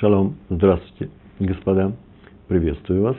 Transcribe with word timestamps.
Шалом, 0.00 0.34
здравствуйте, 0.50 1.08
господа, 1.38 1.92
приветствую 2.48 3.02
вас. 3.02 3.16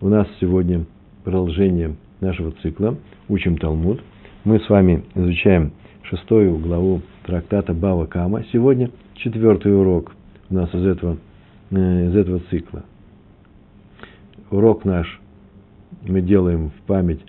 У 0.00 0.08
нас 0.08 0.28
сегодня 0.40 0.84
продолжение 1.24 1.96
нашего 2.20 2.52
цикла 2.62 2.96
«Учим 3.28 3.58
Талмуд». 3.58 4.00
Мы 4.44 4.60
с 4.60 4.68
вами 4.68 5.02
изучаем 5.16 5.72
шестую 6.04 6.58
главу 6.58 7.02
трактата 7.24 7.74
Бава 7.74 8.06
Кама. 8.06 8.44
Сегодня 8.52 8.90
четвертый 9.16 9.76
урок 9.76 10.12
у 10.48 10.54
нас 10.54 10.72
из 10.72 10.86
этого, 10.86 11.16
э, 11.72 12.06
из 12.06 12.14
этого 12.14 12.38
цикла. 12.50 12.84
Урок 14.52 14.84
наш 14.84 15.20
мы 16.02 16.20
делаем 16.20 16.70
в 16.70 16.86
память 16.86 17.20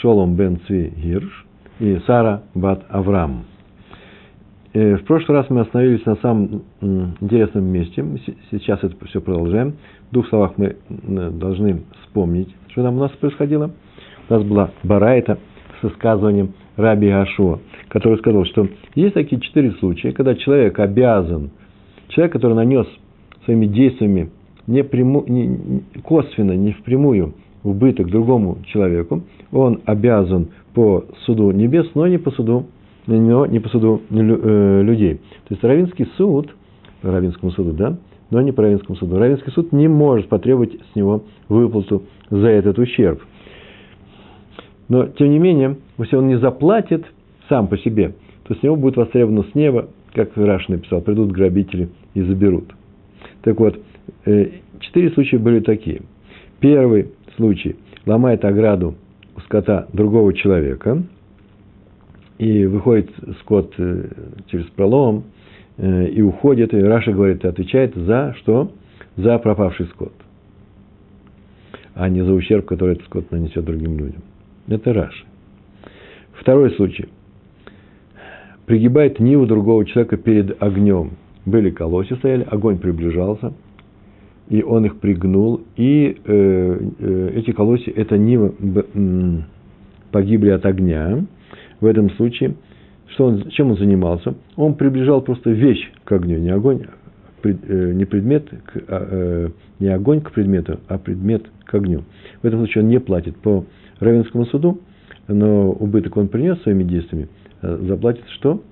Шолом 0.00 0.34
бен 0.34 0.58
Цви 0.66 0.92
Гирш 0.96 1.46
и 1.78 2.00
Сара 2.04 2.42
бат 2.52 2.84
Авраам– 2.88 3.44
в 4.74 5.04
прошлый 5.04 5.38
раз 5.38 5.48
мы 5.50 5.60
остановились 5.60 6.04
на 6.04 6.16
самом 6.16 6.62
интересном 7.20 7.64
месте. 7.64 8.04
Сейчас 8.50 8.82
это 8.82 8.96
все 9.06 9.20
продолжаем. 9.20 9.74
В 10.10 10.12
двух 10.12 10.28
словах 10.28 10.54
мы 10.56 10.76
должны 10.90 11.82
вспомнить, 12.02 12.48
что 12.70 12.82
там 12.82 12.96
у 12.96 13.00
нас 13.00 13.12
происходило. 13.12 13.70
У 14.28 14.32
нас 14.32 14.42
была 14.42 14.70
Барайта 14.82 15.38
с 15.78 15.82
высказыванием 15.84 16.54
Раби 16.76 17.08
Ашуа, 17.08 17.60
который 17.86 18.18
сказал, 18.18 18.44
что 18.46 18.66
есть 18.96 19.14
такие 19.14 19.40
четыре 19.40 19.70
случая, 19.72 20.10
когда 20.10 20.34
человек 20.34 20.76
обязан, 20.80 21.50
человек, 22.08 22.32
который 22.32 22.54
нанес 22.54 22.86
своими 23.44 23.66
действиями 23.66 24.30
не, 24.66 24.82
пряму, 24.82 25.24
не 25.28 25.84
косвенно, 26.02 26.52
не 26.52 26.72
впрямую 26.72 27.34
убыток 27.62 28.08
другому 28.08 28.58
человеку, 28.66 29.22
он 29.52 29.82
обязан 29.84 30.48
по 30.74 31.04
суду 31.26 31.52
небес, 31.52 31.88
но 31.94 32.08
не 32.08 32.18
по 32.18 32.32
суду 32.32 32.66
на 33.06 33.14
него 33.14 33.46
не 33.46 33.60
по 33.60 33.68
суду 33.68 34.02
э, 34.10 34.82
людей. 34.82 35.16
То 35.48 35.54
есть 35.54 35.62
Равинский 35.62 36.06
суд, 36.16 36.54
Равинскому 37.02 37.52
суду, 37.52 37.72
да, 37.72 37.98
но 38.30 38.40
не 38.40 38.52
по 38.52 38.62
Равинскому 38.62 38.96
суду. 38.96 39.18
Равинский 39.18 39.52
суд 39.52 39.72
не 39.72 39.88
может 39.88 40.28
потребовать 40.28 40.72
с 40.92 40.96
него 40.96 41.24
выплату 41.48 42.04
за 42.30 42.48
этот 42.48 42.78
ущерб. 42.78 43.22
Но, 44.88 45.06
тем 45.06 45.30
не 45.30 45.38
менее, 45.38 45.76
если 45.98 46.16
он 46.16 46.28
не 46.28 46.38
заплатит 46.38 47.04
сам 47.48 47.68
по 47.68 47.78
себе, 47.78 48.14
то 48.44 48.54
с 48.54 48.62
него 48.62 48.76
будет 48.76 48.96
востребовано 48.96 49.44
с 49.44 49.54
неба, 49.54 49.88
как 50.12 50.36
Раш 50.36 50.68
написал, 50.68 51.00
придут 51.00 51.32
грабители 51.32 51.88
и 52.14 52.22
заберут. 52.22 52.72
Так 53.42 53.58
вот, 53.58 53.78
э, 54.26 54.48
четыре 54.80 55.10
случая 55.10 55.38
были 55.38 55.60
такие. 55.60 56.02
Первый 56.60 57.10
случай– 57.36 57.76
ломает 58.06 58.44
ограду 58.44 58.94
у 59.36 59.40
скота 59.40 59.88
другого 59.92 60.32
человека– 60.32 61.02
и 62.38 62.66
выходит 62.66 63.10
скот 63.40 63.74
э, 63.78 64.08
через 64.48 64.66
пролом, 64.66 65.24
э, 65.76 66.08
и 66.08 66.22
уходит, 66.22 66.74
и 66.74 66.78
Раши 66.78 67.12
говорит, 67.12 67.44
отвечает 67.44 67.94
за 67.94 68.34
что? 68.38 68.72
За 69.16 69.38
пропавший 69.38 69.86
скот, 69.86 70.12
а 71.94 72.08
не 72.08 72.22
за 72.24 72.32
ущерб, 72.32 72.66
который 72.66 72.94
этот 72.94 73.06
скот 73.06 73.30
нанесет 73.30 73.64
другим 73.64 73.96
людям. 73.96 74.22
Это 74.66 74.92
Раши. 74.92 75.24
Второй 76.32 76.72
случай. 76.72 77.08
Пригибает 78.66 79.20
ниву 79.20 79.46
другого 79.46 79.84
человека 79.84 80.16
перед 80.16 80.60
огнем. 80.60 81.12
Были 81.46 81.70
колосья 81.70 82.16
стояли, 82.16 82.42
огонь 82.50 82.78
приближался, 82.78 83.52
и 84.48 84.62
он 84.62 84.86
их 84.86 84.96
пригнул, 84.96 85.62
и 85.76 86.16
э, 86.24 86.80
э, 86.98 87.30
эти 87.34 87.52
колосья, 87.52 87.92
это 87.92 88.18
нива, 88.18 88.54
э, 88.60 89.38
погибли 90.10 90.50
от 90.50 90.64
огня, 90.66 91.24
в 91.84 91.86
этом 91.86 92.08
случае, 92.12 92.54
что 93.08 93.26
он, 93.26 93.50
чем 93.50 93.70
он 93.70 93.76
занимался? 93.76 94.34
Он 94.56 94.74
приближал 94.74 95.20
просто 95.20 95.50
вещь 95.50 95.92
к 96.04 96.12
огню, 96.12 96.38
не 96.38 96.48
огонь, 96.48 96.86
э, 97.42 97.92
не 97.92 98.06
предмет, 98.06 98.48
а, 98.88 99.08
э, 99.10 99.48
не 99.80 99.88
огонь 99.88 100.22
к 100.22 100.32
предмету, 100.32 100.80
а 100.88 100.96
предмет 100.96 101.44
к 101.66 101.74
огню. 101.74 102.04
В 102.42 102.46
этом 102.46 102.60
случае 102.60 102.84
он 102.84 102.88
не 102.88 103.00
платит 103.00 103.36
по 103.36 103.66
Равенскому 104.00 104.46
суду, 104.46 104.80
но 105.28 105.70
убыток 105.72 106.16
он 106.16 106.28
принес 106.28 106.60
своими 106.62 106.84
действиями, 106.84 107.28
а 107.60 107.76
заплатит 107.82 108.24
что? 108.38 108.62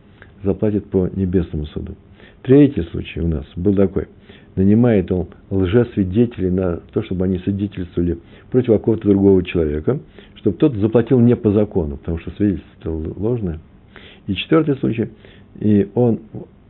Заплатит 0.43 0.87
по 0.87 1.09
небесному 1.15 1.67
суду. 1.67 1.95
Третий 2.41 2.83
случай 2.93 3.21
у 3.21 3.29
нас 3.29 3.45
был 3.57 3.75
такой. 3.75 4.09
Нанимает 4.57 5.13
он 5.13 5.29
лжесвидетелей 5.51 6.51
на 6.51 6.81
то, 6.93 7.03
чтобы 7.03 7.27
они 7.27 7.39
свидетельствовали 7.41 8.19
против 8.51 8.69
какого-то 8.69 9.07
другого 9.07 9.45
человека– 9.45 10.01
чтобы 10.43 10.57
тот 10.57 10.75
заплатил 10.75 11.21
не 11.21 11.37
по 11.37 11.53
закону, 11.53 11.97
потому 11.97 12.19
что 12.19 12.33
свидетельство 12.33 12.91
ложное. 12.91 13.61
И 14.27 14.35
четвертый 14.35 14.77
случай, 14.77 15.09
и 15.61 15.89
он 15.95 16.21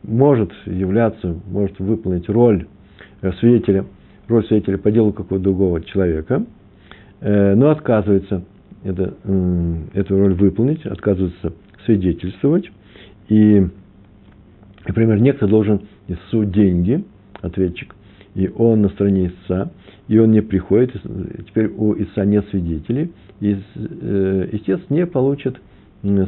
может 0.03 0.51
являться, 0.65 1.35
может 1.49 1.79
выполнить 1.79 2.29
роль 2.29 2.67
свидетеля, 3.39 3.85
роль 4.27 4.45
свидетеля 4.45 4.77
по 4.77 4.91
делу 4.91 5.11
какого-то 5.11 5.43
другого 5.43 5.81
человека, 5.81 6.45
э, 7.19 7.55
но 7.55 7.71
отказывается 7.71 8.43
это, 8.83 9.15
эту 9.93 10.17
роль 10.19 10.33
выполнить, 10.33 10.85
отказывается 10.85 11.53
свидетельствовать. 11.85 12.69
И, 13.29 13.65
например, 14.85 15.19
некто 15.19 15.47
должен 15.47 15.81
истцу 16.07 16.43
деньги, 16.43 17.03
ответчик, 17.41 17.95
и 18.35 18.51
он 18.55 18.81
на 18.81 18.89
стороне 18.89 19.27
истца, 19.27 19.71
и 20.13 20.19
он 20.19 20.29
не 20.29 20.41
приходит, 20.41 20.93
теперь 21.47 21.71
у 21.75 21.95
истца 21.95 22.23
нет 22.23 22.45
свидетелей, 22.51 23.11
и 23.39 23.57
э, 23.75 24.49
истец 24.51 24.79
не 24.89 25.07
получит 25.07 25.59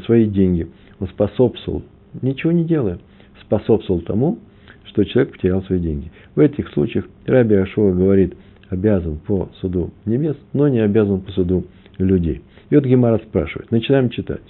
свои 0.06 0.26
деньги. 0.26 0.68
Он 1.00 1.08
способствовал, 1.08 1.84
ничего 2.20 2.52
не 2.52 2.64
делая, 2.64 2.98
способствовал 3.42 4.02
тому, 4.02 4.40
что 4.86 5.04
человек 5.04 5.34
потерял 5.34 5.62
свои 5.64 5.80
деньги. 5.80 6.12
В 6.34 6.40
этих 6.40 6.70
случаях 6.70 7.06
Раби 7.28 7.54
Ашова 7.54 7.94
говорит, 7.94 8.36
обязан 8.70 9.18
по 9.20 9.50
суду 9.62 9.92
небес, 10.06 10.36
но 10.54 10.68
не 10.68 10.80
обязан 10.80 11.22
по 11.22 11.32
суду 11.32 11.68
людей. 12.00 12.42
И 12.72 12.76
вот 12.76 12.86
Гемара 12.86 13.20
спрашивает, 13.20 13.70
начинаем 13.70 14.10
читать. 14.10 14.42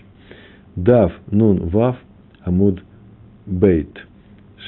Дав, 0.77 1.11
нун, 1.29 1.67
вав, 1.67 1.97
амуд, 2.41 2.81
бейт. 3.45 3.89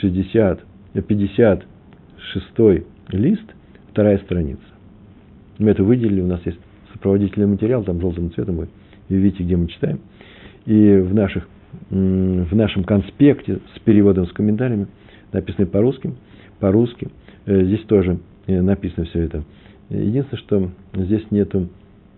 60, 0.02 0.60
56 1.08 2.84
лист, 3.14 3.54
вторая 3.98 4.20
страница. 4.20 4.62
Мы 5.58 5.72
это 5.72 5.84
выделили, 5.84 6.22
у 6.22 6.28
нас 6.28 6.40
есть 6.46 6.60
сопроводительный 6.94 7.48
материал, 7.48 7.84
там 7.84 8.00
желтым 8.00 8.32
цветом 8.32 8.62
и 8.62 8.68
видите, 9.10 9.44
где 9.44 9.56
мы 9.58 9.68
читаем. 9.70 10.02
И 10.68 10.98
в, 10.98 11.16
наших, 11.16 11.50
в 11.90 12.56
нашем 12.56 12.84
конспекте 12.84 13.58
с 13.76 13.80
переводом, 13.80 14.28
с 14.28 14.32
комментариями, 14.34 14.86
написано 15.34 15.66
по-русски, 15.66 16.14
по-русски, 16.60 17.08
э, 17.48 17.64
здесь 17.64 17.82
тоже 17.86 18.20
э, 18.46 18.62
написано 18.62 19.08
все 19.08 19.22
это. 19.22 19.44
Единственное, 19.90 20.44
что 20.44 20.70
здесь 20.94 21.26
нету 21.32 21.68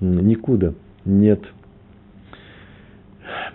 никуда, 0.01 0.73
нет, 1.06 1.39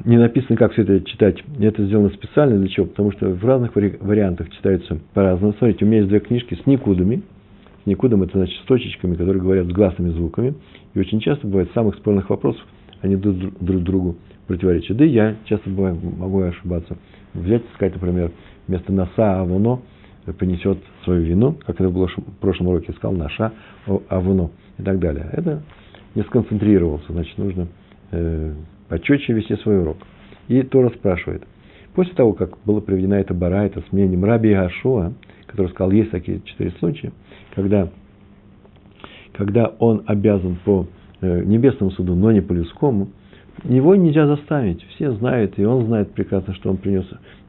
не 0.07 0.17
написано, 0.17 0.57
как 0.57 0.73
все 0.73 0.81
это 0.81 1.03
читать. 1.03 1.45
Это 1.61 1.85
сделано 1.85 2.09
специально 2.09 2.59
для 2.59 2.69
чего? 2.69 2.87
Потому 2.87 3.13
что 3.13 3.29
в 3.29 3.45
разных 3.45 3.77
вариантах 3.77 4.49
читаются 4.49 4.99
по-разному. 5.13 5.53
Смотрите, 5.59 5.85
у 5.85 5.89
меня 5.89 5.99
есть 5.99 6.09
две 6.09 6.21
книжки 6.21 6.55
с 6.55 6.65
никудами– 6.65 7.21
Никудом 7.87 8.23
это 8.23 8.39
значит 8.39 8.59
с 8.63 8.67
точечками, 8.67 9.15
которые 9.15 9.43
говорят 9.43 9.67
с 9.67 9.73
гласными 9.73 10.11
звуками. 10.11 10.55
И 10.95 10.99
очень 10.99 11.21
часто 11.21 11.47
бывает 11.47 11.71
самых 11.75 11.97
спорных 11.97 12.31
вопросах 12.31 12.65
они 13.05 13.17
друг, 13.17 13.37
друг 13.61 13.83
другу 13.83 14.17
противоречат. 14.47 14.97
Да 14.97 15.05
и 15.05 15.09
я 15.09 15.37
часто 15.45 15.69
бываю, 15.69 15.99
могу 16.17 16.41
ошибаться. 16.41 16.97
Взять, 17.35 17.63
сказать, 17.75 17.95
например, 17.95 18.33
вместо 18.67 18.93
носа 18.93 19.41
авоно 19.41 19.81
принесет 20.39 20.79
свою 21.05 21.23
вину, 21.23 21.53
как 21.67 21.81
это 21.81 21.91
было 21.91 22.09
в 22.09 22.39
прошлом 22.41 22.69
уроке, 22.69 22.93
сказал 22.95 23.15
наша 23.15 23.53
авоно 24.09 24.51
и 24.79 24.83
так 24.83 24.99
далее. 24.99 25.29
Это 25.33 25.63
не 26.15 26.23
сконцентрировался, 26.23 27.13
значит, 27.13 27.37
нужно 27.37 27.67
э, 28.11 28.55
почетче 28.89 29.35
вести 29.35 29.57
свой 29.57 29.81
урок. 29.81 29.99
И 30.49 30.63
Тора 30.63 30.91
спрашивает, 30.91 31.43
после 31.95 32.15
того, 32.15 32.33
как 32.33 32.59
была 32.65 32.81
приведена 32.81 33.15
эта 33.15 33.35
барайта 33.35 33.83
с 33.83 33.93
мнением 33.93 34.25
Раби 34.25 34.55
Гашуа, 34.55 35.13
который 35.55 35.69
сказал, 35.69 35.93
есть 35.93 36.11
такие 36.11 36.41
четыре 36.45 36.73
случая, 36.81 37.13
когда, 37.55 37.89
когда 39.33 39.73
он 39.79 40.03
обязан 40.07 40.59
по 40.65 40.87
э, 41.21 41.45
небесному 41.45 41.93
суду, 41.93 42.17
но 42.17 42.33
не 42.33 42.41
по 42.41 42.53
людскому, 42.53 43.09
его 43.63 43.95
нельзя 43.95 44.27
заставить. 44.27 44.83
Все 44.97 45.13
знают, 45.13 45.57
и 45.59 45.65
он 45.65 45.87
знает 45.87 46.11
прекрасно, 46.11 46.55
что 46.55 46.71
он 46.71 46.77
принес, 46.77 47.07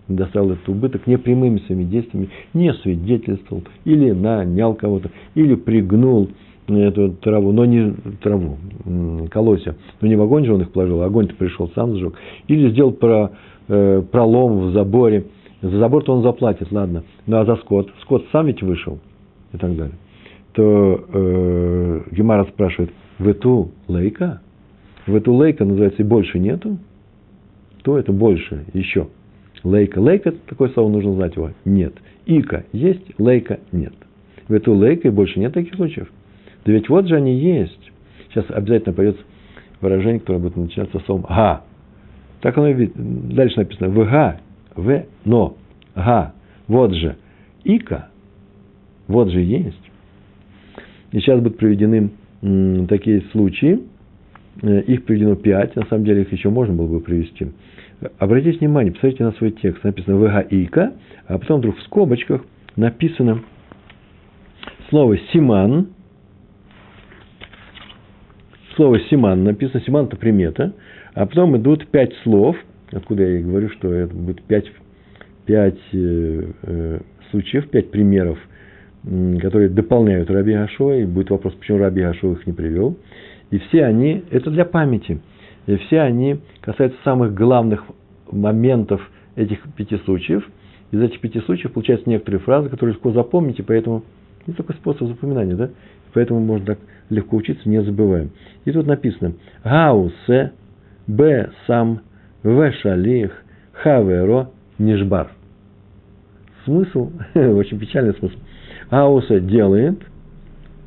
доставил 0.08 0.52
этот 0.52 0.70
убыток 0.70 1.08
не 1.08 1.18
прямыми 1.18 1.58
своими 1.66 1.84
действиями, 1.84 2.30
не 2.54 2.72
свидетельствовал, 2.74 3.64
или 3.86 4.12
нанял 4.12 4.76
кого-то, 4.76 5.10
или 5.34 5.56
пригнул 5.56 6.30
эту 6.68 7.14
траву, 7.14 7.52
но 7.54 7.66
не 7.66 7.92
траву, 8.22 8.58
колосья, 9.32 9.76
но 10.00 10.08
не 10.08 10.16
в 10.16 10.22
огонь 10.22 10.46
же 10.46 10.54
он 10.54 10.62
их 10.62 10.72
положил, 10.72 11.02
а 11.02 11.06
огонь-то 11.06 11.34
пришел, 11.34 11.72
сам 11.74 11.96
сжег, 11.96 12.14
или 12.48 12.70
сделал 12.70 12.92
про, 12.92 13.32
э, 13.68 14.04
пролом 14.12 14.68
в 14.68 14.74
заборе, 14.74 15.26
за 15.70 15.80
забор-то 15.80 16.14
он 16.14 16.22
заплатит, 16.22 16.72
ладно, 16.72 17.04
ну 17.26 17.38
а 17.38 17.46
за 17.46 17.56
скот, 17.58 17.92
скот 18.02 18.26
сам 18.32 18.46
ведь 18.48 18.62
вышел, 18.62 19.00
и 19.52 19.58
так 19.58 19.76
далее, 19.76 19.96
то 20.54 21.06
э, 21.12 22.02
Гемара 22.12 22.46
спрашивает, 22.46 22.92
в 23.18 23.28
эту 23.28 23.72
лейка? 23.88 24.42
В 25.08 25.16
эту 25.16 25.34
лейка, 25.34 25.66
называется, 25.66 26.02
и 26.02 26.06
больше 26.06 26.40
нету? 26.40 26.78
То 27.84 27.98
это 27.98 28.12
больше 28.12 28.66
еще. 28.74 29.08
Лейка. 29.64 30.00
Лейка, 30.00 30.34
такое 30.48 30.70
слово 30.70 30.90
нужно 30.90 31.14
знать 31.14 31.36
его. 31.36 31.52
Нет. 31.64 31.94
Ика 32.26 32.66
есть, 32.72 33.20
лейка 33.20 33.60
нет. 33.72 33.94
в 34.48 34.54
эту 34.54 34.74
лейку, 34.74 35.08
и 35.08 35.12
больше 35.12 35.40
нет 35.40 35.54
таких 35.54 35.76
случаев. 35.76 36.12
Да 36.66 36.72
ведь 36.72 36.90
вот 36.90 37.08
же 37.08 37.16
они 37.16 37.36
есть. 37.36 37.92
Сейчас 38.30 38.46
обязательно 38.50 38.94
появится 38.94 39.24
выражение, 39.82 40.20
которое 40.20 40.40
будет 40.40 40.56
начинаться 40.58 41.00
словом 41.06 41.26
«га». 41.28 41.64
Так 42.42 42.58
оно 42.58 42.70
и 42.70 42.90
дальше 42.96 43.58
написано 43.58 43.90
«в 43.90 44.06
га», 44.06 44.40
«в», 44.76 45.06
«но», 45.24 45.58
«га». 45.96 46.34
Вот 46.68 46.94
же. 46.94 47.16
«Ика». 47.64 48.10
Вот 49.08 49.30
же 49.30 49.42
есть. 49.42 49.92
И 51.12 51.20
сейчас 51.20 51.40
будут 51.40 51.58
приведены 51.58 52.10
такие 52.88 53.22
случаи. 53.32 53.82
Э, 54.62 54.82
их 54.82 55.06
приведено 55.06 55.36
пять. 55.36 55.76
На 55.76 55.86
самом 55.86 56.06
деле 56.06 56.22
их 56.22 56.32
еще 56.32 56.50
можно 56.50 56.74
было 56.74 56.88
бы 56.88 57.00
привести. 57.02 57.48
Обратите 58.20 58.60
внимание, 58.60 58.92
посмотрите 58.92 59.24
на 59.24 59.32
свой 59.34 59.52
текст. 59.52 59.84
Написано 59.84 60.18
«ВГ 60.18 60.52
Ика», 60.52 60.94
а 61.28 61.38
потом 61.38 61.60
вдруг 61.60 61.78
в 61.78 61.84
скобочках 61.84 62.42
написано 62.76 63.42
слово 64.90 65.18
«симан», 65.32 65.90
слово 68.76 69.00
«симан» 69.10 69.44
написано, 69.44 69.82
«симан»– 69.82 70.06
это 70.08 70.18
примета, 70.18 70.74
а 71.14 71.26
потом 71.26 71.56
идут 71.58 71.88
пять 71.88 72.14
слов, 72.24 72.58
откуда 72.96 73.24
я 73.24 73.40
и 73.40 73.44
говорю, 73.44 73.70
что 73.70 73.94
это 73.94 74.14
будет 74.16 74.42
пять, 74.44 74.72
пять 75.46 75.80
э, 75.94 76.44
э, 76.64 77.00
случаев, 77.30 77.70
пять 77.70 77.92
примеров, 77.92 78.40
которые 79.40 79.70
дополняют 79.70 80.32
Раби 80.32 80.54
Гашо, 80.54 80.94
и 80.94 81.06
будет 81.06 81.30
вопрос, 81.30 81.54
почему 81.54 81.78
Раби 81.78 82.02
Гашо 82.02 82.32
их 82.34 82.48
не 82.48 82.54
привел. 82.54 82.98
И 83.52 83.60
все 83.60 83.86
они, 83.86 84.24
это 84.32 84.50
для 84.50 84.66
памяти, 84.66 85.22
и 85.68 85.76
все 85.76 86.00
они 86.02 86.40
касаются 86.62 86.98
самых 87.04 87.34
главных 87.34 87.84
моментов 88.32 89.02
этих 89.36 89.60
пяти 89.76 89.98
случаев. 89.98 90.44
Из 90.92 91.02
этих 91.02 91.20
пяти 91.20 91.40
случаев 91.42 91.74
получаются 91.74 92.10
некоторые 92.10 92.40
фразы, 92.40 92.70
которые 92.70 92.94
легко 92.94 93.12
запомнить, 93.12 93.60
и 93.60 93.64
поэтому 93.64 94.04
не 94.48 94.54
только 94.54 94.74
способ 94.74 95.08
запоминания, 95.08 95.56
да? 95.56 95.70
Поэтому 96.14 96.40
можно 96.40 96.66
так 96.68 96.80
легко 97.10 97.38
учиться, 97.38 97.68
не 97.68 97.84
забываем. 97.84 98.32
И 98.64 98.72
тут 98.72 98.88
написано 98.88 99.34
Гаусе, 99.64 100.54
Б 101.08 101.52
сам, 101.68 102.02
В 102.46 102.72
шалих, 102.82 103.32
Хаверо, 103.74 104.52
Нишбар. 104.80 105.32
Смысл, 106.64 107.12
очень 107.36 107.80
печальный 107.80 108.14
смысл. 108.14 108.36
Гаусе 108.90 109.42
делает, 109.42 110.00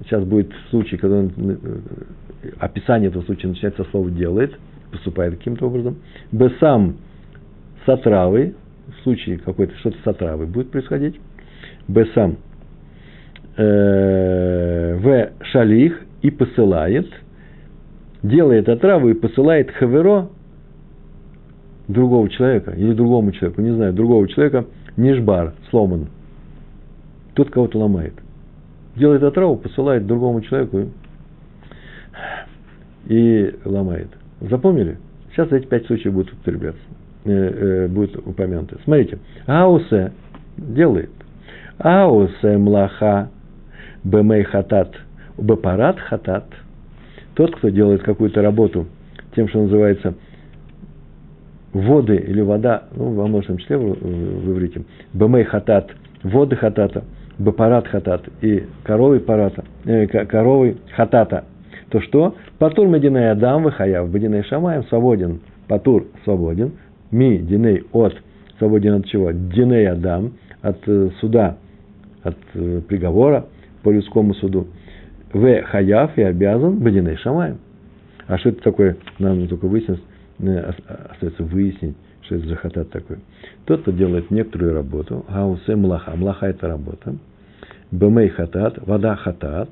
сейчас 0.04 0.24
будет 0.24 0.50
случай, 0.70 0.96
когда 0.96 1.18
он, 1.18 1.32
э, 1.36 1.56
описание 2.58 3.10
этого 3.10 3.22
случая 3.24 3.48
начинается 3.48 3.84
со 3.84 3.90
слова 3.90 4.10
делает, 4.10 4.56
поступает 4.90 5.36
каким-то 5.36 5.66
образом. 5.66 5.98
Сам 6.60 6.96
с 7.84 7.88
отравой, 7.88 8.54
в 8.86 9.02
случае 9.02 9.38
какой-то 9.38 9.76
что-то 9.78 9.98
с 10.02 10.06
отравой 10.06 10.46
будет 10.46 10.70
происходить. 10.70 11.20
Б 11.86 12.06
сам 12.14 12.38
Э, 13.60 14.94
в 15.00 15.30
шалих 15.50 16.00
и 16.22 16.30
посылает, 16.30 17.08
делает 18.22 18.68
отраву 18.68 19.08
и 19.08 19.14
посылает 19.14 19.72
хаверо 19.72 20.28
другого 21.88 22.28
человека 22.28 22.72
или 22.72 22.92
другому 22.92 23.32
человеку, 23.32 23.62
не 23.62 23.74
знаю, 23.74 23.92
другого 23.92 24.28
человека, 24.28 24.66
нишбар, 24.96 25.54
сломан. 25.70 26.08
Тот 27.34 27.50
кого-то 27.50 27.78
ломает. 27.78 28.14
Делает 28.96 29.22
отраву, 29.22 29.56
посылает 29.56 30.06
другому 30.06 30.40
человеку 30.42 30.90
и 33.06 33.54
ломает. 33.64 34.08
Запомнили? 34.40 34.98
Сейчас 35.32 35.50
эти 35.52 35.66
пять 35.66 35.86
случаев 35.86 36.14
будут 36.14 36.32
употребляться, 36.32 36.80
э, 37.24 37.30
э, 37.30 37.88
будут 37.88 38.16
упомянуты. 38.26 38.76
Смотрите. 38.84 39.18
Аусе 39.46 40.12
делает. 40.56 41.10
Аусе 41.78 42.58
млаха 42.58 43.30
бемей 44.04 44.42
хатат, 44.42 44.94
бепарат 45.38 45.98
хатат, 46.00 46.46
тот, 47.34 47.54
кто 47.56 47.68
делает 47.68 48.02
какую-то 48.02 48.42
работу 48.42 48.86
тем, 49.36 49.48
что 49.48 49.62
называется 49.62 50.14
воды 51.72 52.16
или 52.16 52.40
вода, 52.40 52.84
ну, 52.94 53.12
во 53.12 53.26
множественном 53.26 53.58
числе 53.58 53.76
в, 53.76 53.94
в 53.94 54.52
иврите, 54.52 54.82
бемей 55.12 55.44
хатат, 55.44 55.90
воды 56.22 56.56
хатата, 56.56 57.04
бепарат 57.38 57.86
хатат 57.88 58.28
и 58.40 58.64
коровы 58.84 59.20
парата, 59.20 59.64
э, 59.84 60.06
коровы 60.06 60.76
хатата, 60.94 61.44
то 61.90 62.00
что? 62.00 62.34
Патур 62.58 62.86
мединей 62.88 63.30
адам 63.30 63.62
выхаяв, 63.62 64.10
бединей 64.10 64.42
шамаем 64.44 64.84
свободен, 64.84 65.40
патур 65.68 66.06
свободен, 66.24 66.72
ми 67.10 67.38
диней 67.38 67.84
от, 67.92 68.14
свободен 68.58 68.94
от 68.94 69.06
чего? 69.06 69.30
Диней 69.32 69.88
адам, 69.88 70.32
от 70.62 70.78
э, 70.86 71.10
суда, 71.20 71.56
от 72.22 72.36
э, 72.54 72.80
приговора, 72.88 73.46
по 73.82 73.90
людскому 73.90 74.34
суду. 74.34 74.66
В 75.32 75.62
хаяв 75.62 76.16
и 76.16 76.22
обязан 76.22 76.78
бадиней 76.78 77.16
шамаем. 77.16 77.58
А 78.26 78.38
что 78.38 78.50
это 78.50 78.62
такое, 78.62 78.96
нам 79.18 79.46
только 79.46 79.66
выяснить, 79.66 79.98
э, 79.98 80.07
остается 80.38 81.42
выяснить, 81.42 81.96
что 82.22 82.36
это 82.36 82.48
за 82.48 82.56
хатат 82.56 82.90
такой. 82.90 83.18
Тот, 83.64 83.82
кто 83.82 83.92
делает 83.92 84.30
некоторую 84.30 84.74
работу, 84.74 85.24
гаусе 85.28 85.76
млаха, 85.76 86.14
млаха 86.16 86.46
это 86.46 86.68
работа, 86.68 87.16
бемей 87.90 88.28
хатат, 88.28 88.78
вода 88.86 89.16
хатат, 89.16 89.68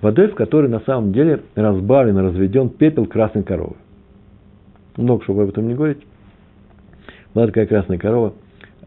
водой, 0.00 0.28
в 0.28 0.34
которой 0.34 0.68
на 0.68 0.80
самом 0.80 1.12
деле 1.12 1.42
разбавлен, 1.54 2.18
разведен 2.18 2.70
пепел 2.70 3.06
красной 3.06 3.42
коровы. 3.42 3.76
Много 4.96 5.22
чтобы 5.24 5.42
об 5.42 5.48
этом 5.50 5.68
не 5.68 5.74
говорить. 5.74 6.02
Была 7.34 7.46
такая 7.46 7.66
красная 7.66 7.98
корова, 7.98 8.34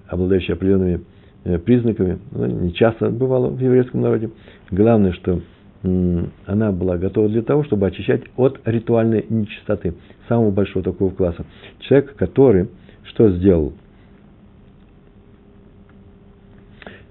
обладающая 0.07 0.55
определенными 0.55 1.01
Э, 1.47 1.59
признаками, 1.59 2.19
ну, 2.31 2.45
не 2.45 2.73
часто 2.73 3.09
бывало 3.09 3.47
в 3.47 3.59
еврейском 3.61 4.01
народе. 4.01 4.31
Главное, 4.69 5.13
что 5.13 5.39
она 5.83 6.71
была 6.71 6.97
готова 6.97 7.29
для 7.29 7.41
того, 7.41 7.63
чтобы 7.63 7.87
очищать 7.87 8.23
от 8.35 8.59
ритуальной 8.65 9.25
нечистоты, 9.29 9.93
самого 10.27 10.51
большого 10.51 10.83
такого 10.83 11.11
класса. 11.11 11.45
Человек, 11.79 12.15
который 12.15 12.69
что 13.03 13.29
сделал? 13.31 13.73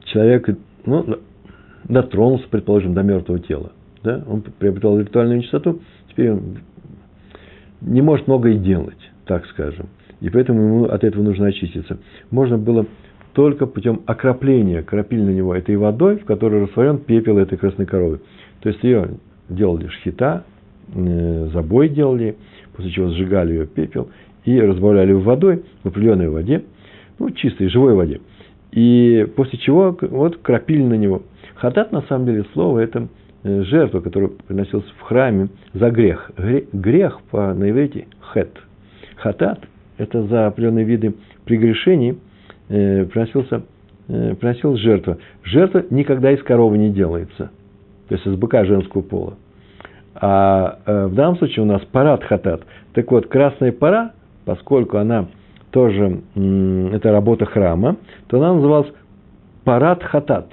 Человек, 0.04 0.48
ну, 0.84 1.18
дотронулся, 1.84 2.46
предположим, 2.50 2.94
до 2.94 3.02
мертвого 3.02 3.38
тела. 3.38 3.72
Да? 4.02 4.22
Он 4.28 4.42
приобретал 4.42 4.98
ритуальную 4.98 5.38
нечистоту, 5.38 5.80
теперь 6.10 6.32
он 6.32 6.58
не 7.80 8.02
может 8.02 8.26
многое 8.26 8.56
делать, 8.56 8.98
так 9.26 9.46
скажем. 9.46 9.88
И 10.20 10.30
поэтому 10.30 10.60
ему 10.60 10.84
от 10.84 11.04
этого 11.04 11.22
нужно 11.22 11.46
очиститься. 11.46 11.98
Можно 12.30 12.56
было 12.56 12.86
только 13.34 13.66
путем 13.66 14.00
окропления, 14.06 14.82
крапили 14.82 15.20
на 15.20 15.30
него 15.30 15.54
этой 15.54 15.76
водой, 15.76 16.16
в 16.16 16.24
которой 16.24 16.62
растворен 16.62 16.98
пепел 16.98 17.36
этой 17.36 17.58
красной 17.58 17.84
коровы. 17.84 18.20
То 18.66 18.70
есть 18.70 18.82
ее 18.82 19.10
делали 19.48 19.86
шхита, 19.86 20.42
э, 20.92 21.50
забой 21.52 21.88
делали, 21.88 22.34
после 22.74 22.90
чего 22.90 23.10
сжигали 23.10 23.52
ее 23.52 23.66
пепел 23.68 24.08
и 24.44 24.60
разбавляли 24.60 25.12
водой, 25.12 25.62
в 25.84 25.86
определенной 25.86 26.28
воде, 26.28 26.64
ну, 27.20 27.30
чистой, 27.30 27.68
живой 27.68 27.94
воде. 27.94 28.20
И 28.72 29.24
после 29.36 29.60
чего 29.60 29.96
вот 30.00 30.38
крапили 30.38 30.82
на 30.82 30.94
него. 30.94 31.22
Хатат, 31.54 31.92
на 31.92 32.02
самом 32.08 32.26
деле, 32.26 32.44
слово 32.54 32.80
это 32.80 33.06
э, 33.44 33.62
жертва, 33.62 34.00
которая 34.00 34.30
приносилась 34.30 34.92
в 34.98 35.02
храме 35.02 35.48
за 35.72 35.88
грех. 35.92 36.32
Грех 36.72 37.20
по 37.30 37.54
на 37.54 37.70
иврите 37.70 38.08
хет. 38.34 38.50
Хатат– 39.14 39.60
это 39.96 40.24
за 40.24 40.48
определенные 40.48 40.84
виды 40.84 41.14
прегрешений, 41.44 42.18
э, 42.68 43.04
приносился, 43.04 43.62
э, 44.08 44.34
приносил 44.34 44.76
жертва. 44.76 45.18
Жертва 45.44 45.84
никогда 45.90 46.32
из 46.32 46.42
коровы 46.42 46.78
не 46.78 46.90
делается, 46.90 47.52
то 48.08 48.14
есть 48.14 48.26
из 48.26 48.36
быка 48.36 48.64
женского 48.64 49.02
пола. 49.02 49.34
А 50.14 50.78
э, 50.86 51.06
в 51.06 51.14
данном 51.14 51.36
случае 51.38 51.64
у 51.64 51.66
нас 51.66 51.82
парад 51.92 52.24
хатат. 52.24 52.62
Так 52.94 53.10
вот, 53.10 53.26
красная 53.26 53.72
пора, 53.72 54.12
поскольку 54.44 54.98
она 54.98 55.26
тоже, 55.70 56.20
это 56.34 57.12
работа 57.12 57.44
храма, 57.44 57.96
то 58.28 58.38
она 58.38 58.54
называлась 58.54 58.92
парад 59.64 60.02
хатат. 60.02 60.46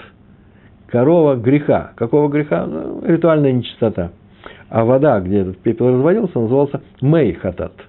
Корова 0.88 1.36
греха. 1.36 1.94
Какого 1.96 2.28
греха? 2.28 2.66
Ну, 2.66 3.04
ритуальная 3.06 3.52
нечистота. 3.52 4.12
А 4.70 4.84
вода, 4.84 5.20
где 5.22 5.40
этот 5.40 5.58
пепел 5.60 5.90
разводился, 5.90 6.40
назывался 6.40 6.82
мей 7.02 7.34
хатат– 7.34 7.74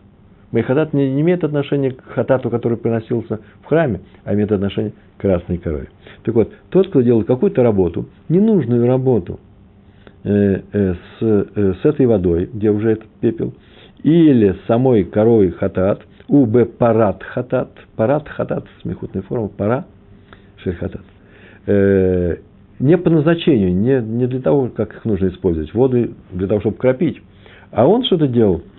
Мейхатат 0.54 0.92
не, 0.92 1.10
не 1.10 1.22
имеет 1.22 1.42
отношения 1.42 1.90
к 1.90 2.04
хатату, 2.04 2.48
который 2.48 2.78
приносился 2.78 3.40
в 3.62 3.66
храме, 3.66 4.02
а 4.24 4.34
имеет 4.34 4.52
отношение 4.52 4.92
к 5.18 5.22
красной 5.22 5.58
корове. 5.58 5.88
Так 6.22 6.32
вот, 6.36 6.52
тот, 6.70 6.86
кто 6.88 7.00
делает 7.00 7.26
какую-то 7.26 7.64
работу, 7.64 8.06
ненужную 8.28 8.86
работу 8.86 9.40
с, 10.24 10.96
э, 11.20 11.74
с 11.82 11.84
этой 11.84 12.06
водой, 12.06 12.48
где 12.52 12.70
уже 12.70 12.92
этот 12.92 13.08
пепел, 13.20 13.54
или 14.02 14.56
самой 14.66 15.04
коровой 15.04 15.50
хатат, 15.50 16.02
уб 16.28 16.64
парат 16.78 17.22
хатат, 17.22 17.70
парат 17.96 18.28
хатат, 18.28 18.66
смехутная 18.82 19.22
форма, 19.22 19.48
пара, 19.48 19.86
шель 20.62 20.76
хатат, 20.76 21.02
э, 21.66 22.36
не 22.78 22.96
по 22.98 23.10
назначению, 23.10 23.74
не, 23.74 24.00
не 24.00 24.26
для 24.26 24.40
того, 24.40 24.68
как 24.74 24.94
их 24.94 25.04
нужно 25.04 25.28
использовать, 25.28 25.72
воды 25.74 26.12
для 26.32 26.46
того, 26.46 26.60
чтобы 26.60 26.76
кропить, 26.76 27.20
а 27.70 27.86
он 27.86 28.04
что-то 28.04 28.26
делал– 28.26 28.62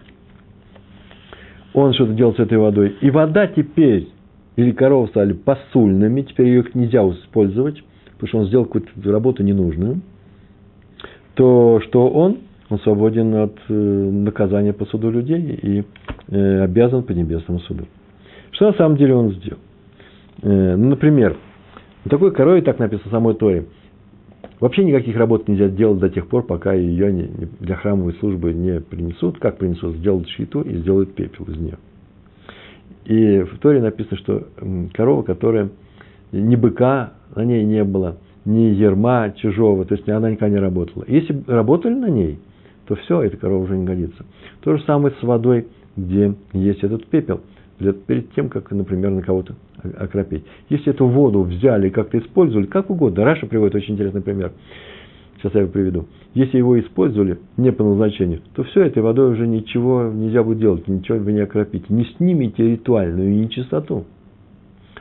он 1.75 1.94
что-то 1.94 2.14
делал 2.14 2.34
с 2.34 2.40
этой 2.40 2.58
водой. 2.58 2.96
И 3.02 3.10
вода 3.10 3.48
теперь, 3.48 4.08
или 4.56 4.72
коровы 4.72 5.10
стали 5.10 5.34
посульными, 5.34 6.22
теперь 6.22 6.48
ее 6.48 6.64
нельзя 6.74 7.02
использовать 7.02 7.84
потому 8.18 8.28
что 8.30 8.38
он 8.40 8.48
сделал 8.48 8.66
какую-то 8.66 9.12
работу 9.12 9.44
ненужную, 9.44 10.02
то 11.36 11.82
что 11.86 12.08
он, 12.10 12.39
он 12.70 12.80
свободен 12.80 13.36
от 13.36 13.58
э, 13.70 13.74
наказания 13.74 14.74
по 14.74 14.86
суду 14.86 15.12
людей 15.12 15.60
и 15.62 15.84
э, 16.30 16.63
обязан 16.63 17.04
по 17.04 17.12
небесному 17.12 17.60
суду. 17.62 17.86
Что 18.51 18.68
на 18.68 18.74
самом 18.74 18.98
деле 18.98 19.15
он 19.15 19.34
сделал? 19.34 19.60
Э, 20.42 20.75
ну, 20.75 20.89
например, 20.89 21.38
такой 22.10 22.32
корой, 22.32 22.62
так 22.62 22.80
написано 22.80 23.10
в 23.10 23.12
самой 23.12 23.36
Торе, 23.36 23.65
вообще 24.60 24.84
никаких 24.86 25.15
работ 25.18 25.48
нельзя 25.48 25.68
делать 25.68 26.00
до 26.00 26.10
тех 26.10 26.27
пор, 26.27 26.44
пока 26.44 26.74
ее 26.74 27.12
не, 27.12 27.30
для 27.60 27.75
храмовой 27.75 28.13
службы 28.13 28.54
не 28.54 28.80
принесут. 28.80 29.38
Как 29.39 29.58
принесут? 29.58 29.98
Сделают 29.98 30.27
щиту 30.30 30.62
и 30.62 30.77
сделают 30.77 31.13
пепел 31.13 31.46
из 31.46 31.58
нее. 31.58 31.77
И 33.06 33.42
в 33.42 33.60
Торе 33.60 33.82
написано, 33.82 34.18
что 34.18 34.48
корова, 34.94 35.22
которая 35.22 35.70
ни 36.32 36.56
быка 36.56 37.13
на 37.36 37.46
ней 37.46 37.63
не 37.63 37.84
было, 37.84 38.18
ни 38.46 38.74
ерма 38.74 39.34
чужого, 39.38 39.86
то 39.86 39.96
есть 39.96 40.08
она 40.10 40.32
никогда 40.32 40.56
не 40.56 40.62
работала. 40.62 41.04
Если 41.08 41.44
работали 41.48 41.94
на 41.94 42.10
ней, 42.10 42.40
то 42.88 42.96
все, 42.96 43.22
эта 43.22 43.38
корова 43.38 43.64
уже 43.64 43.78
не 43.78 43.86
годится. 43.86 44.25
То 44.62 44.78
же 44.78 44.84
самое 44.84 45.14
с 45.20 45.24
водой, 45.24 45.68
где 45.98 46.36
есть 46.54 46.84
этот 46.84 47.06
пепел, 47.08 47.42
перед 47.80 48.32
тем, 48.34 48.50
как, 48.50 48.72
например, 48.72 49.12
на 49.12 49.22
кого-то 49.22 49.56
окропить. 49.98 50.46
Если 50.70 50.92
эту 50.92 51.08
воду 51.08 51.42
взяли 51.42 51.90
как-то 51.90 52.20
использовали, 52.20 52.68
как 52.68 52.90
угодно, 52.90 53.25
Раша 53.25 53.48
приводит 53.48 53.75
очень 53.75 53.96
интересный 53.96 54.22
пример– 54.22 54.52
сейчас 55.46 55.54
я 55.54 55.62
его 55.62 55.72
приведу, 55.72 56.06
если 56.34 56.58
его 56.58 56.80
использовали 56.80 57.38
не 57.58 57.72
по 57.72 57.84
назначению, 57.84 58.42
то 58.56 58.64
все, 58.64 58.84
этой 58.84 59.04
водой 59.04 59.32
уже 59.32 59.48
ничего 59.48 60.12
нельзя 60.12 60.44
будет 60.44 60.60
делать, 60.60 60.88
ничего 60.88 61.20
вы 61.20 61.34
не 61.34 61.42
окропите. 61.42 61.86
Не 61.90 62.06
снимите 62.18 62.64
ритуальную 62.64 63.30
нечистоту. 63.30 64.06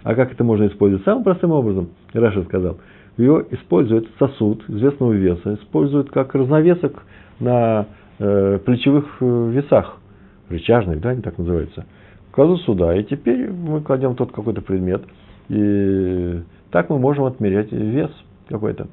А 0.02 0.14
как 0.14 0.32
это 0.32 0.44
можно 0.44 0.66
использовать? 0.66 1.04
Самым 1.04 1.24
простым 1.24 1.52
образом, 1.52 1.88
Раша 2.12 2.42
сказал, 2.44 2.76
ее 3.16 3.46
используют 3.50 4.08
сосуд 4.18 4.64
известного 4.68 5.12
веса, 5.12 5.54
используют 5.54 6.10
как 6.10 6.34
разновесок 6.34 7.02
на 7.40 7.86
э, 8.18 8.58
плечевых 8.64 9.16
э, 9.20 9.50
весах, 9.52 9.98
рычажных, 10.48 11.00
да, 11.00 11.10
они 11.10 11.22
так 11.22 11.38
называются. 11.38 11.86
Кладут 12.32 12.62
сюда, 12.62 12.96
и 12.96 13.04
теперь 13.04 13.50
мы 13.50 13.80
кладем 13.80 14.16
тот 14.16 14.32
какой-то 14.32 14.60
предмет, 14.60 15.02
и 15.48 16.42
так 16.70 16.90
мы 16.90 16.98
можем 16.98 17.24
отмерять 17.24 17.70
вес 17.70 18.10
какой-то. 18.48 18.88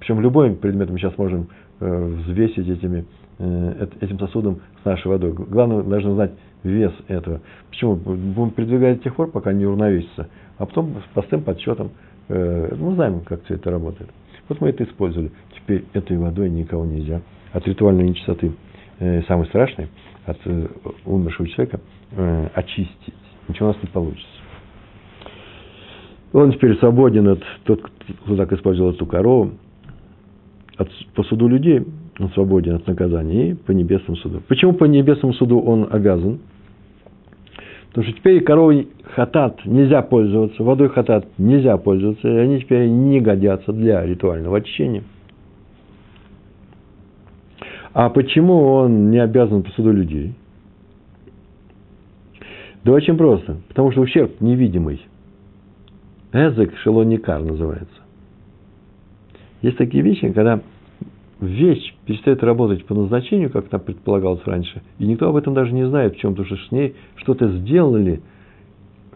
Причем 0.00 0.20
любой 0.20 0.52
предмет 0.52 0.90
мы 0.90 0.98
сейчас 0.98 1.16
можем 1.16 1.48
э, 1.80 2.04
взвесить 2.04 2.68
этими, 2.68 3.06
э, 3.38 3.86
этим 4.00 4.18
сосудом 4.18 4.60
с 4.82 4.84
нашей 4.84 5.08
водой. 5.08 5.32
Главное, 5.32 5.82
должны 5.82 6.14
знать 6.14 6.32
вес 6.64 6.92
этого. 7.06 7.40
Почему? 7.70 7.94
Будем 7.94 8.50
передвигать 8.50 8.98
до 8.98 9.04
тех 9.04 9.14
пор, 9.14 9.30
пока 9.30 9.52
не 9.52 9.64
уравновесится. 9.64 10.28
А 10.58 10.66
потом 10.66 10.96
простым 11.14 11.42
подсчетом, 11.42 11.90
мы 12.28 12.94
знаем, 12.94 13.20
как 13.20 13.44
все 13.44 13.54
это 13.54 13.70
работает. 13.70 14.10
Вот 14.48 14.60
мы 14.60 14.68
это 14.68 14.84
использовали. 14.84 15.30
Теперь 15.54 15.84
этой 15.92 16.16
водой 16.16 16.50
никого 16.50 16.84
нельзя. 16.84 17.20
От 17.52 17.66
ритуальной 17.66 18.08
нечистоты, 18.08 18.52
самой 19.26 19.46
страшной, 19.46 19.88
от 20.26 20.38
умершего 21.04 21.48
человека, 21.48 21.80
очистить. 22.54 23.14
Ничего 23.48 23.70
у 23.70 23.72
нас 23.72 23.82
не 23.82 23.88
получится. 23.88 24.26
Он 26.32 26.52
теперь 26.52 26.76
свободен 26.78 27.28
от 27.28 27.42
тот, 27.64 27.82
кто 28.24 28.36
так 28.36 28.52
использовал 28.52 28.92
эту 28.92 29.06
корову, 29.06 29.52
от, 30.76 30.90
по 31.14 31.22
суду 31.24 31.48
людей 31.48 31.84
он 32.18 32.30
свободен 32.30 32.74
от 32.74 32.86
наказания 32.86 33.50
и 33.50 33.54
по 33.54 33.72
небесному 33.72 34.16
суду. 34.16 34.42
Почему 34.48 34.74
по 34.74 34.84
небесному 34.84 35.32
суду 35.34 35.60
он 35.60 35.88
обязан? 35.90 36.40
Потому 37.88 38.04
что 38.04 38.12
теперь 38.16 38.42
коровой 38.42 38.88
хатат 39.14 39.64
нельзя 39.64 40.02
пользоваться, 40.02 40.62
водой 40.62 40.88
хатат 40.88 41.26
нельзя 41.38 41.76
пользоваться, 41.78 42.28
и 42.28 42.36
они 42.36 42.60
теперь 42.60 42.88
не 42.88 43.20
годятся 43.20 43.72
для 43.72 44.04
ритуального 44.04 44.58
очищения. 44.58 45.02
А 47.94 48.10
почему 48.10 48.62
он 48.62 49.10
не 49.10 49.18
обязан 49.18 49.62
по 49.62 49.70
суду 49.70 49.90
людей? 49.90 50.34
Да 52.84 52.92
очень 52.92 53.16
просто. 53.16 53.56
Потому 53.68 53.90
что 53.90 54.02
ущерб 54.02 54.40
невидимый. 54.40 55.04
Эзек 56.32 56.76
шелоникар 56.78 57.42
называется. 57.42 58.00
Есть 59.62 59.78
такие 59.78 60.04
вещи, 60.04 60.30
когда 60.30 60.60
вещь 61.40 61.94
перестает 62.06 62.42
работать 62.42 62.84
по 62.84 62.94
назначению, 62.94 63.50
как 63.50 63.66
это 63.66 63.78
предполагалось 63.78 64.44
раньше, 64.44 64.82
и 64.98 65.06
никто 65.06 65.28
об 65.28 65.36
этом 65.36 65.54
даже 65.54 65.72
не 65.72 65.86
знает, 65.88 66.14
в 66.14 66.18
чем, 66.18 66.34
потому 66.34 66.46
что 66.46 66.68
с 66.68 66.72
ней 66.72 66.96
что-то 67.16 67.48
сделали, 67.58 68.22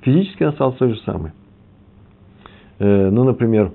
физически 0.02 0.44
она 0.44 0.52
стала 0.52 0.72
той 0.72 0.94
же 0.94 1.00
самой. 1.00 1.32
Э, 2.78 3.10
ну, 3.10 3.24
например, 3.24 3.72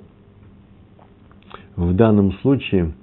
в 1.76 1.94
данном 1.94 2.34
случае, 2.40 2.94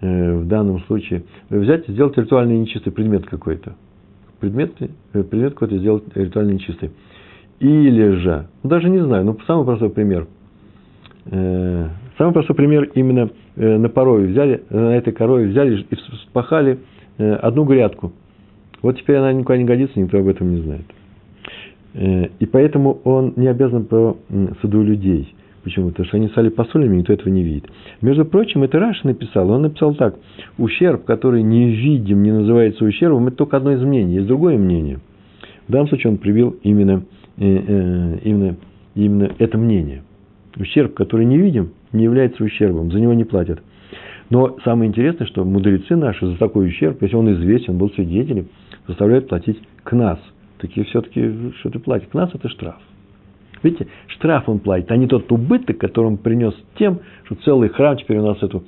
э, 0.00 0.38
в 0.38 0.46
данном 0.46 0.80
случае, 0.84 1.24
взять 1.50 1.88
и 1.88 1.92
сделать 1.92 2.16
ритуально 2.16 2.52
нечистый 2.52 2.92
предмет 2.92 3.26
какой-то. 3.26 3.74
Предмет, 4.40 4.72
э, 4.80 5.22
предмет 5.22 5.54
какой-то 5.54 5.78
сделать 5.78 6.04
ритуально 6.14 6.52
нечистый. 6.52 6.92
Или 7.58 8.10
же, 8.10 8.48
ну, 8.62 8.70
даже 8.70 8.88
не 8.88 9.02
знаю, 9.02 9.24
ну, 9.24 9.38
самый 9.46 9.64
простой 9.64 9.90
пример. 9.90 10.28
Самый 12.18 12.32
простой 12.32 12.56
пример 12.56 12.90
именно 12.94 13.30
э, 13.56 13.76
на 13.76 13.88
порове 13.88 14.28
взяли, 14.28 14.62
на 14.70 14.96
этой 14.96 15.12
корове 15.12 15.48
взяли 15.48 15.82
и 15.82 15.94
вспахали 15.94 16.78
э, 17.18 17.32
одну 17.34 17.64
грядку. 17.64 18.12
Вот 18.80 18.98
теперь 18.98 19.16
она 19.16 19.32
никуда 19.32 19.58
не 19.58 19.64
годится, 19.64 20.00
никто 20.00 20.18
об 20.18 20.28
этом 20.28 20.54
не 20.54 20.62
знает. 20.62 20.84
Э, 21.92 22.28
и 22.38 22.46
поэтому 22.46 23.00
он 23.04 23.34
не 23.36 23.48
обязан 23.48 23.84
по 23.84 24.16
суду 24.62 24.82
людей. 24.82 25.34
Почему? 25.62 25.90
Потому 25.90 26.06
что 26.06 26.16
они 26.16 26.28
стали 26.28 26.48
посольными, 26.48 26.96
никто 26.96 27.12
этого 27.12 27.28
не 27.28 27.42
видит. 27.42 27.64
Между 28.00 28.24
прочим, 28.24 28.62
это 28.62 28.78
Раш 28.78 29.02
написал. 29.02 29.50
Он 29.50 29.62
написал 29.62 29.94
так. 29.94 30.16
Ущерб, 30.56 31.04
который 31.04 31.42
не 31.42 31.70
видим, 31.70 32.22
не 32.22 32.32
называется 32.32 32.84
ущербом, 32.84 33.26
это 33.26 33.36
только 33.36 33.58
одно 33.58 33.72
из 33.72 33.82
мнений. 33.82 34.14
Есть 34.14 34.28
другое 34.28 34.56
мнение. 34.56 35.00
В 35.66 35.72
данном 35.72 35.88
случае 35.88 36.12
он 36.12 36.18
привел 36.18 36.54
именно, 36.62 37.02
именно, 37.36 38.56
именно 38.94 39.32
это 39.38 39.58
мнение. 39.58 40.04
Ущерб, 40.56 40.94
который 40.94 41.26
не 41.26 41.36
видим, 41.36 41.70
не 41.96 42.04
является 42.04 42.42
ущербом, 42.42 42.90
за 42.90 43.00
него 43.00 43.14
не 43.14 43.24
платят. 43.24 43.60
Но 44.30 44.56
самое 44.64 44.88
интересное, 44.88 45.26
что 45.26 45.44
мудрецы 45.44 45.94
наши 45.96 46.26
за 46.26 46.36
такой 46.36 46.66
ущерб, 46.66 47.00
если 47.02 47.16
он 47.16 47.32
известен, 47.34 47.78
был 47.78 47.90
свидетелем, 47.90 48.48
заставляют 48.86 49.28
платить 49.28 49.60
к 49.84 49.92
нас. 49.92 50.18
Такие 50.58 50.86
все-таки 50.86 51.52
что-то 51.60 51.78
платят. 51.78 52.08
К 52.08 52.14
нас 52.14 52.30
это 52.34 52.48
штраф. 52.48 52.76
Видите, 53.62 53.86
штраф 54.08 54.48
он 54.48 54.58
платит, 54.58 54.90
а 54.90 54.96
не 54.96 55.06
тот 55.06 55.30
убыток, 55.30 55.78
который 55.78 56.06
он 56.06 56.16
принес 56.18 56.54
тем, 56.78 57.00
что 57.24 57.36
целый 57.36 57.68
храм 57.68 57.96
теперь 57.96 58.18
у 58.18 58.26
нас 58.26 58.42
эту 58.42 58.64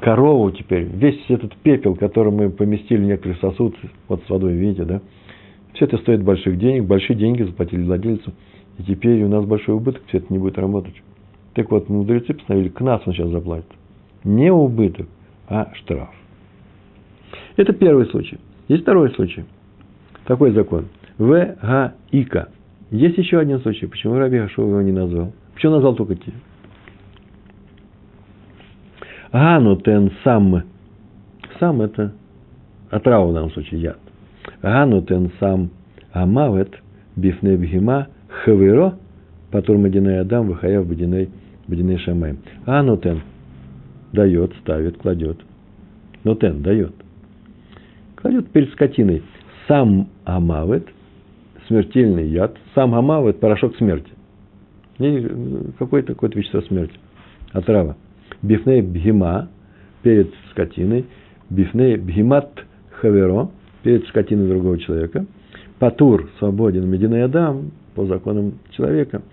корову 0.00 0.50
теперь, 0.50 0.84
весь 0.84 1.24
этот 1.28 1.54
пепел, 1.56 1.94
который 1.94 2.32
мы 2.32 2.50
поместили 2.50 2.98
в 2.98 3.06
некоторый 3.06 3.36
сосуд, 3.36 3.76
вот 4.08 4.22
с 4.26 4.30
водой, 4.30 4.54
видите, 4.54 4.84
да, 4.84 5.00
все 5.74 5.84
это 5.86 5.98
стоит 5.98 6.22
больших 6.22 6.58
денег, 6.58 6.84
большие 6.84 7.16
деньги 7.16 7.42
заплатили 7.42 7.82
владельцу, 7.82 8.32
и 8.78 8.82
теперь 8.82 9.22
у 9.22 9.28
нас 9.28 9.44
большой 9.44 9.76
убыток, 9.76 10.02
все 10.08 10.18
это 10.18 10.26
не 10.32 10.38
будет 10.38 10.58
работать. 10.58 10.94
Так 11.54 11.70
вот, 11.70 11.88
мудрецы 11.88 12.34
постановили, 12.34 12.68
к 12.68 12.80
нас 12.80 13.02
он 13.06 13.12
сейчас 13.14 13.28
заплатит. 13.30 13.70
Не 14.24 14.52
убыток, 14.52 15.06
а 15.48 15.72
штраф. 15.74 16.10
Это 17.56 17.72
первый 17.72 18.06
случай. 18.06 18.38
Есть 18.68 18.82
второй 18.82 19.10
случай. 19.14 19.44
Такой 20.24 20.52
закон. 20.52 20.86
В 21.16 21.56
Га 21.60 21.94
Ика. 22.12 22.48
Есть 22.90 23.18
еще 23.18 23.38
один 23.38 23.60
случай. 23.60 23.86
Почему 23.86 24.16
Раби 24.18 24.38
Хашов 24.38 24.66
его 24.66 24.80
не 24.82 24.92
назвал? 24.92 25.32
Почему 25.54 25.72
назвал 25.72 25.94
только 25.96 26.14
те? 26.14 26.32
Гану 29.32 29.76
тен 29.76 30.12
сам. 30.24 30.62
Сам 31.58 31.82
это 31.82 32.14
отрава 32.90 33.30
в 33.30 33.34
данном 33.34 33.50
случае 33.50 33.80
яд. 33.80 33.98
Гану 34.62 35.02
тен 35.02 35.32
сам 35.40 35.70
амавет 36.12 36.74
бифне 37.16 37.56
бхима 37.56 38.08
хаверо, 38.28 38.94
потом 39.50 39.82
Мадинай 39.82 40.20
Адам, 40.20 40.48
Вахаяв 40.48 40.86
Бадинай 40.86 41.28
Бадиней 41.66 41.98
Шамай. 41.98 42.36
А 42.66 42.82
Нотен 42.82 43.22
дает, 44.12 44.52
ставит, 44.60 44.98
кладет. 44.98 45.38
Нотен 46.24 46.62
дает. 46.62 46.92
Кладет 48.16 48.48
перед 48.50 48.72
скотиной. 48.72 49.22
Сам 49.68 50.08
Амавет, 50.24 50.88
смертельный 51.66 52.26
яд. 52.28 52.56
Сам 52.74 52.94
Амавет, 52.94 53.38
порошок 53.38 53.76
смерти. 53.76 54.10
Какое-то 55.78 56.14
какое 56.14 56.30
вещество 56.30 56.62
смерти. 56.62 56.98
Отрава. 57.52 57.96
Бифней 58.42 58.82
бхима, 58.82 59.48
перед 60.02 60.32
скотиной. 60.50 61.06
Бифней 61.50 61.96
бхимат 61.96 62.64
хаверо, 62.90 63.50
перед 63.82 64.06
скотиной 64.08 64.48
другого 64.48 64.78
человека. 64.78 65.26
Патур, 65.78 66.30
свободен, 66.38 66.88
Мединай 66.88 67.24
Адам, 67.24 67.70
по 67.94 68.06
законам 68.06 68.54
человека– 68.70 69.22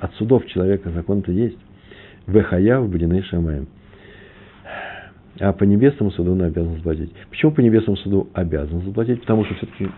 от 0.00 0.14
судов 0.14 0.46
человека 0.46 0.90
закон-то 0.90 1.32
есть. 1.32 1.58
Вехая 2.26 2.80
в 2.80 2.90
Бадиней 2.90 3.22
Шамаем. 3.22 3.66
А 5.40 5.52
по 5.52 5.64
небесному 5.64 6.10
суду 6.10 6.32
он 6.32 6.42
обязан 6.42 6.76
заплатить. 6.76 7.12
Почему 7.30 7.52
по 7.52 7.60
небесному 7.60 7.96
суду 7.96 8.28
обязан 8.34 8.82
заплатить? 8.82 9.20
Потому 9.20 9.44
что 9.44 9.54
все-таки, 9.54 9.88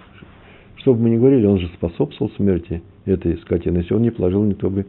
что 0.76 0.94
бы 0.94 1.00
мы 1.02 1.10
ни 1.10 1.16
говорили, 1.16 1.46
он 1.46 1.58
же 1.58 1.68
способствовал 1.68 2.30
смерти 2.37 2.82
этой 3.06 3.38
скотины. 3.38 3.78
Если 3.78 3.94
он 3.94 4.02
не 4.02 4.10
положил, 4.10 4.44
никто 4.44 4.68
бы 4.68 4.87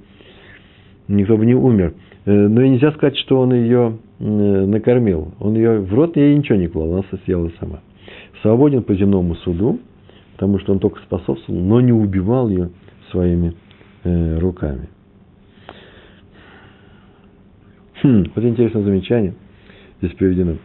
никто 1.07 1.37
бы 1.37 1.45
не 1.45 1.55
умер. 1.55 1.93
Э, 2.25 2.47
но 2.47 2.61
и 2.61 2.69
нельзя 2.69 2.91
сказать, 2.91 3.17
что 3.17 3.39
он 3.39 3.53
ее 3.53 3.97
накормил. 4.19 5.33
Он 5.39 5.55
ее 5.55 5.79
в 5.79 5.93
рот 5.93 6.15
ей 6.15 6.35
ничего 6.35 6.57
не 6.57 6.67
клал, 6.67 6.93
она 6.93 7.03
съела 7.25 7.51
сама. 7.59 7.79
Свободен 8.41 8.83
по 8.83 8.93
земному 8.93 9.35
суду, 9.35 9.79
потому 10.33 10.59
что 10.59 10.73
он 10.73 10.79
только 10.79 10.99
способствовал, 11.01 11.59
но 11.59 11.81
не 11.81 11.91
убивал 11.91 12.49
ее 12.49 12.69
своими 13.09 13.53
э, 14.03 14.39
руками. 14.39 14.89
Хм, 18.03 18.25
вот 18.33 18.43
интересное 18.43 18.83
замечание 18.83 19.33
здесь 20.01 20.15
приведено. 20.15 20.55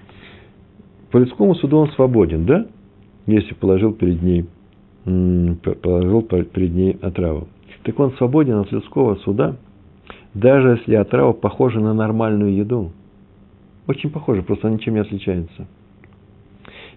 По 1.11 1.19
людскому 1.19 1.55
суду 1.55 1.78
он 1.78 1.90
свободен, 1.93 2.47
да? 2.47 2.66
Если 3.26 3.55
положил 3.55 3.93
перед 3.93 4.23
ней, 4.23 4.47
положил 5.05 6.23
перед 6.23 6.73
ней 6.73 6.99
отраву. 7.02 7.49
Так 7.83 7.99
он 8.00 8.12
свободен 8.12 8.57
от 8.59 8.73
людского 8.73 9.16
суда, 9.16 9.57
даже 10.35 10.78
если 10.81 10.95
отрава 10.95 11.33
похожа 11.33 11.81
на 11.81 11.95
нормальную 11.95 12.55
еду. 12.55 12.93
Очень 13.87 14.11
похоже, 14.11 14.43
просто 14.43 14.69
ничем 14.69 14.95
не 14.95 15.00
отличается. 15.00 15.66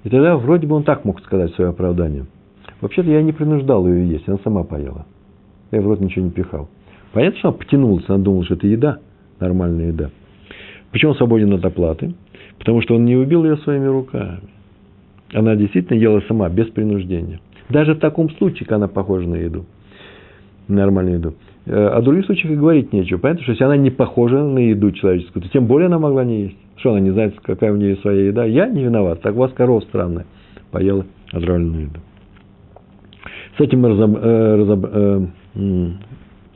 И 0.03 0.09
тогда 0.09 0.37
вроде 0.37 0.65
бы 0.65 0.75
он 0.75 0.83
так 0.83 1.05
мог 1.05 1.21
сказать 1.21 1.53
свое 1.53 1.71
оправдание. 1.71 2.25
Вообще-то 2.81 3.09
я 3.09 3.21
не 3.21 3.33
принуждал 3.33 3.87
ее 3.87 4.09
есть, 4.09 4.27
она 4.27 4.39
сама 4.43 4.63
поела. 4.63 5.05
Я 5.71 5.81
в 5.81 5.87
рот 5.87 5.99
ничего 5.99 6.25
не 6.25 6.31
пихал. 6.31 6.69
Понятно, 7.13 7.39
что 7.39 7.49
она 7.49 7.57
потянулась, 7.57 8.05
она 8.07 8.19
думала, 8.19 8.45
что 8.45 8.55
это 8.55 8.67
еда, 8.67 8.99
нормальная 9.39 9.87
еда. 9.87 10.09
Почему 10.91 11.11
он 11.11 11.17
свободен 11.17 11.53
от 11.53 11.65
оплаты? 11.65 12.13
Потому 12.57 12.81
что 12.81 12.95
он 12.95 13.05
не 13.05 13.15
убил 13.15 13.43
ее 13.43 13.57
своими 13.57 13.85
руками. 13.85 14.41
Она 15.33 15.55
действительно 15.55 15.97
ела 15.97 16.21
сама, 16.27 16.49
без 16.49 16.67
принуждения. 16.67 17.39
Даже 17.69 17.93
в 17.93 17.99
таком 17.99 18.29
случае, 18.31 18.65
когда 18.65 18.77
она 18.77 18.87
похожа 18.87 19.27
на 19.27 19.35
еду. 19.35 19.65
Нормальную 20.67 21.17
еду. 21.17 21.33
Э, 21.65 21.87
о 21.87 22.01
других 22.01 22.25
случаях 22.25 22.53
и 22.53 22.55
говорить 22.55 22.91
нечего. 22.93 23.19
Понятно, 23.19 23.43
что 23.43 23.51
если 23.51 23.63
она 23.63 23.77
не 23.77 23.91
похожа 23.91 24.43
на 24.43 24.59
еду 24.59 24.91
человеческую, 24.91 25.43
то 25.43 25.49
тем 25.49 25.67
более 25.67 25.85
она 25.85 25.99
могла 25.99 26.23
не 26.23 26.43
есть. 26.43 26.57
Что 26.77 26.91
она 26.91 26.99
не 26.99 27.11
знает, 27.11 27.39
какая 27.41 27.71
у 27.71 27.75
нее 27.75 27.97
своя 27.97 28.27
еда? 28.27 28.45
Я 28.45 28.67
не 28.67 28.83
виноват. 28.83 29.21
Так 29.21 29.35
у 29.35 29.39
вас 29.39 29.51
корова 29.53 29.81
странная. 29.81 30.25
Поела 30.71 31.05
отравленную 31.31 31.83
еду. 31.83 31.99
С 33.57 33.61
этим 33.61 33.81
мы 33.81 33.89
разоб, 33.89 34.15
э, 34.15 34.89
э, 34.93 35.25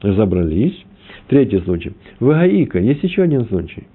разобрались. 0.02 0.86
Третий 1.28 1.60
случай. 1.62 1.94
Вагаика. 2.20 2.80
Есть 2.80 3.04
еще 3.04 3.24
один 3.24 3.46
случай. 3.46 3.88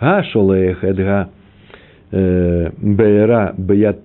Га 0.00 0.22
шолех 0.24 0.82
эдга 0.84 1.30
э, 2.10 2.70
бейра 2.76 3.54
беят 3.56 4.00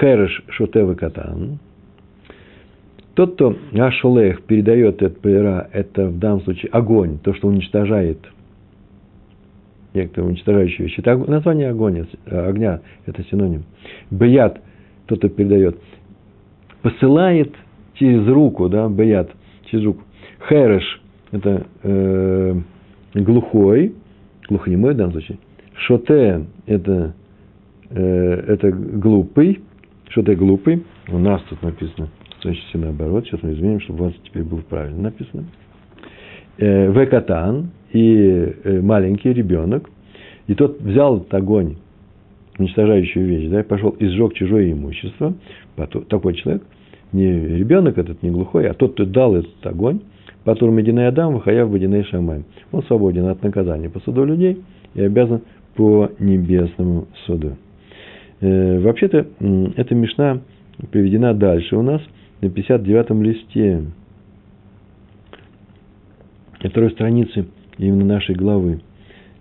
хереш 0.00 0.42
шутевы 0.50 0.94
катан. 0.94 1.58
Тот, 3.14 3.34
кто 3.34 3.56
Ашулех 3.74 4.42
передает 4.44 5.02
этот 5.02 5.20
бейра, 5.20 5.68
это 5.72 6.06
в 6.06 6.20
данном 6.20 6.40
случае 6.42 6.70
огонь, 6.70 7.18
то, 7.18 7.34
что 7.34 7.48
уничтожает 7.48 8.18
некоторые 9.92 10.30
уничтожающие 10.30 10.86
вещи. 10.86 11.00
Это 11.00 11.16
название 11.16 11.70
огня, 11.70 12.06
огня 12.26 12.80
это 13.06 13.24
синоним. 13.24 13.64
Тот, 14.10 15.18
кто 15.18 15.28
передает, 15.28 15.78
посылает 16.82 17.56
через 17.98 18.26
руку, 18.26 18.68
да, 18.68 18.88
беят, 18.88 19.30
через 19.70 19.84
руку. 19.84 20.02
Хереш, 20.48 21.00
это 21.32 21.66
э, 21.82 22.54
глухой, 23.14 23.94
глухонемой 24.48 24.94
в 24.94 24.96
данном 24.96 25.12
случае. 25.12 25.38
Шоте– 25.74 26.44
это, 26.66 27.14
э, 27.90 28.44
это 28.48 28.70
глупый. 28.70 29.60
Шоте– 30.08 30.34
глупый. 30.36 30.84
У 31.08 31.18
нас 31.18 31.42
тут 31.48 31.62
написано, 31.62 32.08
значит, 32.42 32.62
все 32.64 32.78
наоборот. 32.78 33.26
Сейчас 33.26 33.42
мы 33.42 33.52
изменим, 33.52 33.80
чтобы 33.80 34.00
у 34.00 34.04
вас 34.06 34.14
теперь 34.24 34.44
было 34.44 34.60
правильно 34.60 35.02
написано. 35.02 35.44
Э, 36.58 36.90
Векатан 36.90 37.70
и 37.92 38.54
э, 38.64 38.80
маленький 38.80 39.32
ребенок. 39.32 39.88
И 40.46 40.54
тот 40.54 40.80
взял 40.80 41.18
этот 41.18 41.32
огонь, 41.34 41.76
уничтожающую 42.58 43.26
вещь, 43.26 43.50
да, 43.50 43.60
и 43.60 43.64
пошел 43.64 43.90
и 43.90 44.06
сжег 44.06 44.34
чужое 44.34 44.72
имущество. 44.72 45.34
Такой 46.08 46.34
человек, 46.34 46.62
не 47.12 47.56
ребенок 47.56 47.98
этот, 47.98 48.22
не 48.22 48.30
глухой, 48.30 48.68
а 48.68 48.74
тот, 48.74 48.92
кто 48.92 49.04
дал 49.04 49.34
этот 49.34 49.66
огонь, 49.66 50.00
Патур 50.44 50.70
Мединей 50.70 51.06
Адам, 51.06 51.34
Вахаяв 51.34 51.70
Бадиней 51.70 52.04
Шамай. 52.04 52.44
Он 52.72 52.82
свободен 52.84 53.26
от 53.26 53.42
наказания 53.42 53.90
по 53.90 54.00
суду 54.00 54.24
людей 54.24 54.62
и 54.94 55.02
обязан 55.02 55.42
по 55.74 56.10
небесному 56.18 57.06
суду. 57.26 57.56
Э, 58.40 58.80
вообще-то, 58.80 59.26
эта 59.76 59.94
мешна 59.94 60.40
приведена 60.90 61.34
дальше 61.34 61.76
у 61.76 61.82
нас 61.82 62.00
на 62.40 62.46
59-м 62.46 63.22
листе 63.22 63.82
второй 66.60 66.90
страницы 66.92 67.46
именно 67.78 68.04
нашей 68.04 68.34
главы. 68.34 68.80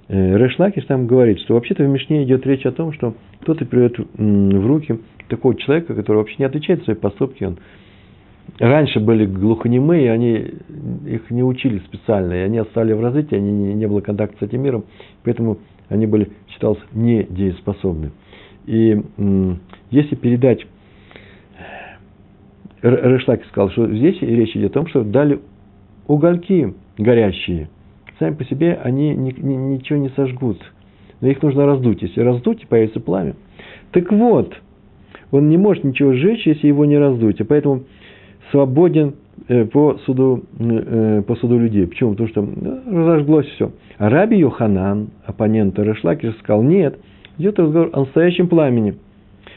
Э, 0.08 0.38
Решлакиш 0.38 0.86
там 0.86 1.08
говорит, 1.08 1.40
что 1.42 1.56
вообще-то 1.56 1.84
в 1.84 1.88
Мишне 1.88 2.24
идет 2.24 2.46
речь 2.46 2.66
о 2.66 2.72
том, 2.72 2.94
что 2.94 3.16
кто-то 3.42 3.66
приведет 3.66 4.00
в 4.00 4.68
руки 4.68 5.00
такого 5.28 5.56
человека, 5.56 5.94
который 5.94 6.18
вообще 6.18 6.36
не 6.40 6.46
отвечает 6.46 6.80
за 6.80 6.86
свои 6.86 6.96
поступки, 6.96 7.44
он 7.44 7.58
раньше 8.60 9.00
были 9.00 9.26
глухонемые, 9.26 10.12
они 10.12 10.54
их 11.06 11.30
не 11.30 11.44
учили 11.44 11.80
специально, 11.80 12.34
и 12.34 12.40
они 12.40 12.58
остались 12.58 12.96
в 12.96 13.02
развитии, 13.02 13.36
они 13.36 13.52
не, 13.52 13.74
не 13.74 13.88
было 13.88 14.02
контакта 14.02 14.38
с 14.40 14.42
этим 14.48 14.62
миром, 14.62 14.86
поэтому 15.24 15.60
они 15.90 16.06
были, 16.06 16.32
считался, 16.50 16.82
недееспособны. 16.94 18.12
И 18.66 19.02
если 19.92 20.16
передать, 20.16 20.66
Решлаки 22.82 23.46
сказал, 23.48 23.72
что 23.72 23.88
здесь 23.94 24.22
речь 24.22 24.56
идет 24.56 24.72
о 24.72 24.74
том, 24.74 24.88
что 24.88 25.04
дали 25.04 25.40
угольки 26.08 26.74
горящие. 26.98 27.70
Сами 28.20 28.36
по 28.36 28.46
себе 28.46 28.80
они 28.84 29.16
ни, 29.16 29.32
ни, 29.32 29.54
ничего 29.54 30.00
не 30.00 30.10
сожгут. 30.10 30.60
Но 31.22 31.28
их 31.28 31.42
нужно 31.42 31.66
раздуть. 31.66 32.02
Если 32.02 32.22
раздуть, 32.22 32.68
появится 32.68 33.00
пламя. 33.00 33.36
Так 33.92 34.12
вот, 34.12 34.56
он 35.32 35.50
не 35.50 35.58
может 35.58 35.84
ничего 35.84 36.13
сжечь, 36.13 36.46
если 36.46 36.68
его 36.68 36.86
не 36.86 36.98
раздуть. 36.98 37.40
И 37.40 37.44
поэтому 37.44 37.84
свободен 38.52 39.16
э, 39.48 39.66
по 39.66 39.98
суду, 40.06 40.44
э, 40.60 41.22
по 41.26 41.36
суду 41.36 41.60
людей. 41.60 41.88
Почему? 41.88 42.12
Потому 42.12 42.30
что 42.30 42.48
разожглось 42.90 43.48
все. 43.48 43.72
А 43.98 44.10
Раби 44.10 44.38
Йоханан, 44.38 45.10
оппонент 45.26 45.78
Решлакиш, 45.80 46.36
сказал, 46.40 46.63
нет, 46.63 47.00
идет 47.38 47.60
разговор 47.60 47.90
о 47.94 48.00
настоящем 48.02 48.48
пламени. 48.48 48.96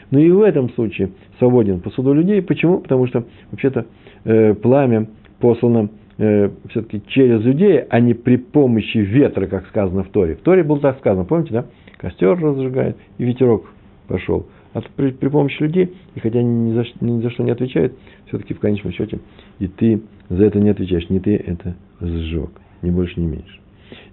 Но 0.09 0.19
и 0.19 0.29
в 0.29 0.41
этом 0.41 0.69
случае 0.71 1.11
свободен 1.39 1.79
по 1.79 1.89
суду 1.91 2.13
людей. 2.13 2.41
Почему? 2.41 2.79
Потому 2.79 3.07
что 3.07 3.23
вообще-то 3.51 3.85
э, 4.25 4.53
пламя 4.55 5.07
послано 5.39 5.89
э, 6.17 6.49
все-таки 6.69 7.01
через 7.07 7.43
людей, 7.43 7.79
а 7.89 7.99
не 7.99 8.13
при 8.13 8.35
помощи 8.35 8.97
ветра, 8.97 9.47
как 9.47 9.67
сказано 9.67 10.03
в 10.03 10.09
Торе. 10.09 10.35
В 10.35 10.41
Торе 10.41 10.63
было 10.63 10.79
так 10.79 10.97
сказано, 10.99 11.23
помните, 11.23 11.53
да? 11.53 11.65
Костер 11.97 12.37
разжигает, 12.37 12.97
и 13.17 13.23
ветерок 13.23 13.65
пошел. 14.07 14.47
А 14.73 14.81
при, 14.95 15.11
при 15.11 15.27
помощи 15.27 15.61
людей, 15.61 15.93
и 16.15 16.19
хотя 16.19 16.39
они 16.39 16.71
ни 16.71 16.73
за, 16.73 16.85
ни 17.01 17.21
за 17.21 17.29
что 17.31 17.43
не 17.43 17.51
отвечают, 17.51 17.93
все-таки 18.27 18.53
в 18.53 18.59
конечном 18.59 18.93
счете 18.93 19.19
и 19.59 19.67
ты 19.67 20.01
за 20.29 20.45
это 20.45 20.59
не 20.59 20.69
отвечаешь, 20.69 21.09
не 21.09 21.19
ты 21.19 21.35
это 21.35 21.75
сжег, 21.99 22.49
ни 22.81 22.89
больше, 22.89 23.19
ни 23.19 23.25
меньше. 23.25 23.59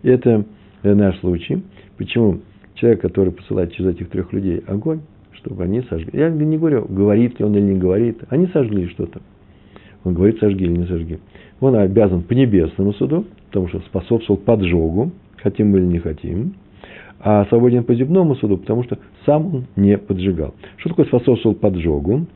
И 0.02 0.08
это 0.08 0.44
наш 0.82 1.18
случай. 1.20 1.62
Почему? 1.96 2.40
Человек, 2.74 3.00
который 3.00 3.32
посылает 3.32 3.72
через 3.72 3.94
этих 3.94 4.08
трех 4.10 4.32
людей 4.32 4.62
огонь, 4.66 5.00
чтобы 5.32 5.64
они 5.64 5.82
сожгли. 5.82 6.18
Я 6.18 6.28
не 6.30 6.58
говорю, 6.58 6.86
говорит 6.88 7.38
ли 7.38 7.44
он 7.44 7.54
или 7.56 7.62
не 7.62 7.78
говорит. 7.78 8.22
Они 8.28 8.46
сожгли 8.48 8.88
что-то. 8.88 9.20
Он 10.04 10.14
говорит, 10.14 10.38
сожги 10.38 10.64
или 10.64 10.76
не 10.76 10.86
сожги. 10.86 11.18
Он 11.60 11.74
обязан 11.76 12.22
по 12.22 12.32
небесному 12.34 12.92
суду, 12.94 13.26
потому 13.46 13.68
что 13.68 13.80
способствовал 13.80 14.40
поджогу, 14.40 15.12
хотим 15.36 15.70
мы 15.70 15.78
или 15.78 15.86
не 15.86 15.98
хотим 15.98 16.54
а 17.20 17.44
свободен 17.46 17.84
по 17.84 17.94
земному 17.94 18.36
суду, 18.36 18.58
потому 18.58 18.84
что 18.84 18.98
сам 19.26 19.54
он 19.54 19.66
не 19.76 19.98
поджигал. 19.98 20.54
Что 20.76 20.90
такое 20.90 21.06
способствовал 21.06 21.56
поджогу? 21.56 22.26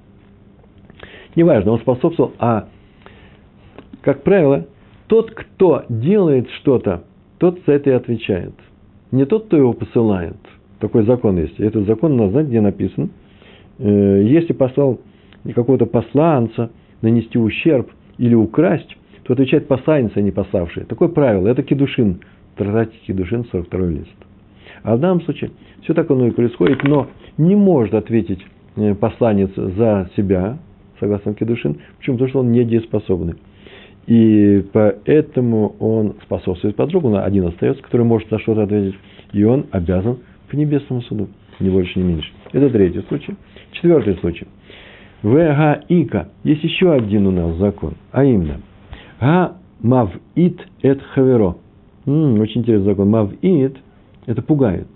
Неважно, 1.37 1.73
он 1.73 1.79
способствовал, 1.79 2.33
а, 2.39 2.69
как 4.03 4.23
правило, 4.23 4.67
тот, 5.07 5.31
кто 5.31 5.85
делает 5.89 6.49
что-то, 6.61 7.05
тот 7.39 7.61
за 7.67 7.73
это 7.73 7.91
и 7.91 7.93
отвечает. 7.93 8.55
Не 9.11 9.25
тот, 9.25 9.47
кто 9.47 9.57
его 9.57 9.73
посылает. 9.73 10.37
Такой 10.79 11.05
закон 11.05 11.39
есть. 11.39 11.61
Этот 11.61 11.87
закон 11.87 12.17
знаете, 12.31 12.51
где 12.51 12.61
написан? 12.61 13.11
Э, 13.79 14.23
если 14.25 14.53
послал 14.53 15.01
какого-то 15.55 15.87
посланца 15.87 16.71
нанести 17.03 17.39
ущерб 17.39 17.91
или 18.19 18.35
украсть, 18.35 18.97
то 19.25 19.35
отвечает 19.35 19.69
посланец, 19.69 20.13
а 20.15 20.21
не 20.21 20.33
пославший. 20.33 20.85
Такое 20.85 21.09
правило. 21.09 21.49
Это 21.49 21.63
кедушин. 21.63 22.21
Тратить 22.57 23.01
кедушин, 23.07 23.45
42 23.51 23.87
лист. 23.87 24.17
А 24.83 24.97
в 24.97 25.01
данном 25.01 25.23
случае 25.23 25.51
все 25.83 25.95
так 25.95 26.11
оно 26.11 26.27
и 26.27 26.31
происходит, 26.31 26.83
но 26.85 27.09
не 27.39 27.55
может 27.55 27.95
ответить 27.95 28.45
э, 28.77 28.95
посланец 28.95 29.51
за 29.55 30.11
себя, 30.17 30.59
согласно 30.99 31.35
Кедушин. 31.35 31.79
Почему? 31.99 32.17
Потому 32.17 32.29
что 32.29 32.41
он 32.41 32.53
недееспособный. 32.53 33.35
И 34.07 34.65
поэтому 34.73 35.77
он 35.79 36.15
способствует 36.25 36.75
подругу, 36.75 37.17
один 37.17 37.47
остается, 37.47 37.83
который 37.83 38.05
может 38.05 38.31
на 38.31 38.41
что-то 38.41 38.65
ответить, 38.65 38.97
и 39.33 39.45
он 39.45 39.67
обязан 39.71 40.19
по 40.51 40.57
небесному 40.57 41.03
суду, 41.03 41.29
ни 41.61 41.71
больше, 41.71 41.99
ни 42.01 42.03
меньше. 42.03 42.31
Это 42.53 42.69
третий 42.71 43.03
случай. 43.03 43.37
Четвертый 43.71 44.17
случай. 44.17 44.47
В 45.23 45.33
Га 45.33 45.81
Ика. 45.89 46.29
Есть 46.43 46.65
еще 46.65 46.93
один 46.93 47.29
у 47.29 47.31
нас 47.31 47.57
закон, 47.59 47.95
а 48.11 48.25
именно 48.25 48.61
Га 49.21 49.57
Мавит 49.81 50.67
эт 50.83 51.01
хаверо. 51.15 51.57
М-м, 52.07 52.41
очень 52.41 52.63
интересный 52.63 52.91
закон. 52.91 53.09
Мавит– 53.09 53.77
это 54.27 54.43
пугает, 54.43 54.89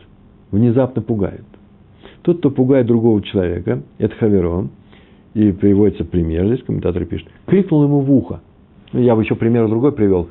внезапно 0.50 1.02
пугает. 1.02 1.44
Тот, 2.22 2.38
кто 2.38 2.50
пугает 2.50 2.86
другого 2.86 3.22
человека, 3.22 3.82
это 3.98 4.14
хаверо, 4.16 4.68
и 5.34 5.52
приводится 5.52 6.04
пример, 6.04 6.46
здесь 6.46 6.64
комментатор 6.64 7.04
пишет, 7.04 7.28
крикнул 7.46 7.84
ему 7.84 8.00
в 8.00 8.10
ухо. 8.10 8.40
Ну, 8.92 9.00
я 9.00 9.14
бы 9.14 9.22
еще 9.22 9.34
пример 9.34 9.68
другой 9.68 9.92
привел. 9.92 10.28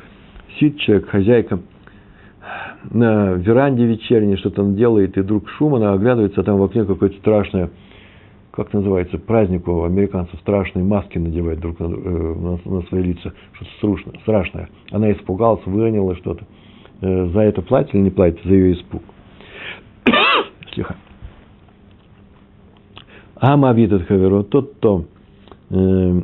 Сидит 0.57 0.79
человек, 0.79 1.07
хозяйка, 1.07 1.59
на 2.91 3.33
веранде 3.33 3.85
вечерней 3.85 4.37
что-то 4.37 4.63
он 4.63 4.75
делает, 4.75 5.17
и 5.17 5.21
вдруг 5.21 5.49
шум, 5.49 5.75
она 5.75 5.93
оглядывается, 5.93 6.41
а 6.41 6.43
там 6.43 6.57
в 6.57 6.63
окне 6.63 6.85
какое-то 6.85 7.17
страшное, 7.17 7.69
как 8.51 8.73
называется, 8.73 9.17
праздник 9.17 9.67
у 9.67 9.83
американцев, 9.83 10.39
страшные 10.39 10.85
маски 10.85 11.17
надевают 11.17 11.59
друг 11.59 11.79
на, 11.79 11.85
э, 11.85 11.87
на, 11.87 12.59
на 12.65 12.81
свои 12.83 13.03
лица, 13.03 13.33
что-то 13.53 14.19
страшное. 14.21 14.69
Она 14.91 15.11
испугалась, 15.11 15.65
выронила 15.65 16.15
что-то. 16.15 16.45
Э, 17.05 17.27
за 17.27 17.41
это 17.41 17.61
платит 17.61 17.93
или 17.93 18.01
не 18.01 18.09
платит, 18.09 18.39
за 18.43 18.53
ее 18.53 18.73
испуг. 18.73 19.03
Тихо. 20.75 20.95
Амавит 23.35 23.93
от 23.93 24.07
хаверо, 24.07 24.41
тот, 24.41 24.73
кто 24.75 25.05
э, 25.69 26.21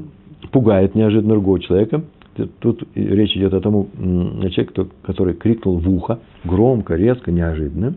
пугает 0.52 0.96
неожиданно 0.96 1.36
другого 1.36 1.60
человека. 1.60 2.04
Тут 2.60 2.84
речь 2.96 3.36
идет 3.36 3.54
о 3.54 3.60
тому 3.60 3.90
о 3.94 4.50
человеке, 4.50 4.88
который 5.04 5.36
крикнул 5.36 5.78
в 5.78 5.88
ухо, 5.88 6.20
громко, 6.46 6.96
резко, 6.96 7.32
неожиданно. 7.32 7.96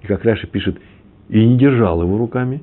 И 0.00 0.06
как 0.06 0.24
Раша 0.24 0.46
пишет, 0.46 0.78
и 1.28 1.44
не 1.44 1.58
держал 1.58 2.00
его 2.00 2.16
руками, 2.16 2.62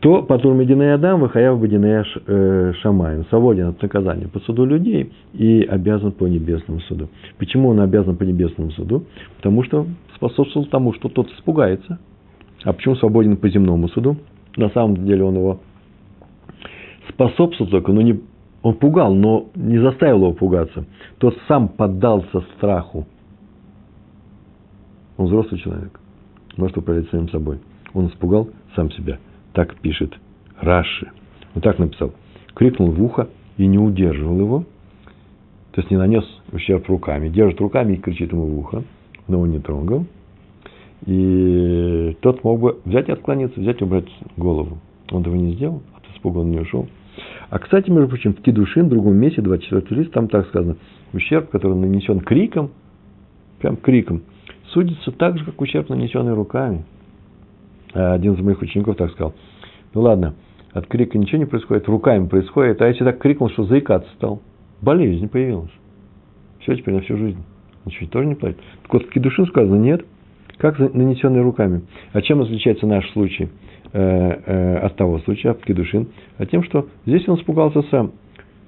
то 0.00 0.22
потом 0.22 0.58
Мединей 0.58 0.94
Адам, 0.94 1.20
Вахаяв 1.20 1.60
Бадинея 1.60 2.04
э, 2.26 2.72
Шамаем, 2.80 3.26
свободен 3.26 3.68
от 3.68 3.82
наказания 3.82 4.28
по 4.28 4.40
суду 4.40 4.64
людей 4.64 5.12
и 5.34 5.62
обязан 5.62 6.12
по 6.12 6.24
небесному 6.24 6.80
суду. 6.80 7.08
Почему 7.38 7.68
он 7.68 7.80
обязан 7.80 8.16
по 8.16 8.22
небесному 8.22 8.70
суду? 8.70 9.04
Потому 9.36 9.62
что 9.62 9.86
способствовал 10.16 10.66
тому, 10.66 10.94
что 10.94 11.08
тот 11.08 11.30
испугается– 11.32 11.98
а 12.64 12.72
почему 12.72 12.94
свободен 12.96 13.36
по 13.36 13.48
земному 13.48 13.88
суду? 13.88 14.16
На 14.56 14.68
самом 14.70 15.04
деле 15.06 15.24
он 15.24 15.36
его 15.36 15.60
способствовал 17.08 17.70
только, 17.70 17.92
но 17.92 18.02
не, 18.02 18.20
он 18.62 18.74
пугал, 18.74 19.14
но 19.14 19.46
не 19.54 19.78
заставил 19.78 20.18
его 20.18 20.32
пугаться. 20.32 20.84
Тот 21.18 21.36
сам 21.48 21.68
поддался 21.68 22.42
страху. 22.56 23.06
Он 25.16 25.26
взрослый 25.26 25.60
человек. 25.60 25.98
Может 26.56 26.76
управлять 26.76 27.08
самим 27.10 27.28
собой. 27.30 27.60
Он 27.94 28.08
испугал 28.08 28.48
сам 28.74 28.90
себя. 28.92 29.18
Так 29.52 29.74
пишет 29.76 30.14
Раши. 30.60 31.10
Он 31.54 31.62
так 31.62 31.78
написал. 31.78 32.12
Крикнул 32.54 32.90
в 32.90 33.02
ухо 33.02 33.28
и 33.56 33.66
не 33.66 33.78
удерживал 33.78 34.38
его. 34.38 34.64
То 35.72 35.80
есть 35.80 35.90
не 35.90 35.96
нанес 35.96 36.24
ущерб 36.52 36.88
руками. 36.88 37.28
Держит 37.28 37.60
руками 37.60 37.94
и 37.94 37.96
кричит 37.96 38.32
ему 38.32 38.46
в 38.46 38.58
ухо. 38.58 38.84
Но 39.28 39.40
он 39.40 39.50
не 39.50 39.58
трогал. 39.58 40.06
И 41.06 42.16
тот 42.20 42.44
мог 42.44 42.60
бы 42.60 42.80
взять 42.84 43.08
и 43.08 43.12
отклониться, 43.12 43.58
взять 43.60 43.80
и 43.80 43.84
убрать 43.84 44.08
голову. 44.36 44.78
Он 45.10 45.22
этого 45.22 45.34
не 45.34 45.54
сделал, 45.54 45.82
от 45.96 46.14
испуга 46.14 46.38
он 46.38 46.50
не 46.50 46.60
ушел. 46.60 46.88
А, 47.48 47.58
кстати, 47.58 47.90
между 47.90 48.08
прочим, 48.08 48.34
в 48.34 48.42
Кедушин, 48.42 48.86
в 48.86 48.90
другом 48.90 49.16
месте, 49.16 49.42
24 49.42 50.00
лист, 50.00 50.12
там 50.12 50.28
так 50.28 50.46
сказано, 50.48 50.76
ущерб, 51.12 51.50
который 51.50 51.76
нанесен 51.76 52.20
криком, 52.20 52.70
прям 53.58 53.76
криком, 53.76 54.22
судится 54.68 55.10
так 55.10 55.38
же, 55.38 55.44
как 55.44 55.60
ущерб, 55.60 55.88
нанесенный 55.88 56.34
руками. 56.34 56.84
А 57.94 58.14
один 58.14 58.34
из 58.34 58.40
моих 58.40 58.60
учеников 58.62 58.96
так 58.96 59.10
сказал, 59.12 59.34
ну 59.94 60.02
ладно, 60.02 60.34
от 60.72 60.86
крика 60.86 61.18
ничего 61.18 61.38
не 61.38 61.46
происходит, 61.46 61.88
руками 61.88 62.26
происходит, 62.26 62.80
а 62.82 62.88
если 62.88 63.04
так 63.04 63.18
крикнул, 63.18 63.50
что 63.50 63.64
заикаться 63.64 64.10
стал, 64.14 64.40
болезнь 64.80 65.28
появилась. 65.28 65.70
Все 66.60 66.76
теперь 66.76 66.94
на 66.94 67.00
всю 67.00 67.16
жизнь. 67.16 67.42
Ничего 67.84 68.10
тоже 68.10 68.26
не 68.26 68.34
платит. 68.34 68.58
Так 68.82 68.92
вот, 68.92 69.04
в 69.04 69.46
сказано, 69.48 69.76
нет– 69.76 70.04
как 70.60 70.78
нанесенный 70.78 71.40
руками. 71.40 71.82
А 72.12 72.20
чем 72.20 72.42
отличается 72.42 72.86
наш 72.86 73.10
случай 73.12 73.48
э, 73.92 73.98
э, 73.98 74.76
от 74.76 74.94
того 74.94 75.18
случая, 75.20 75.50
от 75.50 75.64
кедушин? 75.64 76.08
А 76.36 76.44
тем, 76.44 76.62
что 76.62 76.86
здесь 77.06 77.26
он 77.28 77.38
испугался 77.38 77.82
сам, 77.90 78.12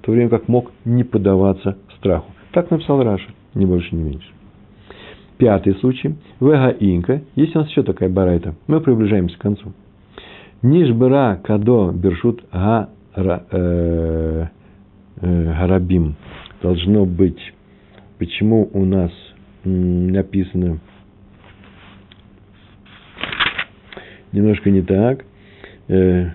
в 0.01 0.05
то 0.05 0.11
время 0.11 0.29
как 0.29 0.47
мог 0.47 0.71
не 0.85 1.03
поддаваться 1.03 1.77
страху. 1.97 2.31
Так 2.51 2.71
написал 2.71 3.03
Раша, 3.03 3.29
ни 3.53 3.65
больше, 3.65 3.95
ни 3.95 4.01
меньше. 4.01 4.27
Пятый 5.43 5.75
случай. 5.81 6.15
Вега 6.39 6.69
инка. 6.69 7.21
Есть 7.35 7.53
у 7.53 7.59
нас 7.59 7.69
еще 7.69 7.83
такая 7.83 8.07
барайта. 8.07 8.55
Мы 8.67 8.79
приближаемся 8.79 9.37
к 9.37 9.41
концу. 9.41 9.73
Нишбера 10.61 11.37
кадо 11.43 11.91
бершут 11.91 12.45
га, 12.49 12.89
э, 13.13 13.21
э, 13.51 14.47
гарабим. 15.19 16.15
Должно 16.61 17.05
быть. 17.05 17.53
Почему 18.19 18.69
у 18.71 18.85
нас 18.85 19.11
написано 19.65 20.79
немножко 24.31 24.71
не 24.71 24.81
так. 24.81 25.25
Э, 25.89 26.29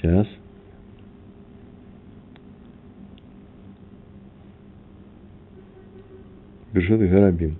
сейчас. 0.00 0.28
Бершот 6.74 7.00
и 7.00 7.06
Гарабим. 7.06 7.56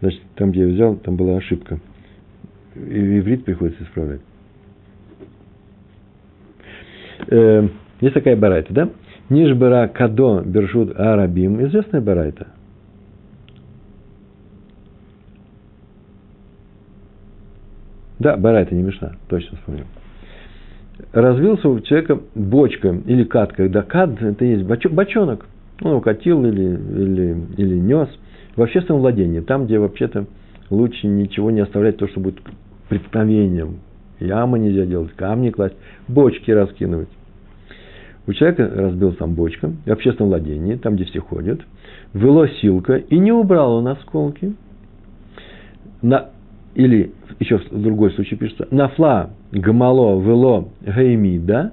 Значит, 0.00 0.22
там, 0.36 0.52
где 0.52 0.60
я 0.60 0.68
взял, 0.68 0.96
там 0.96 1.16
была 1.16 1.36
ошибка. 1.36 1.80
И 2.76 3.18
иврит 3.18 3.44
приходится 3.44 3.82
исправлять. 3.82 4.20
Э, 7.28 7.68
есть 8.00 8.14
такая 8.14 8.36
барайта, 8.36 8.72
да? 8.72 8.90
Нижбера 9.30 9.88
Кадо 9.88 10.42
Бершут 10.42 10.98
Арабим. 10.98 11.64
Известная 11.66 12.00
барайта. 12.00 12.48
Да, 18.20 18.36
барайта 18.36 18.74
не 18.74 18.82
мешна, 18.82 19.16
точно 19.28 19.58
вспомнил. 19.58 19.86
Развился 21.12 21.68
у 21.68 21.80
человека 21.80 22.20
бочка 22.36 22.88
или 23.06 23.24
катка. 23.24 23.68
Да, 23.68 23.82
кат– 23.82 24.10
это 24.22 24.44
есть 24.44 24.62
бочонок. 24.64 25.46
Он 25.80 25.94
укатил 25.94 26.44
или, 26.44 26.62
или, 26.62 27.36
или 27.56 27.74
нес 27.76 28.08
в 28.56 28.62
общественном 28.62 29.00
владении. 29.00 29.40
Там, 29.40 29.66
где 29.66 29.78
вообще-то 29.78 30.26
лучше 30.70 31.06
ничего 31.06 31.50
не 31.50 31.60
оставлять, 31.60 31.96
то, 31.96 32.08
что 32.08 32.20
будет 32.20 32.40
преткновением. 32.88 33.78
Ямы 34.20 34.58
нельзя 34.58 34.86
делать, 34.86 35.12
камни 35.14 35.50
класть, 35.50 35.74
бочки 36.06 36.50
раскинуть. 36.50 37.08
У 38.26 38.32
человека 38.32 38.70
разбилась 38.74 39.16
там 39.16 39.34
бочка 39.34 39.70
в 39.84 39.90
общественном 39.90 40.30
владении, 40.30 40.76
там, 40.76 40.94
где 40.94 41.04
все 41.04 41.20
ходят. 41.20 41.60
Вело 42.14 42.46
силка 42.46 42.96
и 42.96 43.18
не 43.18 43.32
убрал 43.32 43.74
он 43.74 43.88
осколки. 43.88 44.54
На 46.00 46.30
или 46.74 47.12
еще 47.38 47.58
в 47.58 47.82
другой 47.82 48.12
случай 48.12 48.36
пишется, 48.36 48.66
нафла 48.70 49.30
гамало 49.52 50.20
вело 50.20 50.68
гаймида, 50.82 51.72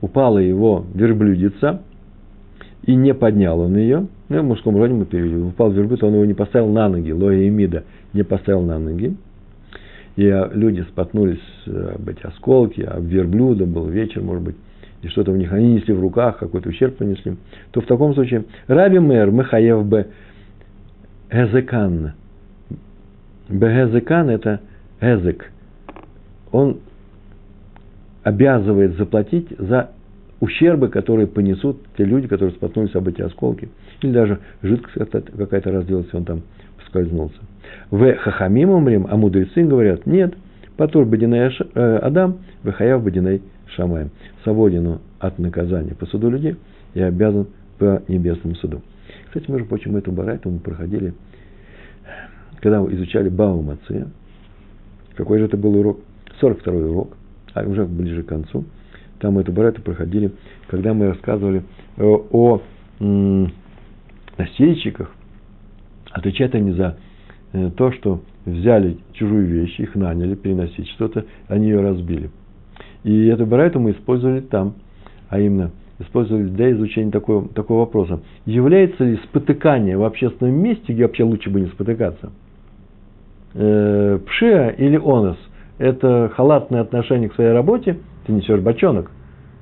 упала 0.00 0.38
его 0.38 0.84
верблюдица, 0.94 1.82
и 2.84 2.94
не 2.94 3.14
поднял 3.14 3.60
он 3.60 3.76
ее, 3.76 4.06
ну, 4.28 4.40
в 4.40 4.44
мужском 4.44 4.76
роде 4.76 4.92
мы 4.94 5.04
перевели, 5.04 5.36
упал 5.36 5.70
верблюд, 5.70 6.02
он 6.02 6.14
его 6.14 6.24
не 6.24 6.34
поставил 6.34 6.68
на 6.68 6.88
ноги, 6.88 7.10
ло 7.12 7.28
гаймида 7.28 7.84
не 8.12 8.22
поставил 8.22 8.62
на 8.62 8.78
ноги, 8.78 9.16
и 10.16 10.28
а, 10.28 10.50
люди 10.52 10.82
споткнулись 10.82 11.40
э, 11.66 11.94
об 11.94 12.08
эти 12.08 12.26
осколки, 12.26 12.82
об 12.82 13.04
верблюда, 13.04 13.66
был 13.66 13.86
вечер, 13.86 14.22
может 14.22 14.42
быть, 14.42 14.56
и 15.02 15.08
что-то 15.08 15.32
у 15.32 15.36
них, 15.36 15.52
они 15.52 15.74
несли 15.74 15.94
в 15.94 16.00
руках, 16.00 16.38
какой-то 16.38 16.68
ущерб 16.68 16.96
понесли, 16.96 17.36
то 17.70 17.80
в 17.80 17.86
таком 17.86 18.14
случае 18.14 18.44
Раби 18.66 18.98
Мэр 18.98 19.30
Махаев 19.30 19.84
Б. 19.86 20.06
Эзекан, 21.30 22.12
Бегезекан– 23.48 24.28
это 24.30 24.60
эзек. 25.00 25.50
Он 26.50 26.78
обязывает 28.22 28.96
заплатить 28.96 29.48
за 29.58 29.90
ущербы, 30.42 30.88
которые 30.88 31.28
понесут 31.28 31.78
те 31.96 32.04
люди, 32.04 32.26
которые 32.26 32.54
споткнулись 32.56 32.94
об 32.94 33.06
эти 33.06 33.22
осколки. 33.22 33.68
Или 34.02 34.12
даже 34.12 34.40
жидкость 34.60 34.96
какая-то 35.38 35.70
разделась, 35.70 36.12
он 36.12 36.24
там 36.24 36.42
поскользнулся. 36.78 37.38
В 37.90 38.14
хахамим 38.16 38.70
умрим, 38.70 39.06
а 39.08 39.16
мудрецы 39.16 39.62
говорят, 39.62 40.04
нет, 40.04 40.34
патур 40.76 41.06
бадиней 41.06 41.56
э, 41.74 41.96
Адам, 41.98 42.38
выхаяв 42.64 43.02
бадиней 43.04 43.40
Шамаем. 43.68 44.10
Свободен 44.42 44.98
от 45.20 45.38
наказания 45.38 45.94
по 45.94 46.06
суду 46.06 46.28
людей 46.28 46.56
и 46.94 47.00
обязан 47.00 47.46
по 47.78 48.02
небесному 48.08 48.56
суду. 48.56 48.82
Кстати, 49.28 49.48
между 49.48 49.68
прочим, 49.68 49.96
эту 49.96 50.10
барайту 50.10 50.50
мы 50.50 50.58
проходили 50.58 51.14
когда 52.62 52.80
мы 52.80 52.94
изучали 52.94 53.28
Баумацея, 53.28 54.06
какой 55.16 55.40
же 55.40 55.46
это 55.46 55.56
был 55.56 55.74
урок? 55.76 55.98
42-й 56.40 56.90
урок, 56.90 57.16
а 57.54 57.64
уже 57.64 57.84
ближе 57.84 58.22
к 58.22 58.26
концу. 58.26 58.64
Там 59.22 59.38
эту 59.38 59.52
барайту 59.52 59.80
проходили, 59.82 60.32
когда 60.66 60.92
мы 60.94 61.06
рассказывали 61.06 61.62
о, 61.96 62.26
о 62.32 62.60
м, 62.98 63.52
носильщиках. 64.36 65.12
Отвечают 66.10 66.56
они 66.56 66.72
за 66.72 66.98
э, 67.52 67.70
то, 67.76 67.92
что 67.92 68.20
взяли 68.44 68.98
чужую 69.12 69.46
вещь, 69.46 69.78
их 69.78 69.94
наняли 69.94 70.34
переносить 70.34 70.88
что-то, 70.88 71.24
они 71.46 71.68
ее 71.68 71.80
разбили. 71.82 72.30
И 73.04 73.26
эту 73.26 73.46
барайту 73.46 73.78
мы 73.78 73.92
использовали 73.92 74.40
там, 74.40 74.74
а 75.28 75.38
именно 75.38 75.70
использовали 76.00 76.48
для 76.48 76.72
изучения 76.72 77.12
такого, 77.12 77.48
такого 77.48 77.80
вопроса. 77.80 78.22
Является 78.44 79.04
ли 79.04 79.18
спотыкание 79.18 79.96
в 79.96 80.02
общественном 80.02 80.56
месте, 80.56 80.92
где 80.92 81.04
вообще 81.04 81.22
лучше 81.22 81.48
бы 81.48 81.60
не 81.60 81.68
спотыкаться, 81.68 82.32
э, 83.54 84.18
пшия 84.26 84.70
или 84.70 84.96
онос? 84.96 85.38
Это 85.78 86.28
халатное 86.34 86.80
отношение 86.80 87.28
к 87.28 87.34
своей 87.34 87.52
работе, 87.52 87.98
ты 88.26 88.32
несешь 88.32 88.60
бочонок, 88.60 89.10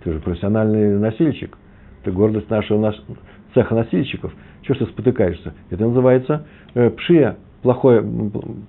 ты 0.02 0.12
же 0.12 0.20
профессиональный 0.20 0.98
носильщик, 0.98 1.56
ты 2.04 2.12
гордость 2.12 2.50
нашего 2.50 2.80
наш, 2.80 2.96
цеха 3.54 3.74
носильщиков. 3.74 4.32
Чего 4.62 4.78
ты 4.78 4.86
спотыкаешься? 4.86 5.54
Это 5.70 5.86
называется 5.86 6.46
э, 6.74 6.90
пшия, 6.90 7.36
плохое, 7.62 8.04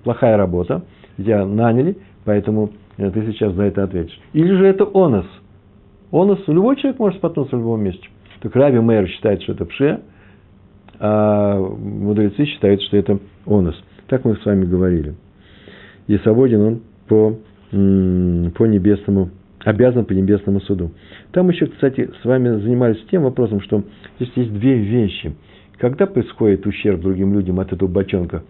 плохая 0.04 0.36
работа, 0.36 0.84
тебя 1.16 1.44
наняли, 1.44 1.96
поэтому 2.24 2.70
э, 2.96 3.10
ты 3.10 3.26
сейчас 3.32 3.52
за 3.54 3.64
это 3.64 3.84
ответишь. 3.84 4.18
Или 4.32 4.54
же 4.54 4.66
это 4.66 4.84
онос– 4.92 5.26
Онос, 6.12 6.46
любой 6.46 6.76
человек 6.76 7.00
может 7.00 7.18
споткнуться 7.18 7.56
в 7.56 7.60
любом 7.60 7.82
месте. 7.82 8.06
Так 8.40 8.54
Раби 8.54 8.78
Мэр 8.78 9.08
считает, 9.08 9.42
что 9.42 9.52
это 9.52 9.64
пше, 9.64 10.00
а 11.00 11.58
мудрецы 11.58 12.44
считают, 12.44 12.82
что 12.82 12.98
это 12.98 13.18
онос. 13.46 13.82
Так 14.08 14.26
мы 14.26 14.36
с 14.36 14.44
вами 14.44 14.66
говорили. 14.66 15.14
И 16.08 16.18
свободен 16.18 16.60
он 16.60 16.80
по, 17.08 17.38
по 17.70 18.66
небесному, 18.66 19.30
обязан 19.64 20.04
по 20.04 20.12
небесному 20.12 20.60
суду. 20.60 20.90
Там 21.32 21.48
еще, 21.50 21.66
кстати, 21.66 22.10
с 22.20 22.24
вами 22.24 22.60
занимались 22.60 23.02
тем 23.10 23.22
вопросом, 23.22 23.60
что 23.60 23.82
здесь 24.18 24.32
есть 24.36 24.52
две 24.52 24.76
вещи. 24.76 25.34
Когда 25.78 26.06
происходит 26.06 26.66
ущерб 26.66 27.00
другим 27.00 27.34
людям 27.34 27.60
от 27.60 27.72
этого 27.72 27.88
бочонка? 27.88 28.42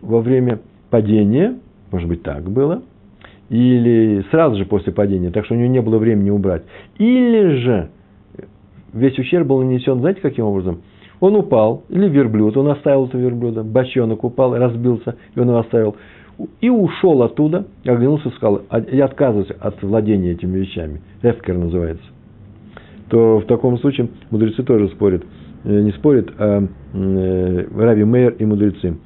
Во 0.00 0.20
время 0.20 0.60
падения, 0.90 1.58
может 1.90 2.08
быть, 2.08 2.22
так 2.22 2.50
было, 2.50 2.82
или 3.48 4.24
сразу 4.30 4.56
же 4.56 4.64
после 4.64 4.92
падения, 4.92 5.30
так 5.30 5.44
что 5.44 5.54
у 5.54 5.58
него 5.58 5.68
не 5.68 5.82
было 5.82 5.98
времени 5.98 6.30
убрать. 6.30 6.62
Или 6.98 7.56
же 7.56 7.90
весь 8.92 9.18
ущерб 9.18 9.46
был 9.46 9.62
нанесен, 9.62 10.00
знаете, 10.00 10.20
каким 10.20 10.44
образом? 10.44 10.82
Он 11.20 11.36
упал, 11.36 11.84
или 11.90 12.08
верблюд, 12.08 12.56
он 12.56 12.68
оставил 12.68 13.06
это 13.06 13.18
верблюда, 13.18 13.62
бочонок 13.62 14.24
упал, 14.24 14.56
разбился, 14.56 15.16
и 15.34 15.40
он 15.40 15.48
его 15.48 15.58
оставил. 15.58 15.96
И 16.60 16.68
ушел 16.70 17.22
оттуда, 17.22 17.66
оглянулся 17.84 18.28
и 18.28 18.32
сказал, 18.32 18.62
я 18.92 19.06
отказываюсь 19.06 19.50
от 19.60 19.82
владения 19.82 20.32
этими 20.32 20.58
вещами. 20.58 21.00
Эфкер 21.22 21.58
называется. 21.58 22.04
То 23.08 23.38
в 23.38 23.46
таком 23.46 23.78
случае 23.78 24.08
мудрецы 24.30 24.62
тоже 24.62 24.88
спорят. 24.88 25.24
Э, 25.64 25.80
не 25.80 25.92
спорят, 25.92 26.30
а 26.38 26.66
э, 26.94 27.66
Рави 27.76 28.04
Мейер 28.04 28.32
и 28.34 28.44
мудрецы 28.44 28.96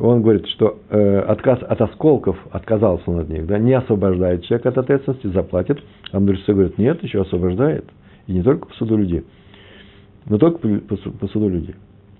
он 0.00 0.22
говорит, 0.22 0.46
что 0.48 0.78
э, 0.88 1.18
отказ 1.20 1.60
от 1.62 1.80
осколков, 1.80 2.38
отказался 2.50 3.04
он 3.06 3.20
от 3.20 3.28
них, 3.28 3.46
да, 3.46 3.58
не 3.58 3.74
освобождает 3.74 4.44
человека 4.44 4.70
от 4.70 4.78
ответственности, 4.78 5.26
заплатит. 5.26 5.78
А 6.10 6.18
мудрецы 6.18 6.52
говорят, 6.52 6.78
нет, 6.78 7.02
еще 7.02 7.20
освобождает. 7.20 7.84
И 8.26 8.32
не 8.32 8.42
только 8.42 8.66
по 8.66 8.74
суду 8.74 8.96
людей, 8.96 9.24
но 10.26 10.38
только 10.38 10.58
по, 10.58 11.28
суду 11.28 11.48
людей, 11.48 11.74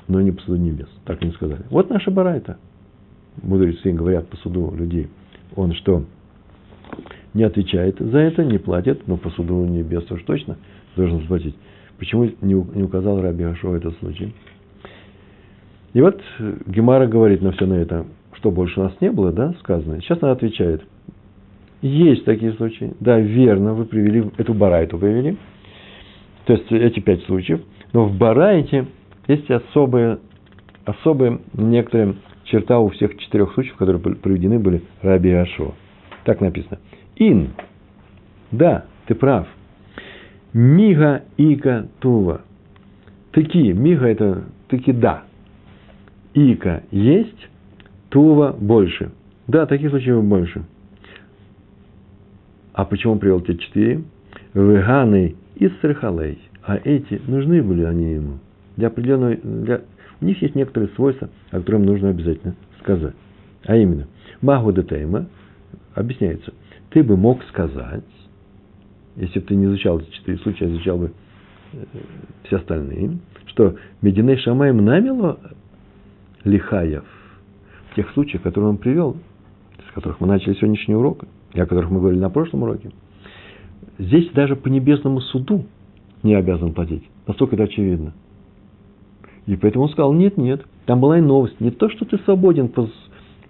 но 0.08 0.20
не 0.20 0.30
по 0.30 0.42
суду 0.42 0.56
небес. 0.56 0.88
Так 1.06 1.22
они 1.22 1.32
сказали. 1.32 1.62
Вот 1.70 1.88
наша 1.88 2.10
барайта. 2.10 2.58
Мудрецы 3.42 3.92
говорят 3.92 4.28
по 4.28 4.36
суду 4.38 4.72
людей. 4.76 5.08
Он 5.56 5.72
что? 5.74 6.04
Не 7.34 7.44
отвечает 7.44 7.98
за 7.98 8.18
это, 8.18 8.44
не 8.44 8.58
платит, 8.58 9.06
но 9.06 9.16
по 9.16 9.30
суду 9.30 9.64
небес 9.64 10.10
уж 10.10 10.22
точно 10.24 10.56
должен 10.96 11.20
заплатить. 11.20 11.54
Почему 11.98 12.30
не, 12.40 12.54
указал 12.54 13.20
Раби 13.20 13.44
Ашо 13.44 13.74
этот 13.76 13.96
случай? 13.98 14.34
И 15.92 16.00
вот 16.00 16.20
Гемара 16.66 17.06
говорит 17.06 17.42
на 17.42 17.52
все 17.52 17.66
на 17.66 17.74
это, 17.74 18.06
что 18.34 18.50
больше 18.50 18.80
у 18.80 18.84
нас 18.84 18.94
не 19.00 19.10
было, 19.10 19.32
да, 19.32 19.54
сказано. 19.60 20.00
Сейчас 20.00 20.22
она 20.22 20.32
отвечает. 20.32 20.82
Есть 21.82 22.24
такие 22.24 22.52
случаи. 22.54 22.94
Да, 23.00 23.18
верно, 23.18 23.74
вы 23.74 23.84
привели, 23.86 24.30
эту 24.36 24.54
барайту 24.54 24.98
привели. 24.98 25.36
То 26.46 26.54
есть 26.54 26.70
эти 26.70 27.00
пять 27.00 27.22
случаев. 27.24 27.60
Но 27.92 28.06
в 28.06 28.16
барайте 28.16 28.86
есть 29.28 29.50
особые, 29.50 30.18
особые 30.84 31.40
некоторые 31.54 32.16
черта 32.50 32.78
у 32.78 32.88
всех 32.90 33.16
четырех 33.18 33.52
случаев, 33.54 33.76
которые 33.76 34.00
приведены 34.00 34.58
были 34.58 34.82
Раби 35.02 35.30
Ашо. 35.30 35.74
Так 36.24 36.40
написано. 36.40 36.78
Ин. 37.16 37.50
Да, 38.50 38.84
ты 39.06 39.14
прав. 39.14 39.46
Мига 40.52 41.22
ика 41.36 41.88
тува. 42.00 42.42
Таки. 43.32 43.72
Мига 43.72 44.06
это 44.06 44.44
таки 44.68 44.92
да 44.92 45.24
ика 46.34 46.82
есть, 46.90 47.48
тува 48.08 48.52
больше. 48.52 49.10
Да, 49.46 49.66
таких 49.66 49.90
случаев 49.90 50.22
больше. 50.24 50.62
А 52.72 52.84
почему 52.84 53.16
привел 53.16 53.40
те 53.40 53.56
четыре? 53.56 54.02
Веганы 54.54 55.34
и 55.56 55.68
срахалей. 55.80 56.38
А 56.62 56.76
эти, 56.76 57.20
нужны 57.26 57.62
были 57.62 57.84
они 57.84 58.14
ему. 58.14 58.38
Для 58.76 58.88
определенного, 58.88 59.36
для, 59.36 59.82
у 60.20 60.24
них 60.24 60.40
есть 60.42 60.54
некоторые 60.54 60.90
свойства, 60.90 61.30
о 61.50 61.58
которых 61.58 61.82
нужно 61.82 62.10
обязательно 62.10 62.54
сказать. 62.80 63.14
А 63.64 63.76
именно, 63.76 64.06
магу 64.40 64.72
детейма, 64.72 65.26
объясняется, 65.94 66.52
ты 66.90 67.02
бы 67.02 67.16
мог 67.16 67.42
сказать, 67.44 68.04
если 69.16 69.40
бы 69.40 69.46
ты 69.46 69.54
не 69.54 69.66
изучал 69.66 70.00
эти 70.00 70.10
четыре 70.10 70.38
случая, 70.38 70.66
а 70.66 70.68
изучал 70.68 70.98
бы 70.98 71.12
э, 71.72 71.84
все 72.44 72.56
остальные, 72.56 73.18
что 73.46 73.76
Мединей 74.02 74.36
Шамаем 74.38 74.84
намело 74.84 75.38
Лихаев, 76.44 77.04
в 77.90 77.96
тех 77.96 78.10
случаях, 78.12 78.42
которые 78.42 78.70
он 78.70 78.78
привел, 78.78 79.16
с 79.88 79.92
которых 79.92 80.20
мы 80.20 80.26
начали 80.26 80.54
сегодняшний 80.54 80.94
урок, 80.94 81.24
и 81.52 81.60
о 81.60 81.66
которых 81.66 81.90
мы 81.90 81.98
говорили 81.98 82.20
на 82.20 82.30
прошлом 82.30 82.62
уроке, 82.62 82.90
здесь 83.98 84.30
даже 84.30 84.56
по 84.56 84.68
небесному 84.68 85.20
суду 85.20 85.66
не 86.22 86.34
обязан 86.34 86.72
платить. 86.72 87.02
Настолько 87.26 87.56
это 87.56 87.64
очевидно. 87.64 88.12
И 89.50 89.56
поэтому 89.56 89.86
он 89.86 89.90
сказал, 89.90 90.12
нет, 90.12 90.36
нет, 90.36 90.64
там 90.86 91.00
была 91.00 91.18
и 91.18 91.20
новость. 91.20 91.60
Не 91.60 91.72
то, 91.72 91.90
что 91.90 92.04
ты 92.04 92.18
свободен 92.18 92.68
по, 92.68 92.88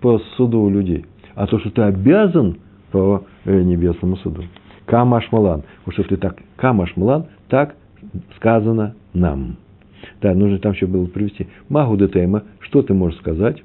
по 0.00 0.18
суду 0.34 0.70
людей, 0.70 1.04
а 1.34 1.46
то, 1.46 1.58
что 1.58 1.70
ты 1.70 1.82
обязан 1.82 2.56
по 2.90 3.24
э, 3.44 3.60
небесному 3.60 4.16
суду. 4.16 4.44
Камаш 4.86 5.30
Малан. 5.30 5.62
Вот 5.84 5.92
что 5.92 6.04
ты 6.04 6.16
так, 6.16 6.38
Камаш 6.56 6.96
Малан, 6.96 7.26
так 7.50 7.76
сказано 8.36 8.94
нам. 9.12 9.56
Да, 10.22 10.32
нужно 10.32 10.58
там 10.58 10.72
еще 10.72 10.86
было 10.86 11.04
привести. 11.04 11.48
Магу 11.68 11.98
детема, 11.98 12.44
что 12.60 12.80
ты 12.80 12.94
можешь 12.94 13.18
сказать? 13.18 13.62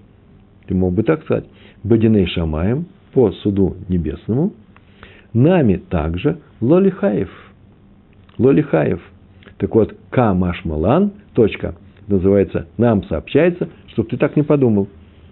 Ты 0.67 0.75
мог 0.75 0.93
бы 0.93 1.03
так 1.03 1.23
сказать. 1.23 1.45
Бадиней 1.83 2.25
Шамаем, 2.25 2.87
по 3.13 3.31
суду 3.31 3.77
небесному, 3.87 4.51
нами 5.31 5.77
также 5.77 6.39
Лолихаев. 6.59 7.31
Лолихаев. 8.37 9.01
Так 9.57 9.73
вот, 9.73 9.95
Камашмалан, 10.09 11.13
точка, 11.33 11.75
называется, 12.07 12.67
нам 12.77 13.03
сообщается, 13.05 13.69
чтобы 13.87 14.09
ты 14.09 14.17
так 14.17 14.35
не 14.35 14.43
подумал. 14.43 14.87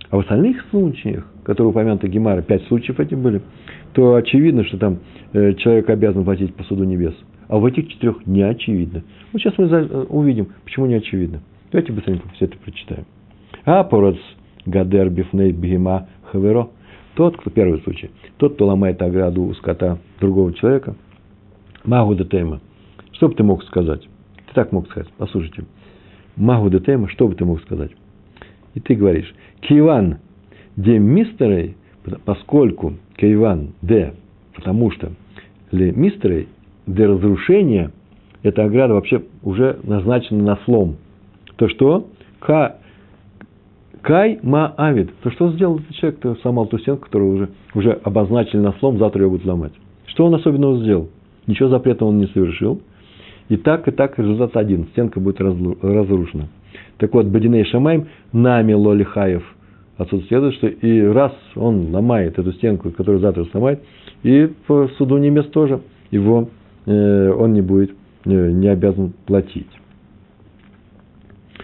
А 0.10 0.18
в 0.18 0.20
остальных 0.20 0.64
случаях, 0.70 1.26
которые 1.44 1.72
упомянуты 1.72 2.08
Гемара, 2.08 2.42
пять 2.42 2.64
случаев 2.68 3.00
эти 3.00 3.16
были, 3.16 3.42
то 3.94 4.16
очевидно, 4.16 4.64
что 4.64 4.78
там 4.78 5.00
э, 5.34 5.54
человек 5.56 5.90
обязан 5.90 6.24
платить 6.24 6.54
по 6.54 6.64
суду 6.64 6.84
небес. 6.84 7.16
А 7.48 7.58
в 7.58 7.66
этих 7.66 7.88
четырех 7.88 8.26
не 8.26 8.42
очевидно. 8.42 9.04
Вот 9.32 9.42
сейчас 9.42 9.58
мы 9.58 9.66
э, 9.66 10.06
увидим, 10.10 10.50
почему 10.64 10.86
не 10.86 10.96
очевидно. 10.96 11.42
Давайте 11.72 11.94
быстренько 11.94 12.28
все 12.36 12.46
это 12.46 12.58
прочитаем. 12.58 13.06
А 13.66 13.84
пород 13.84 14.18
гадер 14.66 15.10
бифней 15.10 15.52
бигема 15.52 16.08
хаверо. 16.32 16.70
Тот, 17.16 17.38
кто, 17.38 17.50
первый 17.50 17.80
случай, 17.82 18.10
тот, 18.38 18.56
кто 18.56 18.66
ломает 18.66 19.02
ограду 19.02 19.44
у 19.44 19.54
скота 19.54 20.00
другого 20.20 20.54
человека, 20.54 20.96
магу 21.84 22.16
детема. 22.16 22.60
Что 23.14 23.30
бы 23.30 23.36
ты 23.36 23.44
мог 23.44 23.64
сказать? 23.64 24.02
Ты 24.48 24.54
так 24.54 24.72
мог 24.72 24.88
сказать. 24.90 25.10
Послушайте. 25.18 25.66
Магу 26.36 26.70
детема, 26.70 27.08
что 27.10 27.28
бы 27.28 27.36
ты 27.36 27.46
мог 27.46 27.62
сказать? 27.62 27.92
И 28.74 28.80
ты 28.80 28.96
говоришь, 28.96 29.34
Киван, 29.62 30.18
де 30.76 30.98
мистерей, 30.98 31.76
поскольку 32.26 32.94
Киван, 33.18 33.74
де, 33.82 34.14
потому 34.56 34.92
что 34.92 35.12
ли 35.72 35.92
мистерей, 35.92 36.48
для 36.86 37.08
разрушения 37.08 37.92
эта 38.42 38.66
ограда 38.66 38.94
вообще 38.94 39.24
уже 39.42 39.80
назначена 39.84 40.44
на 40.44 40.56
слом. 40.66 40.98
То 41.56 41.70
что? 41.70 42.08
Ка, 42.40 42.78
кай 44.02 44.40
ма 44.44 44.74
авид. 44.76 45.12
То 45.22 45.32
что 45.32 45.52
сделал 45.52 45.80
этот 45.80 45.96
человек, 45.96 46.20
кто 46.20 46.36
сломал 46.36 46.66
ту 46.68 46.78
стенку, 46.80 47.06
которую 47.06 47.36
уже, 47.36 47.50
уже 47.74 47.92
обозначили 48.04 48.60
на 48.60 48.74
слом, 48.74 48.98
завтра 48.98 49.24
ее 49.24 49.30
будут 49.30 49.46
ломать. 49.46 49.74
Что 50.08 50.26
он 50.26 50.36
особенного 50.36 50.78
сделал? 50.80 51.10
Ничего 51.48 51.70
запретного 51.70 52.10
он 52.10 52.18
не 52.18 52.28
совершил. 52.28 52.82
И 53.54 53.58
так, 53.58 53.88
и 53.88 53.92
так 53.92 54.18
результат 54.18 54.58
один. 54.58 54.88
Стенка 54.88 55.20
будет 55.20 55.40
разрушена. 55.40 56.48
Так 56.98 57.14
вот, 57.14 57.28
Бадиней 57.28 57.66
Шамаем 57.66 58.08
нами 58.32 58.74
Лолихаев. 58.74 59.44
Отсюда 59.98 60.24
следует, 60.28 60.56
что 60.56 60.68
и 60.68 61.02
раз 61.02 61.34
он 61.56 61.94
ломает 61.94 62.40
эту 62.40 62.52
стенку, 62.54 62.90
которую 62.92 63.20
завтра 63.20 63.46
сломает, 63.46 63.84
и 64.24 64.52
по 64.66 64.88
суду 64.98 65.18
небес 65.18 65.46
тоже 65.48 65.82
его 66.10 66.50
Э, 66.86 67.32
он 67.32 67.54
не 67.54 67.62
будет, 67.62 67.92
э, 68.26 68.52
не 68.52 68.68
обязан 68.68 69.14
платить. 69.26 69.70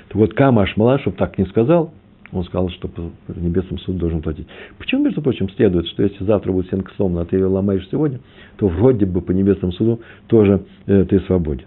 Так 0.07 0.15
вот, 0.15 0.33
Кама 0.33 0.63
Ашмала, 0.63 0.99
чтобы 0.99 1.17
так 1.17 1.37
не 1.37 1.45
сказал, 1.45 1.91
он 2.31 2.43
сказал, 2.45 2.69
что 2.69 2.87
по 2.87 3.01
небесному 3.35 3.79
суду 3.79 3.99
должен 3.99 4.21
платить. 4.21 4.47
Почему, 4.77 5.03
между 5.03 5.21
прочим, 5.21 5.49
следует, 5.49 5.87
что 5.87 6.03
если 6.03 6.23
завтра 6.23 6.51
будет 6.51 6.67
стенка 6.67 6.91
сломана, 6.95 7.21
а 7.21 7.25
ты 7.25 7.37
ее 7.37 7.47
ломаешь 7.47 7.87
сегодня, 7.89 8.19
то 8.57 8.67
вроде 8.67 9.05
бы 9.05 9.21
по 9.21 9.31
небесному 9.31 9.73
суду 9.73 9.99
тоже 10.27 10.61
э, 10.85 11.05
ты 11.05 11.19
свободен. 11.21 11.65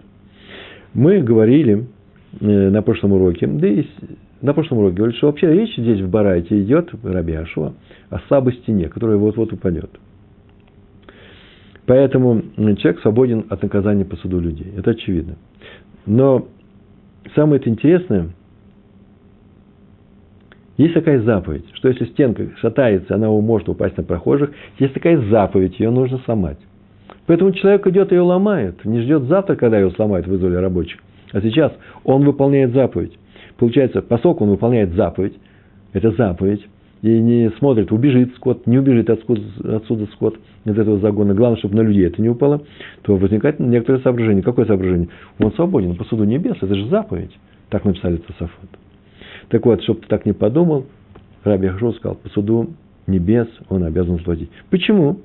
Мы 0.94 1.20
говорили 1.20 1.86
э, 2.40 2.70
на 2.70 2.82
прошлом 2.82 3.12
уроке, 3.12 3.46
да 3.46 3.66
и 3.66 3.84
на 4.42 4.52
прошлом 4.54 4.78
уроке 4.78 4.96
говорили, 4.96 5.16
что 5.16 5.28
вообще 5.28 5.52
речь 5.52 5.76
здесь 5.76 6.00
в 6.00 6.10
Барайте 6.10 6.60
идет, 6.60 6.90
Раби 7.02 7.34
Ашуа, 7.34 7.72
о 8.10 8.18
слабой 8.28 8.54
стене, 8.54 8.88
которая 8.88 9.16
вот-вот 9.16 9.52
упадет. 9.52 9.90
Поэтому 11.86 12.42
человек 12.56 13.00
свободен 13.00 13.46
от 13.48 13.62
наказания 13.62 14.04
по 14.04 14.16
суду 14.16 14.38
людей. 14.38 14.72
Это 14.76 14.92
очевидно. 14.92 15.36
Но 16.06 16.48
самое 17.34 17.66
интересное, 17.68 18.30
есть 20.76 20.94
такая 20.94 21.20
заповедь, 21.22 21.66
что 21.74 21.88
если 21.88 22.06
стенка 22.06 22.48
шатается, 22.56 23.14
она 23.14 23.28
может 23.28 23.68
упасть 23.68 23.96
на 23.96 24.02
прохожих, 24.02 24.50
есть 24.78 24.94
такая 24.94 25.20
заповедь, 25.28 25.78
ее 25.78 25.90
нужно 25.90 26.18
сломать. 26.24 26.58
Поэтому 27.26 27.52
человек 27.52 27.86
идет 27.86 28.12
и 28.12 28.16
ее 28.16 28.22
ломает, 28.22 28.84
не 28.84 29.00
ждет 29.00 29.24
завтра, 29.24 29.54
когда 29.54 29.78
ее 29.78 29.90
сломают, 29.92 30.26
вызвали 30.26 30.56
рабочих. 30.56 31.00
А 31.32 31.40
сейчас 31.40 31.72
он 32.04 32.24
выполняет 32.24 32.72
заповедь. 32.72 33.16
Получается, 33.56 34.02
поскольку 34.02 34.44
он 34.44 34.50
выполняет 34.50 34.92
заповедь, 34.94 35.34
это 35.92 36.10
заповедь, 36.12 36.66
и 37.02 37.08
не 37.08 37.50
смотрит, 37.58 37.90
убежит 37.90 38.34
скот, 38.36 38.66
не 38.66 38.78
убежит 38.78 39.10
отсюда, 39.10 39.42
отсюда 39.76 40.06
скот 40.12 40.38
из 40.64 40.78
этого 40.78 40.98
загона. 41.00 41.34
Главное, 41.34 41.58
чтобы 41.58 41.76
на 41.76 41.80
людей 41.82 42.06
это 42.06 42.22
не 42.22 42.28
упало, 42.28 42.62
то 43.02 43.16
возникает 43.16 43.58
некоторое 43.58 43.98
соображение. 44.00 44.42
Какое 44.42 44.66
соображение? 44.66 45.08
Он 45.40 45.52
свободен 45.52 45.96
по 45.96 46.04
суду 46.04 46.24
небес, 46.24 46.56
это 46.60 46.74
же 46.74 46.86
заповедь. 46.88 47.36
Так 47.70 47.84
написали 47.84 48.18
Тософот. 48.18 48.70
Так 49.48 49.66
вот, 49.66 49.82
чтобы 49.82 50.00
ты 50.00 50.06
так 50.06 50.26
не 50.26 50.32
подумал, 50.32 50.86
Раби 51.42 51.66
Ахшо 51.66 51.92
сказал, 51.92 52.16
по 52.16 52.28
суду 52.28 52.70
небес 53.08 53.48
он 53.68 53.82
обязан 53.82 54.18
заплатить. 54.18 54.50
Почему? 54.70 55.18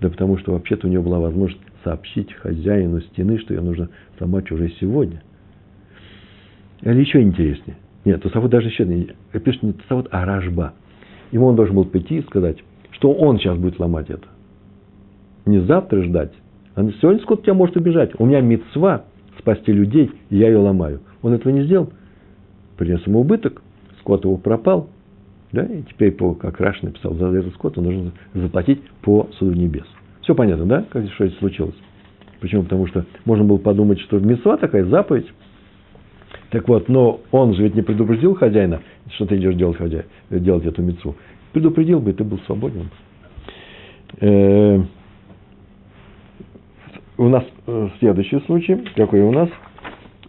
Да 0.00 0.08
потому 0.08 0.38
что 0.38 0.52
вообще-то 0.52 0.86
у 0.86 0.90
него 0.90 1.02
была 1.02 1.18
возможность 1.18 1.62
сообщить 1.84 2.32
хозяину 2.32 3.00
стены, 3.00 3.38
что 3.38 3.54
ее 3.54 3.60
нужно 3.60 3.88
сломать 4.16 4.50
уже 4.50 4.70
сегодня. 4.80 5.22
Или 6.82 7.00
еще 7.00 7.20
интереснее. 7.20 7.76
Нет, 8.04 8.22
Тософот 8.22 8.50
даже 8.50 8.68
еще 8.68 8.84
не 8.84 9.10
пишет 9.40 9.62
не 9.62 9.72
Тософот, 9.72 10.08
а 10.10 10.24
Рашба– 10.24 10.74
Ему 11.32 11.46
он 11.46 11.56
должен 11.56 11.74
был 11.74 11.84
прийти 11.84 12.18
и 12.18 12.22
сказать, 12.22 12.58
что 12.92 13.12
он 13.12 13.38
сейчас 13.38 13.58
будет 13.58 13.78
ломать 13.78 14.10
это. 14.10 14.26
Не 15.46 15.60
завтра 15.60 16.02
ждать. 16.02 16.32
А 16.74 16.82
сегодня 17.00 17.20
скот 17.22 17.42
тебя 17.42 17.54
может 17.54 17.76
убежать. 17.76 18.12
У 18.18 18.26
меня 18.26 18.40
мецва 18.40 19.04
спасти 19.38 19.72
людей, 19.72 20.10
и 20.30 20.36
я 20.36 20.48
ее 20.48 20.58
ломаю. 20.58 21.00
Он 21.22 21.32
этого 21.32 21.52
не 21.52 21.64
сделал. 21.64 21.90
Принес 22.76 23.04
ему 23.06 23.20
убыток, 23.20 23.62
скот 24.00 24.24
его 24.24 24.36
пропал. 24.36 24.88
Да, 25.52 25.62
и 25.62 25.82
теперь, 25.82 26.12
по, 26.12 26.34
как 26.34 26.60
Раш 26.60 26.82
написал, 26.82 27.14
за 27.14 27.28
этот 27.28 27.54
скот 27.54 27.78
он 27.78 27.84
должен 27.84 28.12
заплатить 28.34 28.82
по 29.02 29.28
суду 29.38 29.52
небес. 29.54 29.86
Все 30.22 30.34
понятно, 30.34 30.66
да, 30.66 30.84
как 30.90 31.10
что 31.12 31.24
это 31.24 31.36
случилось? 31.38 31.74
Почему? 32.40 32.64
Потому 32.64 32.86
что 32.86 33.06
можно 33.24 33.44
было 33.44 33.58
подумать, 33.58 33.98
что 34.00 34.18
мецва 34.18 34.58
такая, 34.58 34.84
заповедь. 34.84 35.26
Так 36.50 36.68
вот, 36.68 36.88
но 36.88 37.20
он 37.30 37.54
же 37.54 37.62
ведь 37.62 37.74
не 37.74 37.82
предупредил 37.82 38.34
хозяина, 38.34 38.80
что 39.14 39.26
ты 39.26 39.36
идешь 39.36 39.54
делать, 39.54 39.76
хозяин, 39.76 40.04
делать 40.30 40.64
эту 40.66 40.82
мецу. 40.82 41.16
Предупредил 41.52 42.00
бы, 42.00 42.12
ты 42.12 42.24
был 42.24 42.38
свободен. 42.40 42.90
Э, 44.20 44.80
у 47.16 47.28
нас 47.28 47.44
э, 47.66 47.88
следующий 47.98 48.40
случай, 48.40 48.76
какой 48.96 49.20
у 49.20 49.32
нас? 49.32 49.48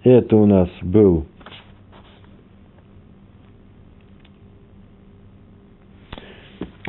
Это 0.03 0.35
у 0.37 0.45
нас 0.45 0.69
был 0.81 1.25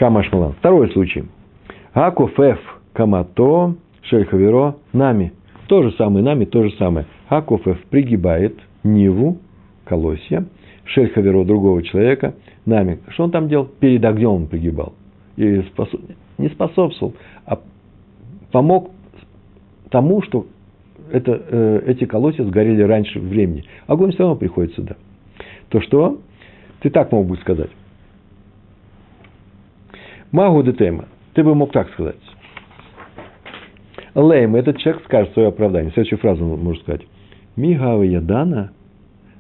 Камашмалан. 0.01 0.55
Второй 0.55 0.91
случай. 0.93 1.27
Акуфеф 1.93 2.59
камато 2.95 3.75
шельхаверо 4.01 4.77
нами. 4.95 5.35
То 5.69 5.83
же 5.83 5.93
самое, 5.93 6.25
нами 6.25 6.47
то 6.47 6.63
же 6.63 6.71
самое. 6.79 7.05
Акуфеф 7.29 7.79
пригибает– 7.91 8.59
Ниву, 8.83 9.37
колосья, 9.85 10.47
Шельхаверо 10.85 11.45
другого 11.45 11.83
человека, 11.83 12.35
нами. 12.65 13.01
Что 13.09 13.25
он 13.25 13.31
там 13.31 13.49
делал? 13.49 13.67
Перед 13.67 14.03
огнем 14.03 14.31
он 14.31 14.47
пригибал. 14.47 14.95
И 15.37 15.61
способ... 15.71 16.01
не 16.39 16.49
способствовал, 16.49 17.15
а 17.45 17.61
помог 18.53 18.93
тому, 19.91 20.23
что 20.23 20.47
это, 21.13 21.43
э, 21.47 21.83
эти 21.89 22.07
колосья 22.07 22.45
сгорели 22.45 22.81
раньше 22.81 23.21
времени. 23.21 23.65
Огонь 23.87 24.13
все 24.13 24.21
равно 24.21 24.37
приходит 24.37 24.75
сюда. 24.75 24.97
То 25.69 25.83
что? 25.83 26.21
Ты 26.81 26.89
так 26.89 27.13
мог 27.13 27.27
бы 27.27 27.37
сказать. 27.37 27.71
Магу 30.33 30.63
детема. 30.63 31.07
Ты 31.35 31.43
бы 31.43 31.55
мог 31.55 31.73
так 31.73 31.91
сказать. 31.93 32.17
Лейм, 34.15 34.57
этот 34.57 34.79
человек 34.79 35.05
скажет 35.05 35.33
свое 35.33 35.49
оправдание. 35.49 35.93
Следующую 35.93 36.19
фразу 36.19 36.45
он 36.45 36.61
может 36.61 36.83
сказать. 36.83 37.03
Мигава 37.57 38.03
Ядана, 38.03 38.73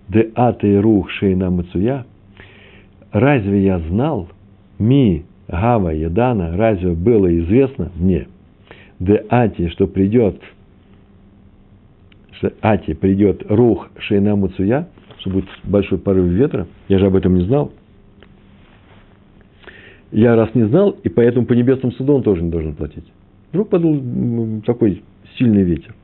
де 0.08 0.30
аты 0.34 0.80
рух 0.80 1.10
шейна 1.10 1.50
мацуя, 1.50 2.04
разве 3.12 3.64
я 3.64 3.78
знал, 3.78 4.28
ми 4.78 5.24
Гава 5.48 5.90
Ядана, 5.90 6.56
разве 6.56 6.92
было 6.92 7.36
известно 7.40 7.90
мне, 7.96 8.28
де 9.00 9.24
ати, 9.28 9.68
что 9.68 9.86
придет, 9.86 10.40
что 12.32 12.52
ати 12.60 12.94
придет 12.94 13.42
рух 13.50 13.88
шейна 13.98 14.36
мацуя, 14.36 14.88
что 15.18 15.30
будет 15.30 15.46
большой 15.64 15.98
порыв 15.98 16.26
ветра, 16.26 16.66
я 16.88 16.98
же 16.98 17.06
об 17.06 17.16
этом 17.16 17.34
не 17.34 17.44
знал. 17.44 17.72
Я 20.12 20.34
раз 20.34 20.54
не 20.54 20.64
знал, 20.64 20.96
и 21.02 21.08
поэтому 21.08 21.46
по 21.46 21.52
небесному 21.52 21.92
суду 21.94 22.14
он 22.14 22.22
тоже 22.22 22.42
не 22.42 22.50
должен 22.50 22.74
платить. 22.74 23.04
Вдруг 23.50 23.68
подул 23.68 24.62
такой 24.66 25.02
сильный 25.38 25.62
ветер. 25.62 25.94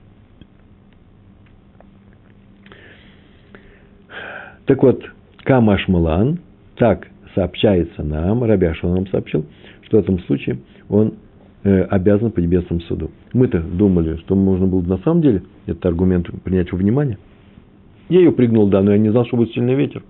Так 4.67 4.83
вот, 4.83 5.03
Камашмалан, 5.45 6.41
так 6.77 7.09
сообщается 7.35 8.03
нам, 8.03 8.43
Рабяша 8.43 8.89
нам 8.89 9.07
сообщил, 9.09 9.47
что 9.83 9.99
в 9.99 10.01
этом 10.01 10.19
случае 10.21 10.59
он 10.89 11.15
э, 11.63 11.83
обязан 11.83 12.33
по 12.33 12.41
небесному 12.41 12.81
суду. 12.83 13.11
Мы-то 13.33 13.61
думали, 13.61 14.17
что 14.17 14.35
можно 14.35 14.67
было 14.67 14.83
на 14.83 14.99
самом 14.99 15.23
деле 15.23 15.43
этот 15.67 15.87
аргумент 15.87 16.29
принять 16.43 16.73
во 16.73 16.79
внимание. 16.79 17.19
Я 18.09 18.21
ее 18.21 18.33
пригнул, 18.33 18.69
да, 18.69 18.83
но 18.83 18.93
я 18.93 18.99
не 18.99 19.11
знал, 19.11 19.25
что 19.27 19.37
будет 19.37 19.53
сильный 19.53 19.75
ветер. 19.75 20.03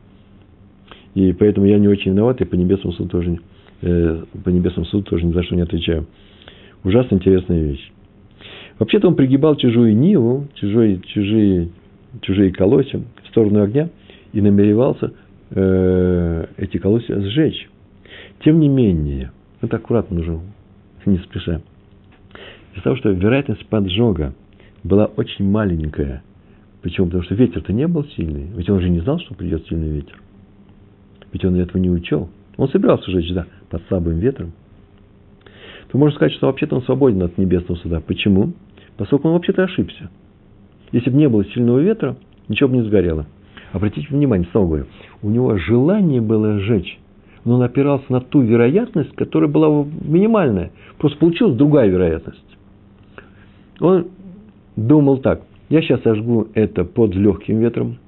И 1.15 1.33
поэтому 1.33 1.67
я 1.67 1.79
не 1.79 1.89
очень 1.89 2.13
виноват, 2.13 2.41
и 2.41 2.45
по 2.45 2.55
небесному 2.55 2.93
суду 2.93 3.09
тоже, 3.09 3.31
не, 3.31 3.41
по 3.81 4.49
небесному 4.49 4.87
суду 4.87 5.05
тоже 5.05 5.27
ни 5.27 5.33
за 5.33 5.43
что 5.43 5.55
не 5.55 5.63
отвечаю. 5.63 6.07
Ужасно 6.85 7.17
интересная 7.17 7.63
вещь. 7.63 7.93
Вообще-то 8.79 9.09
он 9.09 9.17
пригибал 9.17 9.57
чужую 9.57 9.97
ниву, 9.97 10.49
чужие, 10.55 11.01
чужие, 11.01 11.71
чужие 12.21 12.53
колосья 12.53 13.01
в 13.25 13.29
сторону 13.29 13.63
огня– 13.63 13.91
и 14.37 14.41
намеревался 14.43 15.13
э, 15.51 16.47
эти 16.59 16.77
колосья 16.77 17.19
сжечь. 17.21 17.71
Тем 18.45 18.61
не 18.61 18.69
менее, 18.69 19.33
это 19.63 19.77
аккуратно 19.77 20.19
нужно, 20.19 20.41
не 21.07 21.17
спеша. 21.19 21.63
Из-за 22.73 22.83
того, 22.83 22.97
что 22.97 23.11
вероятность 23.11 23.65
поджога 23.67 24.35
была 24.85 25.07
очень 25.07 25.49
маленькая. 25.49 26.23
Почему? 26.83 27.07
Потому 27.07 27.25
что 27.25 27.35
ветер-то 27.35 27.73
не 27.73 27.89
был 27.89 28.05
сильный. 28.15 28.49
Ведь 28.55 28.69
он 28.69 28.81
же 28.81 28.91
не 28.91 29.01
знал, 29.01 29.19
что 29.21 29.35
придет 29.35 29.67
сильный 29.69 29.89
ветер. 29.89 30.21
Ведь 31.33 31.47
он 31.47 31.57
этого 31.57 31.79
не 31.79 31.91
учел. 31.91 32.29
Он 32.59 32.69
собирался 32.69 33.11
жечь, 33.11 33.33
да, 33.33 33.47
под 33.71 33.83
слабым 33.89 34.19
ветром. 34.19 34.53
То 35.91 35.99
можно 35.99 36.17
сказать, 36.17 36.35
что 36.35 36.47
вообще-то 36.47 36.77
он 36.77 36.83
свободен 36.83 37.23
от 37.23 37.39
небесного 37.39 37.79
суда. 37.79 38.01
Почему? 38.01 38.53
Поскольку 38.97 39.29
он 39.29 39.35
вообще-то 39.35 39.65
ошибся. 39.65 40.11
Если 40.93 41.11
бы 41.11 41.17
не 41.17 41.29
было 41.29 41.45
сильного 41.45 41.79
ветра, 41.81 42.17
ничего 42.49 42.69
бы 42.69 42.77
не 42.77 42.83
сгорело. 42.83 43.27
Обратите 43.73 44.07
внимание, 44.09 44.49
снова 44.53 44.67
говорю, 44.67 44.87
у 45.23 45.31
него 45.31 45.57
желание 45.59 46.21
было 46.21 46.59
сжечь, 46.61 46.99
но 47.45 47.57
он 47.57 47.63
опирался 47.63 48.11
на 48.11 48.21
ту 48.21 48.41
вероятность, 48.41 49.15
которая 49.17 49.51
была 49.51 49.85
минимальная. 50.03 50.71
Просто 50.99 51.19
получилась 51.19 51.57
другая 51.57 51.89
вероятность. 51.89 52.57
Он 53.81 54.07
думал 54.77 55.19
так, 55.19 55.43
я 55.69 55.83
сейчас 55.83 56.03
сожгу 56.03 56.49
это 56.55 56.85
под 56.85 57.15
легким 57.15 57.59
ветром, 57.59 57.99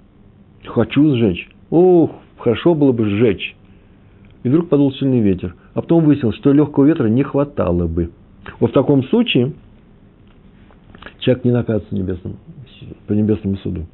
хочу 0.64 1.14
сжечь, 1.16 1.48
ох, 1.70 2.12
хорошо 2.38 2.74
было 2.74 2.92
бы 2.92 3.04
сжечь. 3.04 3.54
И 4.42 4.48
вдруг 4.48 4.68
подул 4.68 4.92
сильный 4.92 5.20
ветер. 5.20 5.54
А 5.74 5.82
потом 5.82 6.04
выяснилось, 6.04 6.36
что 6.36 6.52
легкого 6.52 6.84
ветра 6.84 7.08
не 7.08 7.22
хватало 7.22 7.86
бы. 7.86 8.10
Вот 8.60 8.70
в 8.70 8.74
таком 8.74 9.02
случае 9.04 9.52
человек 11.18 11.44
не 11.44 11.50
наказывается 11.50 11.94
небесным, 11.94 12.36
по 13.06 13.12
небесному 13.12 13.56
суду. 13.58 13.86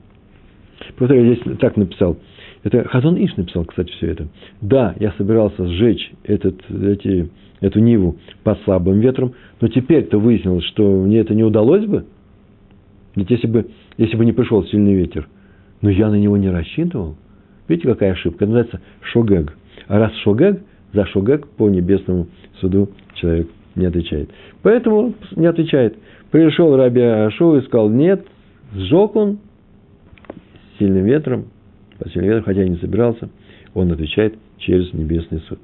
Повторяю, 0.97 1.35
здесь 1.35 1.59
так 1.59 1.77
написал. 1.77 2.17
Это 2.63 2.87
Хазон 2.89 3.17
Иш 3.17 3.37
написал, 3.37 3.65
кстати, 3.65 3.91
все 3.93 4.11
это. 4.11 4.29
Да, 4.61 4.95
я 4.99 5.13
собирался 5.13 5.67
сжечь 5.67 6.13
этот, 6.25 6.61
эти, 6.71 7.31
эту 7.61 7.81
Ниву 7.81 8.17
по 8.43 8.55
слабым 8.65 9.01
ветрам, 9.01 9.35
но 9.61 9.69
теперь-то 9.69 10.19
выяснилось, 10.19 10.65
что 10.65 10.83
мне 10.83 11.19
это 11.19 11.35
не 11.35 11.45
удалось 11.45 11.85
бы. 11.85 12.07
Ведь 13.17 13.31
если 13.31 13.47
бы, 13.47 13.67
если 13.97 14.17
бы 14.17 14.25
не 14.25 14.33
пришел 14.33 14.65
сильный 14.65 14.95
ветер, 14.95 15.29
но 15.83 15.91
я 15.91 16.09
на 16.09 16.19
него 16.19 16.37
не 16.37 16.49
рассчитывал. 16.49 17.17
Видите, 17.69 17.89
какая 17.89 18.13
ошибка? 18.13 18.45
Это 18.45 18.53
называется 18.53 18.81
шогег. 19.03 19.57
А 19.89 19.99
раз 19.99 20.13
шогег, 20.23 20.63
за 20.93 21.07
шогег 21.07 21.47
по 21.49 21.69
небесному 21.69 22.29
суду 22.61 22.91
человек 23.15 23.49
не 23.75 23.87
отвечает. 23.87 24.31
Поэтому 24.63 25.15
не 25.37 25.47
отвечает. 25.47 25.97
Пришел 26.31 26.77
Раби 26.77 27.01
Ашу 27.01 27.57
и 27.57 27.63
сказал, 27.63 27.89
нет, 27.89 28.25
сжег 28.75 29.17
он 29.17 29.39
сильным 30.79 31.05
ветром, 31.05 31.47
под 31.99 32.13
сильным 32.13 32.31
ветром, 32.31 32.45
хотя 32.45 32.65
и 32.65 32.69
не 32.69 32.77
собирался, 32.77 33.29
он 33.75 33.93
отвечает 33.93 34.35
через 34.59 34.93
небесный 34.93 35.41
суд. 35.49 35.59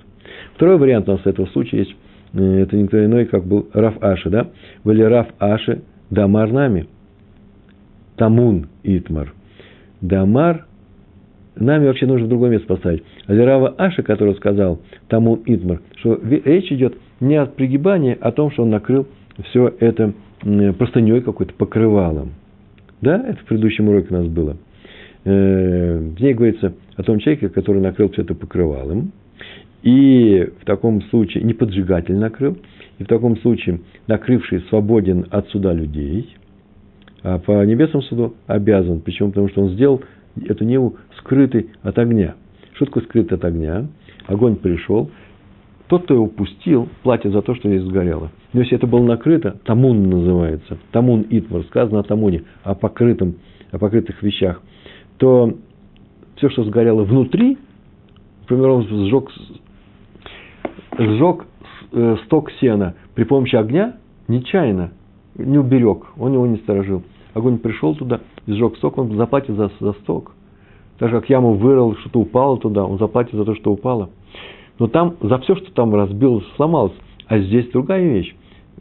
Второй 0.54 0.78
вариант 0.78 1.08
у 1.08 1.12
нас 1.12 1.20
этого 1.24 1.46
случая 1.46 1.78
есть, 1.78 1.94
э, 2.34 2.62
это 2.62 2.76
никто 2.76 3.04
иной, 3.04 3.26
как 3.26 3.44
был 3.44 3.68
Раф 3.72 4.02
Аши, 4.02 4.30
да? 4.30 4.48
Были 4.84 5.02
Раф 5.02 5.28
Аши 5.38 5.82
Дамар 6.10 6.52
нами, 6.52 6.86
Тамун 8.16 8.68
Итмар. 8.82 9.32
Дамар 10.00 10.66
нами 11.56 11.86
вообще 11.86 12.06
нужно 12.06 12.26
в 12.26 12.28
другое 12.28 12.50
место 12.50 12.66
поставить. 12.66 13.02
А 13.26 13.34
Рава 13.34 13.74
Аша, 13.76 14.02
который 14.02 14.34
сказал 14.34 14.80
Тамун 15.08 15.42
Итмар, 15.46 15.80
что 15.96 16.18
речь 16.22 16.70
идет 16.72 16.94
не 17.20 17.36
от 17.36 17.56
пригибания, 17.56 18.16
а 18.20 18.28
о 18.28 18.32
том, 18.32 18.50
что 18.50 18.62
он 18.62 18.70
накрыл 18.70 19.06
все 19.50 19.74
это 19.80 20.12
простыней 20.78 21.20
какой-то, 21.20 21.52
покрывалом. 21.54 22.32
Да, 23.00 23.22
это 23.26 23.38
в 23.40 23.44
предыдущем 23.44 23.88
уроке 23.88 24.08
у 24.10 24.14
нас 24.14 24.26
было. 24.26 24.56
Э, 25.24 25.98
в 25.98 26.20
ней 26.20 26.34
говорится 26.34 26.74
о 26.96 27.02
том 27.02 27.18
человеке, 27.18 27.48
который 27.48 27.80
накрыл 27.80 28.10
все 28.10 28.22
это 28.22 28.34
покрывалом, 28.34 29.12
и 29.82 30.48
в 30.60 30.64
таком 30.64 31.02
случае, 31.04 31.44
не 31.44 31.54
поджигатель 31.54 32.16
накрыл, 32.16 32.58
и 32.98 33.04
в 33.04 33.06
таком 33.06 33.38
случае 33.38 33.80
накрывший 34.06 34.60
свободен 34.68 35.26
от 35.30 35.48
суда 35.48 35.72
людей, 35.72 36.36
а 37.22 37.38
по 37.38 37.64
небесному 37.64 38.02
суду 38.02 38.34
обязан. 38.46 39.00
Почему? 39.00 39.30
Потому 39.30 39.48
что 39.48 39.62
он 39.62 39.70
сделал 39.70 40.02
эту 40.36 40.64
Неву 40.64 40.96
скрытой 41.18 41.70
от 41.82 41.98
огня. 41.98 42.34
Что 42.74 42.86
такое 42.86 43.02
скрытый 43.04 43.38
от 43.38 43.44
огня? 43.44 43.86
Огонь 44.26 44.56
пришел, 44.56 45.10
тот, 45.90 46.04
кто 46.04 46.14
его 46.14 46.28
пустил, 46.28 46.88
платит 47.02 47.32
за 47.32 47.42
то, 47.42 47.56
что 47.56 47.68
здесь 47.68 47.82
сгорело. 47.82 48.30
Но 48.52 48.60
если 48.60 48.76
это 48.76 48.86
было 48.86 49.02
накрыто, 49.02 49.58
тамун 49.64 50.08
называется, 50.08 50.78
тамун 50.92 51.26
итмар, 51.28 51.64
сказано 51.64 51.98
о 51.98 52.02
тамуне, 52.04 52.44
о, 52.62 52.76
покрытом, 52.76 53.34
о 53.72 53.78
покрытых 53.78 54.22
вещах, 54.22 54.62
то 55.18 55.52
все, 56.36 56.48
что 56.48 56.62
сгорело 56.62 57.02
внутри, 57.02 57.58
например, 58.42 58.68
он 58.68 58.86
сжег, 58.86 59.30
сжег 60.96 61.46
э, 61.92 62.16
сток 62.24 62.52
сена 62.60 62.94
при 63.16 63.24
помощи 63.24 63.56
огня, 63.56 63.96
нечаянно, 64.28 64.92
не 65.36 65.58
уберег, 65.58 66.06
он 66.16 66.34
его 66.34 66.46
не 66.46 66.58
сторожил. 66.58 67.02
Огонь 67.34 67.58
пришел 67.58 67.96
туда, 67.96 68.20
сжег 68.46 68.76
сток, 68.76 68.98
он 68.98 69.16
заплатит 69.16 69.54
за, 69.56 69.70
за 69.80 69.92
сток. 69.92 70.32
Так 70.98 71.10
как 71.10 71.30
яму 71.30 71.54
вырыл, 71.54 71.96
что-то 71.96 72.20
упало 72.20 72.58
туда, 72.58 72.84
он 72.84 72.98
заплатит 72.98 73.34
за 73.34 73.44
то, 73.44 73.54
что 73.54 73.72
упало. 73.72 74.10
Но 74.78 74.86
там 74.86 75.16
за 75.20 75.38
все, 75.38 75.56
что 75.56 75.72
там 75.72 75.94
разбилось, 75.94 76.44
сломалось. 76.56 76.92
А 77.26 77.38
здесь 77.38 77.70
другая 77.70 78.02
вещь. 78.02 78.34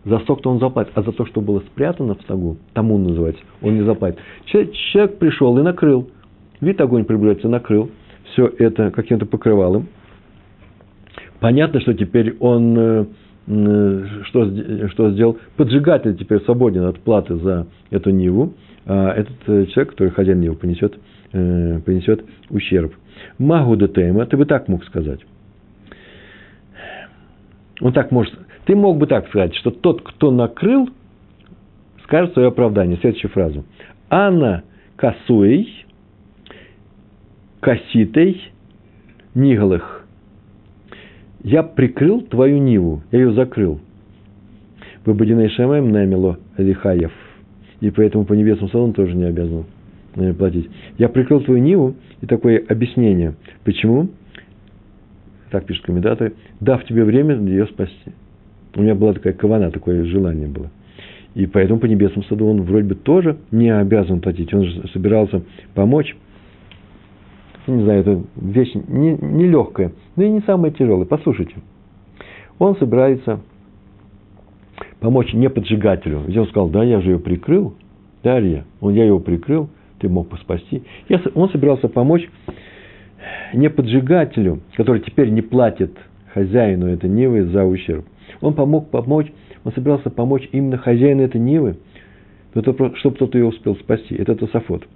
За 0.06 0.20
сток-то 0.20 0.50
он 0.50 0.60
заплатит, 0.60 0.94
а 0.96 1.04
за 1.04 1.12
то, 1.12 1.26
что 1.26 1.42
было 1.42 1.60
спрятано 1.60 2.16
в 2.16 2.22
стогу, 2.22 2.58
тому 2.74 2.98
называется, 2.98 3.42
он 3.62 3.76
не 3.76 3.84
заплатит. 3.84 4.18
Человек, 4.46 4.74
человек 4.74 5.20
пришел 5.20 5.58
и 5.60 5.62
накрыл. 5.62 6.10
Вид 6.62 6.80
огонь 6.82 7.06
приближается, 7.06 7.50
накрыл. 7.50 7.90
Все 8.32 8.48
это 8.48 8.92
каким-то 8.92 9.26
покрывалом. 9.26 9.88
Понятно, 11.40 11.80
что 11.82 11.94
теперь 11.94 12.38
он 12.40 12.78
э, 12.78 13.06
что, 13.50 14.88
что 14.90 15.12
сделал? 15.12 15.38
Поджигатель 15.58 16.16
теперь 16.16 16.40
свободен 16.42 16.84
от 16.84 17.00
платы 17.00 17.36
за 17.38 17.66
эту 17.90 18.12
Ниву. 18.12 18.54
А 18.86 19.12
этот 19.12 19.36
э, 19.48 19.66
человек, 19.68 19.92
который 19.92 20.10
хозяин 20.10 20.40
Нивы, 20.40 20.56
понесет, 20.56 20.98
понесет 21.32 22.24
ущерб. 22.50 22.94
Магу 23.40 23.76
Детейма, 23.76 24.26
ты 24.28 24.38
бы 24.38 24.46
так 24.46 24.68
мог 24.68 24.84
сказать. 24.86 25.20
Он 27.82 27.92
так 27.94 28.12
может... 28.12 28.38
Ты 28.66 28.76
мог 28.76 28.98
бы 28.98 29.08
так 29.08 29.28
сказать, 29.30 29.56
что 29.56 29.72
тот, 29.72 30.04
кто 30.04 30.30
накрыл, 30.30 30.90
скажет 32.04 32.34
свое 32.34 32.50
оправдание. 32.50 32.98
Следующую 32.98 33.32
фразу. 33.32 33.66
Анна 34.10 34.64
косуей, 34.96 35.86
коситой, 37.62 38.42
нигалых. 39.34 39.99
Я 41.44 41.64
прикрыл 41.64 42.22
твою 42.22 42.58
ниву, 42.58 43.02
я 43.12 43.20
ее 43.20 43.34
закрыл. 43.34 43.80
Выбодиной 45.06 45.50
шамаем 45.50 45.92
намело 45.92 46.38
лихаев. 46.58 47.12
И 47.80 47.90
поэтому 47.92 48.26
по 48.26 48.34
небесному 48.34 48.70
салону 48.70 48.94
тоже 48.94 49.16
не 49.16 49.24
обязан 49.24 49.66
платить. 50.38 50.70
Я 50.98 51.08
прикрыл 51.08 51.42
твою 51.42 51.62
ниву, 51.62 51.96
и 52.22 52.26
такое 52.26 52.62
объяснение. 52.68 53.36
Почему? 53.64 54.10
так 55.50 55.66
пишут 55.66 55.86
комментаторы, 55.86 56.34
дав 56.60 56.84
тебе 56.86 57.04
время 57.04 57.36
ее 57.36 57.66
спасти. 57.68 58.12
У 58.76 58.82
меня 58.82 58.96
была 58.96 59.14
такая 59.14 59.34
кавана, 59.34 59.72
такое 59.72 60.04
желание 60.06 60.48
было. 60.48 60.70
И 61.36 61.46
поэтому 61.46 61.80
по 61.80 61.86
небесному 61.86 62.24
саду 62.24 62.48
он 62.48 62.62
вроде 62.62 62.88
бы 62.88 62.96
тоже 62.96 63.38
не 63.52 63.70
обязан 63.70 64.20
платить. 64.20 64.54
Он 64.54 64.66
же 64.66 64.88
собирался 64.94 65.42
помочь. 65.74 66.16
Я 67.70 67.76
не 67.76 67.84
знаю, 67.84 68.02
это 68.02 68.22
вещь 68.36 68.74
не, 68.74 69.16
не 69.16 69.46
но 69.46 70.24
и 70.24 70.30
не 70.30 70.42
самая 70.42 70.72
тяжелая. 70.72 71.06
Послушайте. 71.06 71.54
Он 72.58 72.76
собирается 72.78 73.42
помочь 75.00 75.34
не 75.34 75.52
поджигателю. 75.52 76.24
Ведь 76.26 76.36
он 76.36 76.48
сказал, 76.48 76.70
да, 76.70 76.84
я 76.84 77.00
же 77.00 77.12
ее 77.12 77.20
прикрыл. 77.20 77.76
Дарья, 78.24 78.66
он, 78.82 78.96
я 78.96 79.06
его 79.06 79.20
прикрыл, 79.20 79.70
ты 80.00 80.10
мог 80.10 80.30
бы 80.30 80.38
спасти. 80.38 80.82
Я, 81.10 81.22
он 81.36 81.50
собирался 81.52 81.88
помочь 81.88 82.28
не 83.54 83.70
поджигателю, 83.70 84.62
который 84.76 85.02
теперь 85.02 85.30
не 85.30 85.44
платит 85.44 85.96
хозяину 86.34 86.88
этой 86.88 87.10
Нивы 87.10 87.46
за 87.46 87.66
ущерб. 87.66 88.04
Он 88.42 88.56
помог 88.56 88.90
помочь, 88.90 89.32
он 89.64 89.74
собирался 89.74 90.10
помочь 90.10 90.50
именно 90.52 90.78
хозяину 90.78 91.22
этой 91.22 91.40
Нивы, 91.40 91.78
чтобы 92.52 92.90
кто-то 93.14 93.38
ее 93.38 93.46
успел 93.46 93.76
спасти. 93.76 94.16
Это 94.16 94.36
Тософот. 94.36 94.88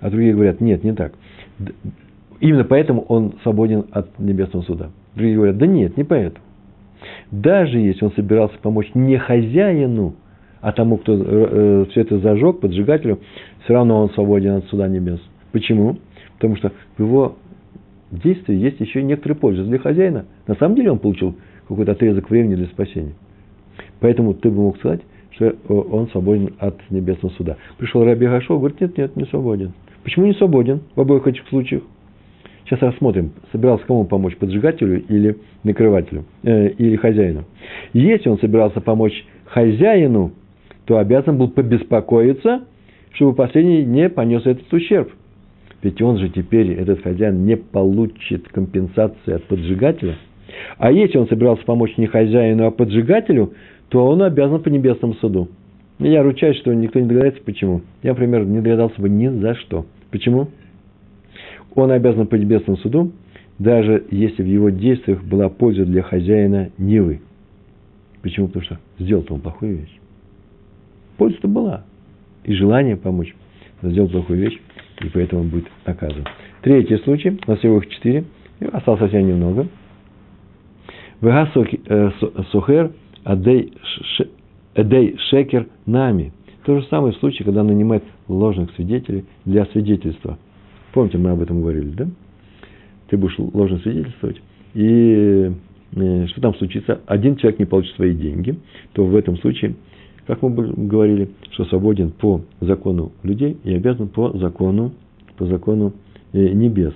А 0.00 0.10
другие 0.10 0.34
говорят, 0.34 0.60
нет, 0.60 0.82
не 0.82 0.92
так. 0.92 1.14
Именно 2.40 2.64
поэтому 2.64 3.02
он 3.02 3.34
свободен 3.42 3.86
от 3.90 4.18
небесного 4.18 4.62
суда. 4.64 4.90
Другие 5.14 5.36
говорят, 5.36 5.58
да 5.58 5.66
нет, 5.66 5.96
не 5.96 6.04
поэтому. 6.04 6.44
Даже 7.30 7.78
если 7.78 8.04
он 8.04 8.12
собирался 8.12 8.56
помочь 8.62 8.90
не 8.94 9.18
хозяину, 9.18 10.14
а 10.60 10.72
тому, 10.72 10.98
кто 10.98 11.14
э, 11.14 11.18
э 11.20 11.84
все 11.90 12.00
это 12.02 12.18
зажег, 12.18 12.60
поджигателю, 12.60 13.20
все 13.64 13.74
равно 13.74 14.02
он 14.02 14.10
свободен 14.10 14.56
от 14.56 14.64
суда 14.66 14.88
небес. 14.88 15.20
Почему? 15.52 15.98
Потому 16.34 16.56
что 16.56 16.72
в 16.96 17.02
его 17.02 17.36
действии 18.10 18.54
есть 18.54 18.80
еще 18.80 19.02
некоторая 19.02 19.38
польза 19.38 19.64
для 19.64 19.78
хозяина. 19.78 20.26
На 20.46 20.54
самом 20.54 20.76
деле 20.76 20.92
он 20.92 20.98
получил 20.98 21.36
какой-то 21.68 21.92
отрезок 21.92 22.30
времени 22.30 22.54
для 22.54 22.66
спасения. 22.66 23.14
Поэтому 24.00 24.34
ты 24.34 24.50
бы 24.50 24.62
мог 24.62 24.78
сказать, 24.78 25.00
что 25.32 25.46
э, 25.46 25.54
он 25.68 26.08
свободен 26.08 26.54
от 26.58 26.78
небесного 26.90 27.32
суда. 27.34 27.56
Пришел 27.78 28.04
Раби 28.04 28.26
Гашо, 28.26 28.58
говорит, 28.58 28.80
нет, 28.80 28.96
нет, 28.96 29.16
не 29.16 29.24
свободен. 29.26 29.72
Почему 30.02 30.26
не 30.26 30.34
свободен 30.34 30.80
в 30.94 31.00
обоих 31.00 31.26
этих 31.26 31.46
случаях? 31.48 31.82
Сейчас 32.68 32.82
рассмотрим, 32.82 33.32
собирался 33.50 33.86
кому 33.86 34.04
помочь, 34.04 34.36
поджигателю 34.36 35.02
или 35.08 35.38
накрывателю, 35.64 36.26
э, 36.42 36.68
или 36.70 36.96
хозяину. 36.96 37.44
Если 37.94 38.28
он 38.28 38.38
собирался 38.38 38.82
помочь 38.82 39.24
хозяину, 39.46 40.32
то 40.84 40.98
обязан 40.98 41.38
был 41.38 41.48
побеспокоиться, 41.48 42.64
чтобы 43.14 43.34
последний 43.34 43.84
не 43.84 44.10
понес 44.10 44.44
этот 44.44 44.70
ущерб. 44.70 45.10
Ведь 45.82 46.02
он 46.02 46.18
же 46.18 46.28
теперь, 46.28 46.72
этот 46.72 47.02
хозяин, 47.02 47.46
не 47.46 47.56
получит 47.56 48.48
компенсации 48.48 49.32
от 49.32 49.44
поджигателя. 49.44 50.16
А 50.76 50.92
если 50.92 51.16
он 51.16 51.28
собирался 51.28 51.64
помочь 51.64 51.96
не 51.96 52.06
хозяину, 52.06 52.66
а 52.66 52.70
поджигателю, 52.70 53.54
то 53.88 54.06
он 54.06 54.22
обязан 54.22 54.62
по 54.62 54.68
небесному 54.68 55.14
суду. 55.14 55.48
Я 56.00 56.22
ручаюсь, 56.22 56.58
что 56.58 56.74
никто 56.74 57.00
не 57.00 57.06
догадается, 57.06 57.40
почему. 57.42 57.80
Я, 58.02 58.10
например, 58.10 58.44
не 58.44 58.60
догадался 58.60 59.00
бы 59.00 59.08
ни 59.08 59.28
за 59.28 59.54
что. 59.54 59.86
Почему? 60.10 60.48
Он 61.78 61.92
обязан 61.92 62.26
по 62.26 62.34
небесному 62.34 62.76
суду, 62.78 63.12
даже 63.60 64.04
если 64.10 64.42
в 64.42 64.46
его 64.46 64.68
действиях 64.68 65.22
была 65.22 65.48
польза 65.48 65.84
для 65.84 66.02
хозяина 66.02 66.70
Нивы. 66.76 67.20
Почему? 68.20 68.48
Потому 68.48 68.64
что 68.64 68.78
сделал-то 68.98 69.34
он 69.34 69.40
плохую 69.40 69.76
вещь. 69.76 69.96
Польза-то 71.18 71.46
была. 71.46 71.84
И 72.42 72.52
желание 72.52 72.96
помочь. 72.96 73.32
Сделал 73.80 74.08
плохую 74.08 74.40
вещь 74.40 74.58
и 75.04 75.08
поэтому 75.08 75.42
он 75.42 75.50
будет 75.50 75.68
наказан. 75.86 76.24
Третий 76.62 76.96
случай, 76.96 77.38
у 77.46 77.48
нас 77.48 77.60
всего 77.60 77.78
их 77.78 77.88
четыре, 77.90 78.24
осталось 78.72 78.98
совсем 78.98 79.28
немного. 79.28 79.68
Вега 81.20 81.48
э, 81.54 82.10
сухер 82.50 82.90
адей 83.22 83.72
шекер 85.30 85.68
нами. 85.86 86.32
То 86.64 86.80
же 86.80 86.86
самое 86.88 87.12
в 87.12 87.18
случае, 87.18 87.44
когда 87.44 87.62
нанимает 87.62 88.02
ложных 88.26 88.72
свидетелей 88.72 89.26
для 89.44 89.64
свидетельства. 89.66 90.38
Помните, 90.92 91.18
мы 91.18 91.30
об 91.30 91.42
этом 91.42 91.60
говорили, 91.60 91.90
да? 91.90 92.06
Ты 93.08 93.16
будешь 93.16 93.38
ложно 93.38 93.78
свидетельствовать, 93.78 94.40
и 94.74 95.50
э, 95.94 96.26
что 96.26 96.40
там 96.40 96.54
случится? 96.56 97.00
Один 97.06 97.36
человек 97.36 97.58
не 97.58 97.64
получит 97.64 97.94
свои 97.96 98.14
деньги, 98.14 98.58
то 98.92 99.04
в 99.04 99.16
этом 99.16 99.38
случае 99.38 99.74
как 100.28 100.42
мы 100.42 100.50
говорили, 100.50 101.30
что 101.52 101.64
свободен 101.64 102.10
по 102.10 102.42
закону 102.60 103.12
людей 103.22 103.56
и 103.64 103.74
обязан 103.74 104.08
по 104.08 104.36
закону, 104.36 104.92
по 105.38 105.46
закону 105.46 105.94
э, 106.34 106.48
небес. 106.50 106.92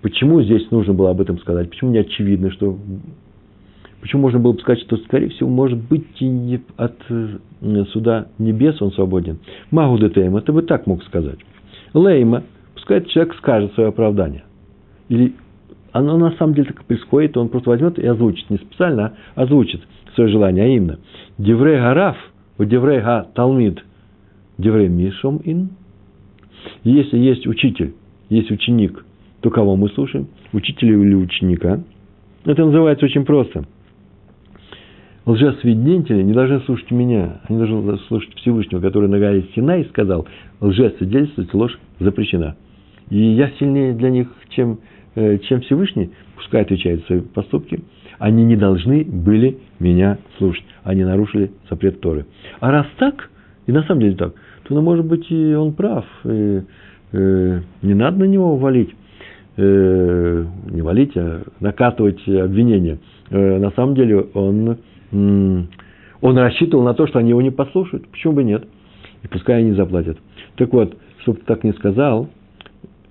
Почему 0.00 0.40
здесь 0.42 0.70
нужно 0.70 0.94
было 0.94 1.10
об 1.10 1.20
этом 1.20 1.38
сказать? 1.38 1.68
Почему 1.68 1.90
не 1.90 1.98
очевидно, 1.98 2.50
что... 2.50 2.78
Почему 4.00 4.22
можно 4.22 4.40
было 4.40 4.54
бы 4.54 4.60
сказать, 4.60 4.82
что, 4.84 4.96
скорее 4.96 5.28
всего, 5.28 5.50
может 5.50 5.78
быть, 5.78 6.06
и 6.18 6.60
от 6.78 6.96
э, 7.10 7.84
суда 7.92 8.28
небес 8.38 8.80
он 8.80 8.92
свободен? 8.92 9.40
Магу 9.70 9.98
ДТМ, 9.98 10.38
это 10.38 10.50
бы 10.50 10.62
так 10.62 10.86
мог 10.86 11.04
сказать. 11.04 11.38
Лейма, 11.94 12.44
пускай 12.74 13.04
человек 13.04 13.34
скажет 13.36 13.74
свое 13.74 13.90
оправдание. 13.90 14.44
Или 15.08 15.34
оно 15.92 16.16
на 16.16 16.32
самом 16.32 16.54
деле 16.54 16.68
так 16.68 16.84
происходит, 16.84 17.36
он 17.36 17.48
просто 17.48 17.70
возьмет 17.70 17.98
и 17.98 18.06
озвучит, 18.06 18.48
не 18.50 18.56
специально, 18.56 19.14
а 19.34 19.42
озвучит 19.42 19.82
свое 20.14 20.30
желание, 20.30 20.64
а 20.64 20.68
именно, 20.68 20.98
Деврей 21.38 21.76
Гараф, 21.76 22.16
Деврей 22.58 23.00
Га 23.00 23.26
Талмид, 23.34 23.84
Деврей 24.58 24.88
Мишом 24.88 25.40
Ин. 25.44 25.70
Если 26.84 27.18
есть 27.18 27.46
учитель, 27.46 27.94
есть 28.28 28.50
ученик, 28.50 29.04
то 29.40 29.50
кого 29.50 29.76
мы 29.76 29.88
слушаем? 29.90 30.28
Учителя 30.52 30.94
или 30.94 31.14
ученика? 31.14 31.80
Это 32.44 32.64
называется 32.64 33.04
очень 33.04 33.24
просто. 33.24 33.64
Лжесвидетели 35.24 36.22
не 36.22 36.32
должны 36.32 36.60
слушать 36.60 36.90
меня, 36.90 37.40
они 37.48 37.58
должны 37.58 37.98
слушать 38.08 38.34
Всевышнего, 38.36 38.80
который 38.80 39.08
на 39.08 39.18
горе 39.18 39.44
Синай 39.54 39.84
сказал, 39.86 40.26
лжесвидетельствовать 40.60 41.54
ложь 41.54 41.78
запрещена. 42.00 42.56
И 43.08 43.18
я 43.18 43.50
сильнее 43.58 43.92
для 43.92 44.10
них, 44.10 44.28
чем, 44.50 44.80
э, 45.14 45.38
чем 45.38 45.60
Всевышний, 45.60 46.10
пускай 46.36 46.62
отвечает 46.62 47.00
за 47.00 47.06
свои 47.06 47.20
поступки, 47.20 47.80
они 48.18 48.44
не 48.44 48.56
должны 48.56 49.04
были 49.04 49.58
меня 49.78 50.18
слушать. 50.38 50.64
Они 50.84 51.04
нарушили 51.04 51.52
запрет 51.70 52.00
Торы. 52.00 52.26
А 52.60 52.70
раз 52.70 52.86
так, 52.98 53.30
и 53.66 53.72
на 53.72 53.82
самом 53.84 54.00
деле 54.00 54.16
так, 54.16 54.34
то, 54.64 54.74
ну, 54.74 54.82
может 54.82 55.04
быть, 55.04 55.30
и 55.30 55.54
он 55.54 55.72
прав. 55.72 56.04
И, 56.24 56.62
э, 57.12 57.60
не 57.82 57.94
надо 57.94 58.18
на 58.18 58.24
него 58.24 58.56
валить. 58.56 58.90
Э, 59.56 60.44
не 60.70 60.82
валить, 60.82 61.16
а 61.16 61.42
накатывать 61.60 62.26
обвинения. 62.26 62.98
Э, 63.30 63.58
на 63.58 63.70
самом 63.72 63.94
деле 63.94 64.20
он, 64.34 64.78
он 65.12 66.38
рассчитывал 66.38 66.84
на 66.84 66.94
то, 66.94 67.06
что 67.06 67.18
они 67.18 67.30
его 67.30 67.42
не 67.42 67.50
послушают. 67.50 68.08
Почему 68.08 68.34
бы 68.34 68.44
нет? 68.44 68.64
И 69.22 69.28
пускай 69.28 69.60
они 69.60 69.72
заплатят. 69.72 70.18
Так 70.56 70.72
вот, 70.72 70.96
чтобы 71.18 71.38
ты 71.38 71.44
так 71.44 71.64
не 71.64 71.72
сказал, 71.72 72.28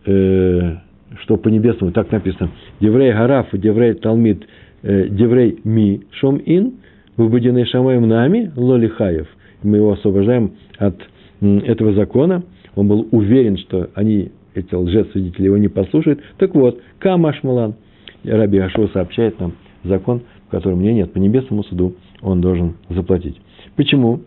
э, 0.06 0.76
что 1.22 1.38
по 1.38 1.50
небесному 1.50 1.92
так 1.92 2.12
написано, 2.12 2.52
Деврей 2.80 3.12
Гараф, 3.12 3.48
Деврей 3.54 3.94
Талмид, 3.94 4.46
э, 4.82 5.08
Деврей 5.10 5.60
Ми 5.64 6.04
Шом 6.12 6.42
Ин, 6.44 6.74
выбуденный 7.18 7.66
Шамаем 7.66 8.08
нами, 8.08 8.52
Лолихаев. 8.56 9.28
Мы 9.64 9.78
его 9.78 9.92
освобождаем 9.94 10.54
от 10.78 10.96
этого 11.42 11.94
закона. 11.94 12.44
Он 12.76 12.88
был 12.88 13.08
уверен, 13.12 13.58
что 13.58 13.90
они, 13.96 14.32
эти 14.56 14.74
лжесвидетели, 14.74 15.46
его 15.46 15.58
не 15.58 15.68
послушают. 15.68 16.22
Так 16.38 16.56
вот, 16.56 16.82
Камаш 17.00 17.44
Малан, 17.44 17.76
Раби 18.24 18.60
Ашо 18.60 18.88
сообщает 18.90 19.40
нам 19.40 19.54
закон, 19.84 20.22
в 20.52 20.54
котором 20.54 20.80
мне 20.80 20.94
нет, 20.94 21.14
по 21.14 21.18
небесному 21.18 21.64
суду 21.64 21.96
он 22.22 22.42
должен 22.42 22.74
заплатить. 22.90 23.40
Почему? 23.78 24.20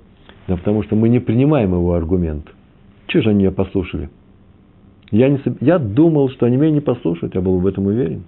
Да 0.48 0.56
потому 0.56 0.82
что 0.82 0.96
мы 0.96 1.10
не 1.10 1.20
принимаем 1.20 1.72
его 1.72 1.92
аргумент. 1.92 2.46
Чего 3.08 3.24
же 3.24 3.30
они 3.30 3.40
меня 3.40 3.50
послушали? 3.50 4.08
Я, 5.10 5.28
не, 5.28 5.38
я 5.60 5.78
думал, 5.78 6.30
что 6.30 6.46
они 6.46 6.56
меня 6.56 6.70
не 6.70 6.80
послушают, 6.80 7.34
я 7.34 7.42
был 7.42 7.58
в 7.58 7.66
этом 7.66 7.86
уверен. 7.86 8.24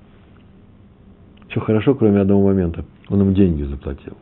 Все 1.49 1.61
хорошо, 1.61 1.95
кроме 1.95 2.21
одного 2.21 2.45
момента. 2.45 2.85
Он 3.09 3.23
им 3.23 3.33
деньги 3.33 3.63
заплатил. 3.63 4.13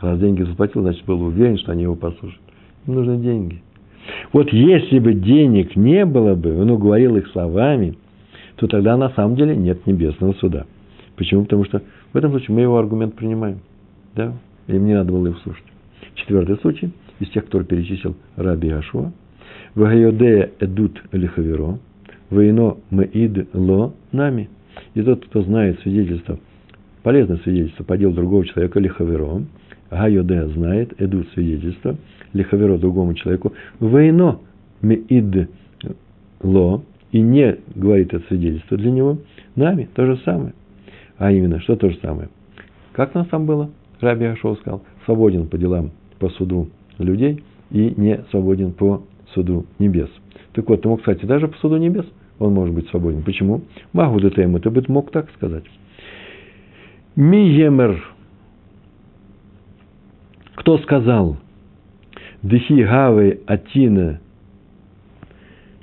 Раз 0.00 0.20
деньги 0.20 0.42
заплатил, 0.42 0.82
значит, 0.82 1.04
был 1.06 1.20
уверен, 1.22 1.58
что 1.58 1.72
они 1.72 1.82
его 1.82 1.96
послушают. 1.96 2.40
Им 2.86 2.94
нужны 2.94 3.16
деньги. 3.16 3.62
Вот 4.32 4.52
если 4.52 5.00
бы 5.00 5.12
денег 5.14 5.74
не 5.74 6.04
было 6.04 6.36
бы, 6.36 6.56
он 6.56 6.70
уговорил 6.70 7.16
их 7.16 7.26
словами, 7.32 7.96
то 8.54 8.68
тогда 8.68 8.96
на 8.96 9.10
самом 9.10 9.34
деле 9.34 9.56
нет 9.56 9.84
небесного 9.88 10.34
суда. 10.34 10.66
Почему? 11.16 11.42
Потому 11.42 11.64
что 11.64 11.82
в 12.16 12.18
этом 12.18 12.30
случае 12.30 12.54
мы 12.54 12.62
его 12.62 12.78
аргумент 12.78 13.14
принимаем. 13.14 13.60
Да? 14.14 14.32
Им 14.66 14.86
не 14.86 14.94
надо 14.94 15.12
было 15.12 15.26
его 15.26 15.36
слушать. 15.38 15.64
Четвертый 16.14 16.56
случай 16.58 16.90
из 17.20 17.28
тех, 17.30 17.46
кто 17.46 17.62
перечислил 17.62 18.16
Раби 18.36 18.70
Ашуа– 18.70 19.12
Вагайодея 19.76 20.52
эдут 20.58 21.02
лихаверо, 21.12 21.78
воино 22.30 22.78
меид 22.90 23.54
ло 23.54 23.92
нами. 24.10 24.48
И 24.94 25.02
тот, 25.02 25.26
кто 25.26 25.42
знает 25.42 25.78
свидетельство, 25.80 26.38
полезное 27.02 27.36
свидетельство 27.38 27.84
по 27.84 27.98
делу 27.98 28.14
другого 28.14 28.46
человека, 28.46 28.80
лихаверо, 28.80 29.42
Гайодея 29.90 30.46
знает, 30.48 30.98
эдут 30.98 31.28
свидетельство, 31.34 31.96
лихаверо 32.32 32.78
другому 32.78 33.12
человеку, 33.12 33.52
воино 33.78 34.40
меид 34.80 35.50
ло, 36.42 36.82
и 37.12 37.20
не 37.20 37.58
говорит 37.74 38.14
это 38.14 38.26
свидетельство 38.28 38.78
для 38.78 38.90
него, 38.90 39.18
нами 39.56 39.90
то 39.94 40.06
же 40.06 40.16
самое. 40.24 40.54
А 41.18 41.32
именно, 41.32 41.60
что 41.60 41.76
то 41.76 41.88
же 41.88 41.98
самое? 41.98 42.28
Как 42.92 43.14
у 43.14 43.18
нас 43.18 43.28
там 43.28 43.46
было? 43.46 43.70
Раби 44.00 44.26
Ашоу 44.26 44.56
сказал, 44.56 44.82
свободен 45.04 45.48
по 45.48 45.56
делам, 45.56 45.90
по 46.18 46.28
суду 46.30 46.68
людей 46.98 47.42
и 47.70 47.94
не 47.96 48.24
свободен 48.30 48.72
по 48.72 49.02
суду 49.32 49.66
небес. 49.78 50.10
Так 50.52 50.68
вот, 50.68 50.84
мог, 50.84 51.00
кстати, 51.00 51.24
даже 51.24 51.48
по 51.48 51.56
суду 51.58 51.76
небес 51.76 52.06
он 52.38 52.52
может 52.52 52.74
быть 52.74 52.88
свободен. 52.88 53.22
Почему? 53.22 53.62
Магу 53.92 54.20
ДТМ, 54.20 54.56
ты 54.58 54.70
бы 54.70 54.84
мог 54.88 55.10
так 55.10 55.30
сказать. 55.32 55.64
Миемер. 57.14 58.02
Кто 60.56 60.78
сказал? 60.78 61.38
Дехи 62.42 62.84
гавы 62.84 63.40
атина 63.46 64.20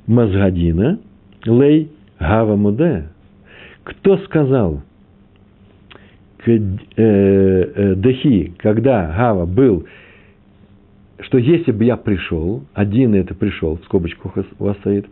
мазгадина 0.06 1.00
лей 1.46 1.92
гава 2.20 2.56
муде. 2.56 3.10
Кто 3.84 4.18
сказал? 4.18 4.82
Э, 6.46 6.60
э, 6.96 7.96
Дехи, 7.96 8.54
когда 8.58 9.08
Гава 9.16 9.46
был 9.46 9.86
что 11.24 11.38
если 11.38 11.72
бы 11.72 11.86
я 11.86 11.96
пришел, 11.96 12.64
один 12.74 13.16
это 13.16 13.34
пришел, 13.34 13.78
в 13.78 13.84
скобочках 13.86 14.38
у 14.60 14.64
вас 14.64 14.78
стоит, 14.78 15.08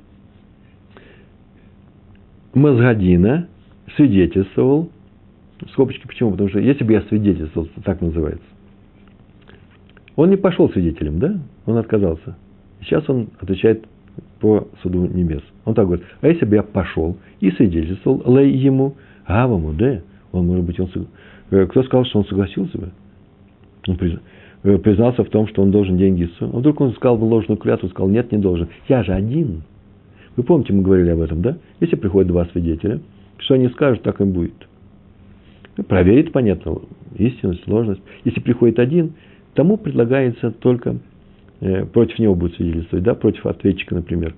Мазгадина 2.53 3.47
свидетельствовал, 3.95 4.89
скобочки 5.71 6.05
почему? 6.05 6.31
Потому 6.31 6.49
что 6.49 6.59
если 6.59 6.83
бы 6.83 6.93
я 6.93 7.01
свидетельствовал, 7.03 7.69
так 7.83 8.01
называется, 8.01 8.45
он 10.15 10.29
не 10.29 10.37
пошел 10.37 10.69
свидетелем, 10.69 11.19
да? 11.19 11.39
Он 11.65 11.77
отказался. 11.77 12.35
Сейчас 12.81 13.09
он 13.09 13.29
отвечает 13.39 13.85
по 14.41 14.67
суду 14.81 15.05
небес. 15.05 15.41
Он 15.63 15.73
так 15.73 15.85
говорит, 15.85 16.05
а 16.19 16.27
если 16.27 16.45
бы 16.45 16.55
я 16.55 16.63
пошел 16.63 17.17
и 17.39 17.51
свидетельствовал, 17.51 18.21
лей 18.35 18.51
ему, 18.51 18.95
гаваму, 19.25 19.71
да? 19.71 20.01
Он, 20.31 20.47
может 20.47 20.65
быть, 20.65 20.79
он, 20.79 20.89
кто 21.67 21.83
сказал, 21.83 22.05
что 22.05 22.19
он 22.19 22.25
согласился 22.25 22.77
бы? 22.77 22.91
Он. 23.87 23.97
Э, 24.63 24.77
признался 24.77 25.23
в 25.23 25.29
том, 25.29 25.47
что 25.47 25.61
он 25.61 25.71
должен 25.71 25.97
деньги 25.97 26.25
Ису. 26.25 26.49
А 26.53 26.57
вдруг 26.57 26.79
он 26.81 26.93
сказал 26.93 27.17
бы 27.17 27.25
ложную 27.25 27.57
клятву, 27.57 27.89
сказал, 27.89 28.09
нет, 28.09 28.31
не 28.31 28.37
должен. 28.37 28.69
Я 28.87 29.03
же 29.03 29.13
один. 29.13 29.63
Вы 30.35 30.43
помните, 30.43 30.73
мы 30.73 30.83
говорили 30.83 31.09
об 31.09 31.21
этом, 31.21 31.41
да? 31.41 31.57
Если 31.79 31.95
приходят 31.95 32.27
два 32.27 32.45
свидетеля, 32.45 32.99
что 33.37 33.55
они 33.55 33.69
скажут, 33.69 34.03
так 34.03 34.21
и 34.21 34.23
будет. 34.23 34.53
Проверить, 35.87 36.31
понятно, 36.31 36.79
истинность, 37.17 37.63
сложность. 37.63 38.01
Если 38.23 38.39
приходит 38.39 38.77
один, 38.77 39.13
тому 39.55 39.77
предлагается 39.77 40.51
только 40.51 40.97
э, 41.59 41.85
против 41.85 42.19
него 42.19 42.35
будет 42.35 42.55
свидетельствовать, 42.55 43.03
да, 43.03 43.15
против 43.15 43.45
ответчика, 43.45 43.95
например. 43.95 44.35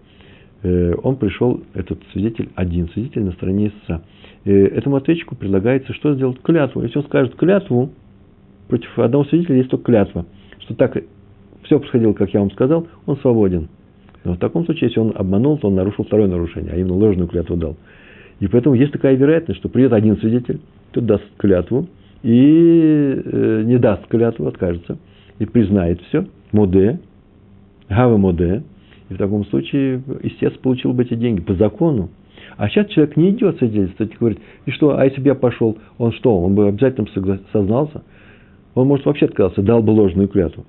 Э, 0.61 0.93
он 1.03 1.17
пришел, 1.17 1.61
этот 1.73 1.99
свидетель, 2.13 2.49
один 2.55 2.87
свидетель 2.89 3.23
на 3.23 3.31
стороне 3.33 3.67
истца. 3.67 4.03
Э, 4.45 4.51
этому 4.51 4.97
ответчику 4.97 5.35
предлагается 5.35 5.93
что 5.93 6.13
сделать? 6.15 6.41
Клятву. 6.41 6.81
Если 6.81 6.97
он 6.97 7.05
скажет 7.05 7.35
клятву, 7.35 7.89
против 8.67 8.97
одного 8.99 9.25
свидетеля 9.25 9.57
есть 9.57 9.69
только 9.69 9.85
клятва, 9.85 10.25
что 10.59 10.75
так 10.75 10.97
все 11.63 11.79
происходило, 11.79 12.13
как 12.13 12.33
я 12.33 12.39
вам 12.39 12.51
сказал, 12.51 12.87
он 13.05 13.17
свободен. 13.17 13.69
Но 14.23 14.33
в 14.33 14.37
таком 14.37 14.65
случае, 14.65 14.89
если 14.89 14.99
он 14.99 15.13
обманул, 15.15 15.57
то 15.57 15.67
он 15.67 15.75
нарушил 15.75 16.05
второе 16.05 16.27
нарушение, 16.27 16.73
а 16.73 16.77
именно 16.77 16.93
ложную 16.93 17.27
клятву 17.27 17.55
дал. 17.55 17.77
И 18.39 18.47
поэтому 18.47 18.75
есть 18.75 18.91
такая 18.91 19.15
вероятность, 19.15 19.59
что 19.59 19.69
придет 19.69 19.93
один 19.93 20.17
свидетель, 20.17 20.59
тот 20.91 21.05
даст 21.05 21.23
клятву 21.37 21.87
и 22.23 23.21
э, 23.23 23.63
не 23.65 23.77
даст 23.77 24.07
клятву, 24.07 24.47
откажется, 24.47 24.97
и 25.39 25.45
признает 25.45 26.01
все, 26.07 26.25
моде, 26.51 26.99
гава 27.89 28.17
моде, 28.17 28.63
и 29.09 29.13
в 29.13 29.17
таком 29.17 29.45
случае 29.45 30.01
истец 30.23 30.53
получил 30.53 30.93
бы 30.93 31.03
эти 31.03 31.15
деньги 31.15 31.41
по 31.41 31.53
закону. 31.53 32.09
А 32.57 32.69
сейчас 32.69 32.87
человек 32.87 33.17
не 33.17 33.31
идет 33.31 33.57
свидетельствовать, 33.57 34.17
говорит, 34.19 34.39
и 34.65 34.71
что, 34.71 34.97
а 34.97 35.05
если 35.05 35.21
бы 35.21 35.27
я 35.27 35.35
пошел, 35.35 35.77
он 35.97 36.11
что, 36.13 36.37
он 36.39 36.55
бы 36.55 36.67
обязательно 36.67 37.07
сознался? 37.51 38.03
Он, 38.75 38.87
может, 38.87 39.05
вообще 39.05 39.25
отказался, 39.25 39.61
дал 39.61 39.81
бы 39.81 39.91
ложную 39.91 40.27
клятву. 40.27 40.65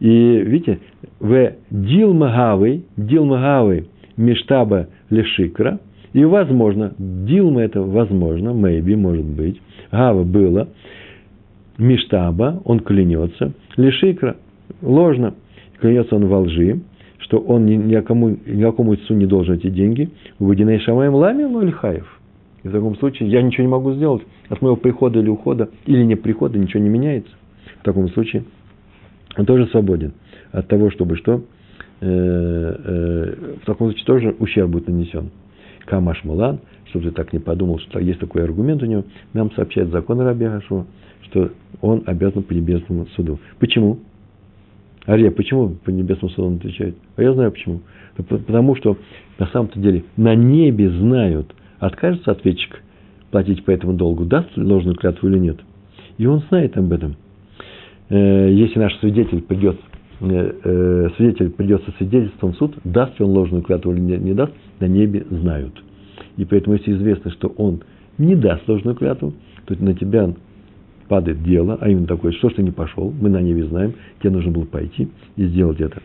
И 0.00 0.08
видите, 0.08 0.80
в 1.20 1.52
Дилмагавы, 1.70 2.84
Дилмагавы 2.96 3.86
Мештаба 4.16 4.88
Лешикра, 5.10 5.80
и 6.12 6.24
возможно, 6.24 6.94
Дилма 6.98 7.62
это 7.62 7.82
возможно, 7.82 8.50
maybe, 8.50 8.96
может 8.96 9.24
быть, 9.24 9.60
Гава 9.90 10.22
было, 10.22 10.68
Миштаба, 11.78 12.62
он 12.64 12.80
клянется, 12.80 13.52
Лешикра, 13.76 14.36
ложно, 14.80 15.34
клянется 15.80 16.14
он 16.14 16.26
во 16.26 16.40
лжи, 16.40 16.80
что 17.24 17.38
он 17.38 17.66
ни, 17.66 17.74
никому, 17.74 18.36
никакому 18.46 18.92
отцу 18.92 19.14
не 19.14 19.26
должен 19.26 19.56
эти 19.56 19.68
деньги, 19.68 20.10
Водяной 20.38 20.78
Шамаем 20.78 21.14
Лами 21.14 21.44
Лольхаев. 21.44 22.20
И 22.62 22.68
в 22.68 22.72
таком 22.72 22.96
случае 22.96 23.28
я 23.28 23.42
ничего 23.42 23.64
не 23.64 23.70
могу 23.70 23.92
сделать. 23.92 24.22
От 24.48 24.62
моего 24.62 24.76
прихода 24.76 25.18
или 25.18 25.28
ухода, 25.28 25.68
или 25.86 26.02
не 26.04 26.16
прихода, 26.16 26.58
ничего 26.58 26.82
не 26.82 26.88
меняется. 26.88 27.32
В 27.80 27.84
таком 27.84 28.08
случае 28.10 28.44
он 29.36 29.46
тоже 29.46 29.66
свободен 29.66 30.12
от 30.52 30.68
того, 30.68 30.90
чтобы 30.90 31.16
что? 31.16 31.42
э, 32.00 32.06
э, 32.06 33.56
в 33.62 33.66
таком 33.66 33.88
случае 33.88 34.04
тоже 34.06 34.36
ущерб 34.38 34.70
будет 34.70 34.88
нанесен. 34.88 35.30
Камаш 35.86 36.24
Мулан, 36.24 36.60
чтобы 36.86 37.06
ты 37.06 37.10
так 37.12 37.32
не 37.32 37.38
подумал, 37.38 37.78
что 37.78 37.98
есть 37.98 38.20
такой 38.20 38.44
аргумент 38.44 38.82
у 38.82 38.86
него, 38.86 39.04
нам 39.32 39.50
сообщает 39.52 39.90
закон 39.90 40.20
Раби 40.20 40.46
Хашуа, 40.46 40.86
что 41.22 41.50
он 41.80 42.02
обязан 42.06 42.42
по 42.42 42.52
небесному 42.52 43.06
суду. 43.16 43.38
Почему? 43.58 43.98
Ария, 45.06 45.30
почему 45.30 45.70
по 45.70 45.90
небесному 45.90 46.30
суду 46.30 46.48
он 46.48 46.56
отвечает? 46.56 46.96
А 47.16 47.22
я 47.22 47.32
знаю 47.34 47.52
почему. 47.52 47.80
Потому 48.16 48.74
что 48.76 48.96
на 49.38 49.46
самом-то 49.48 49.78
деле 49.78 50.04
на 50.16 50.34
небе 50.34 50.88
знают, 50.88 51.54
откажется 51.78 52.30
ответчик 52.30 52.82
платить 53.30 53.64
по 53.64 53.70
этому 53.70 53.94
долгу, 53.94 54.24
даст 54.24 54.48
ложную 54.56 54.96
клятву 54.96 55.28
или 55.28 55.38
нет. 55.38 55.58
И 56.18 56.26
он 56.26 56.42
знает 56.48 56.76
об 56.78 56.92
этом. 56.92 57.16
Э, 58.08 58.48
если 58.50 58.78
наш 58.78 58.96
свидетель 59.00 59.42
придет, 59.42 59.76
э, 60.20 60.52
э, 60.64 61.08
свидетель 61.16 61.50
придет 61.50 61.82
со 61.84 61.90
свидетельством 61.98 62.52
в 62.52 62.56
суд, 62.56 62.74
даст 62.84 63.18
ли 63.18 63.24
он 63.24 63.32
ложную 63.32 63.62
клятву 63.62 63.92
или 63.92 64.00
не, 64.00 64.34
даст, 64.34 64.52
на 64.80 64.86
небе 64.86 65.26
знают. 65.28 65.82
И 66.36 66.44
поэтому, 66.44 66.76
если 66.76 66.92
известно, 66.92 67.30
что 67.32 67.48
он 67.48 67.82
не 68.18 68.36
даст 68.36 68.68
ложную 68.68 68.96
клятву, 68.96 69.34
то 69.66 69.74
на 69.82 69.94
тебя 69.94 70.32
падает 71.08 71.42
дело, 71.42 71.78
а 71.80 71.88
именно 71.88 72.06
такое, 72.06 72.32
что 72.32 72.50
ж 72.50 72.54
ты 72.54 72.62
не 72.62 72.70
пошел, 72.70 73.12
мы 73.20 73.28
на 73.28 73.40
небе 73.40 73.64
знаем, 73.64 73.94
тебе 74.20 74.30
нужно 74.30 74.52
было 74.52 74.64
пойти 74.64 75.08
и 75.36 75.46
сделать 75.46 75.80
это. 75.80 76.02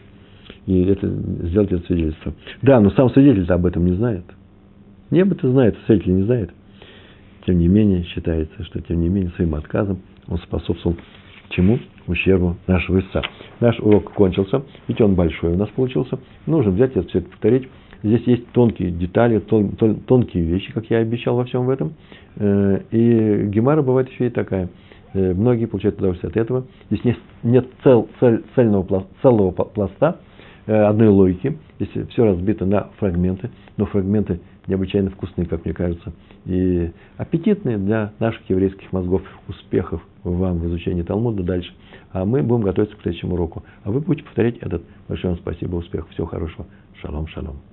И 0.65 0.83
это, 0.83 1.07
сделать 1.07 1.71
это 1.71 1.85
свидетельство. 1.85 2.33
Да, 2.61 2.79
но 2.79 2.91
сам 2.91 3.09
свидетель-то 3.09 3.55
об 3.55 3.65
этом 3.65 3.85
не 3.85 3.93
знает. 3.93 4.23
Небо-то 5.09 5.49
знает, 5.49 5.75
свидетель 5.85 6.13
не 6.15 6.23
знает. 6.23 6.51
Тем 7.45 7.57
не 7.57 7.67
менее, 7.67 8.03
считается, 8.03 8.63
что 8.65 8.79
тем 8.81 9.01
не 9.01 9.09
менее 9.09 9.31
своим 9.31 9.55
отказом 9.55 9.99
он 10.27 10.37
способствовал 10.37 10.97
чему? 11.49 11.79
Ущербу 12.07 12.57
нашего 12.67 12.99
истца. 12.99 13.21
Наш 13.59 13.79
урок 13.79 14.13
кончился, 14.13 14.63
ведь 14.87 14.99
он 15.01 15.15
большой 15.15 15.53
у 15.53 15.57
нас 15.57 15.69
получился. 15.69 16.19
Нужно 16.45 16.71
взять 16.71 16.95
и 16.95 17.01
все 17.01 17.19
это 17.19 17.29
повторить. 17.29 17.67
Здесь 18.01 18.21
есть 18.25 18.47
тонкие 18.51 18.91
детали, 18.91 19.39
тон, 19.39 19.71
тон, 19.71 19.95
тонкие 20.01 20.43
вещи, 20.43 20.71
как 20.71 20.89
я 20.89 20.99
обещал 20.99 21.35
во 21.35 21.43
всем 21.43 21.69
этом. 21.69 21.93
Э, 22.37 22.79
и 22.91 23.45
Гемара 23.47 23.81
бывает 23.81 24.09
еще 24.09 24.27
и 24.27 24.29
такая. 24.29 24.69
Э, 25.13 25.33
многие 25.33 25.65
получают 25.65 25.97
удовольствие 25.97 26.29
от 26.29 26.37
этого. 26.37 26.65
Здесь 26.89 27.03
нет, 27.03 27.17
нет 27.43 27.67
цел, 27.83 28.07
цель, 28.19 28.43
цельного, 28.55 29.07
целого 29.21 29.51
пласта, 29.51 30.19
э, 30.65 30.73
одной 30.73 31.07
логики. 31.07 31.57
Здесь 31.79 32.09
все 32.09 32.25
разбито 32.25 32.65
на 32.65 32.89
фрагменты, 32.97 33.49
но 33.77 33.85
фрагменты 33.85 34.39
необычайно 34.67 35.09
вкусные, 35.09 35.47
как 35.47 35.65
мне 35.65 35.73
кажется, 35.73 36.13
и 36.45 36.91
аппетитные 37.17 37.77
для 37.77 38.13
наших 38.19 38.47
еврейских 38.49 38.91
мозгов. 38.93 39.23
Успехов 39.47 40.01
вам 40.23 40.59
в 40.59 40.67
изучении 40.67 41.01
Талмуда 41.01 41.43
дальше. 41.43 41.73
А 42.11 42.25
мы 42.25 42.43
будем 42.43 42.61
готовиться 42.61 42.95
к 42.95 43.01
следующему 43.01 43.33
уроку. 43.33 43.63
А 43.83 43.91
вы 43.91 43.99
будете 44.01 44.25
повторять 44.25 44.57
этот. 44.57 44.83
Большое 45.07 45.33
вам 45.33 45.41
спасибо, 45.41 45.77
успехов, 45.77 46.09
всего 46.11 46.27
хорошего. 46.27 46.67
Шалом, 47.01 47.27
шалом. 47.27 47.68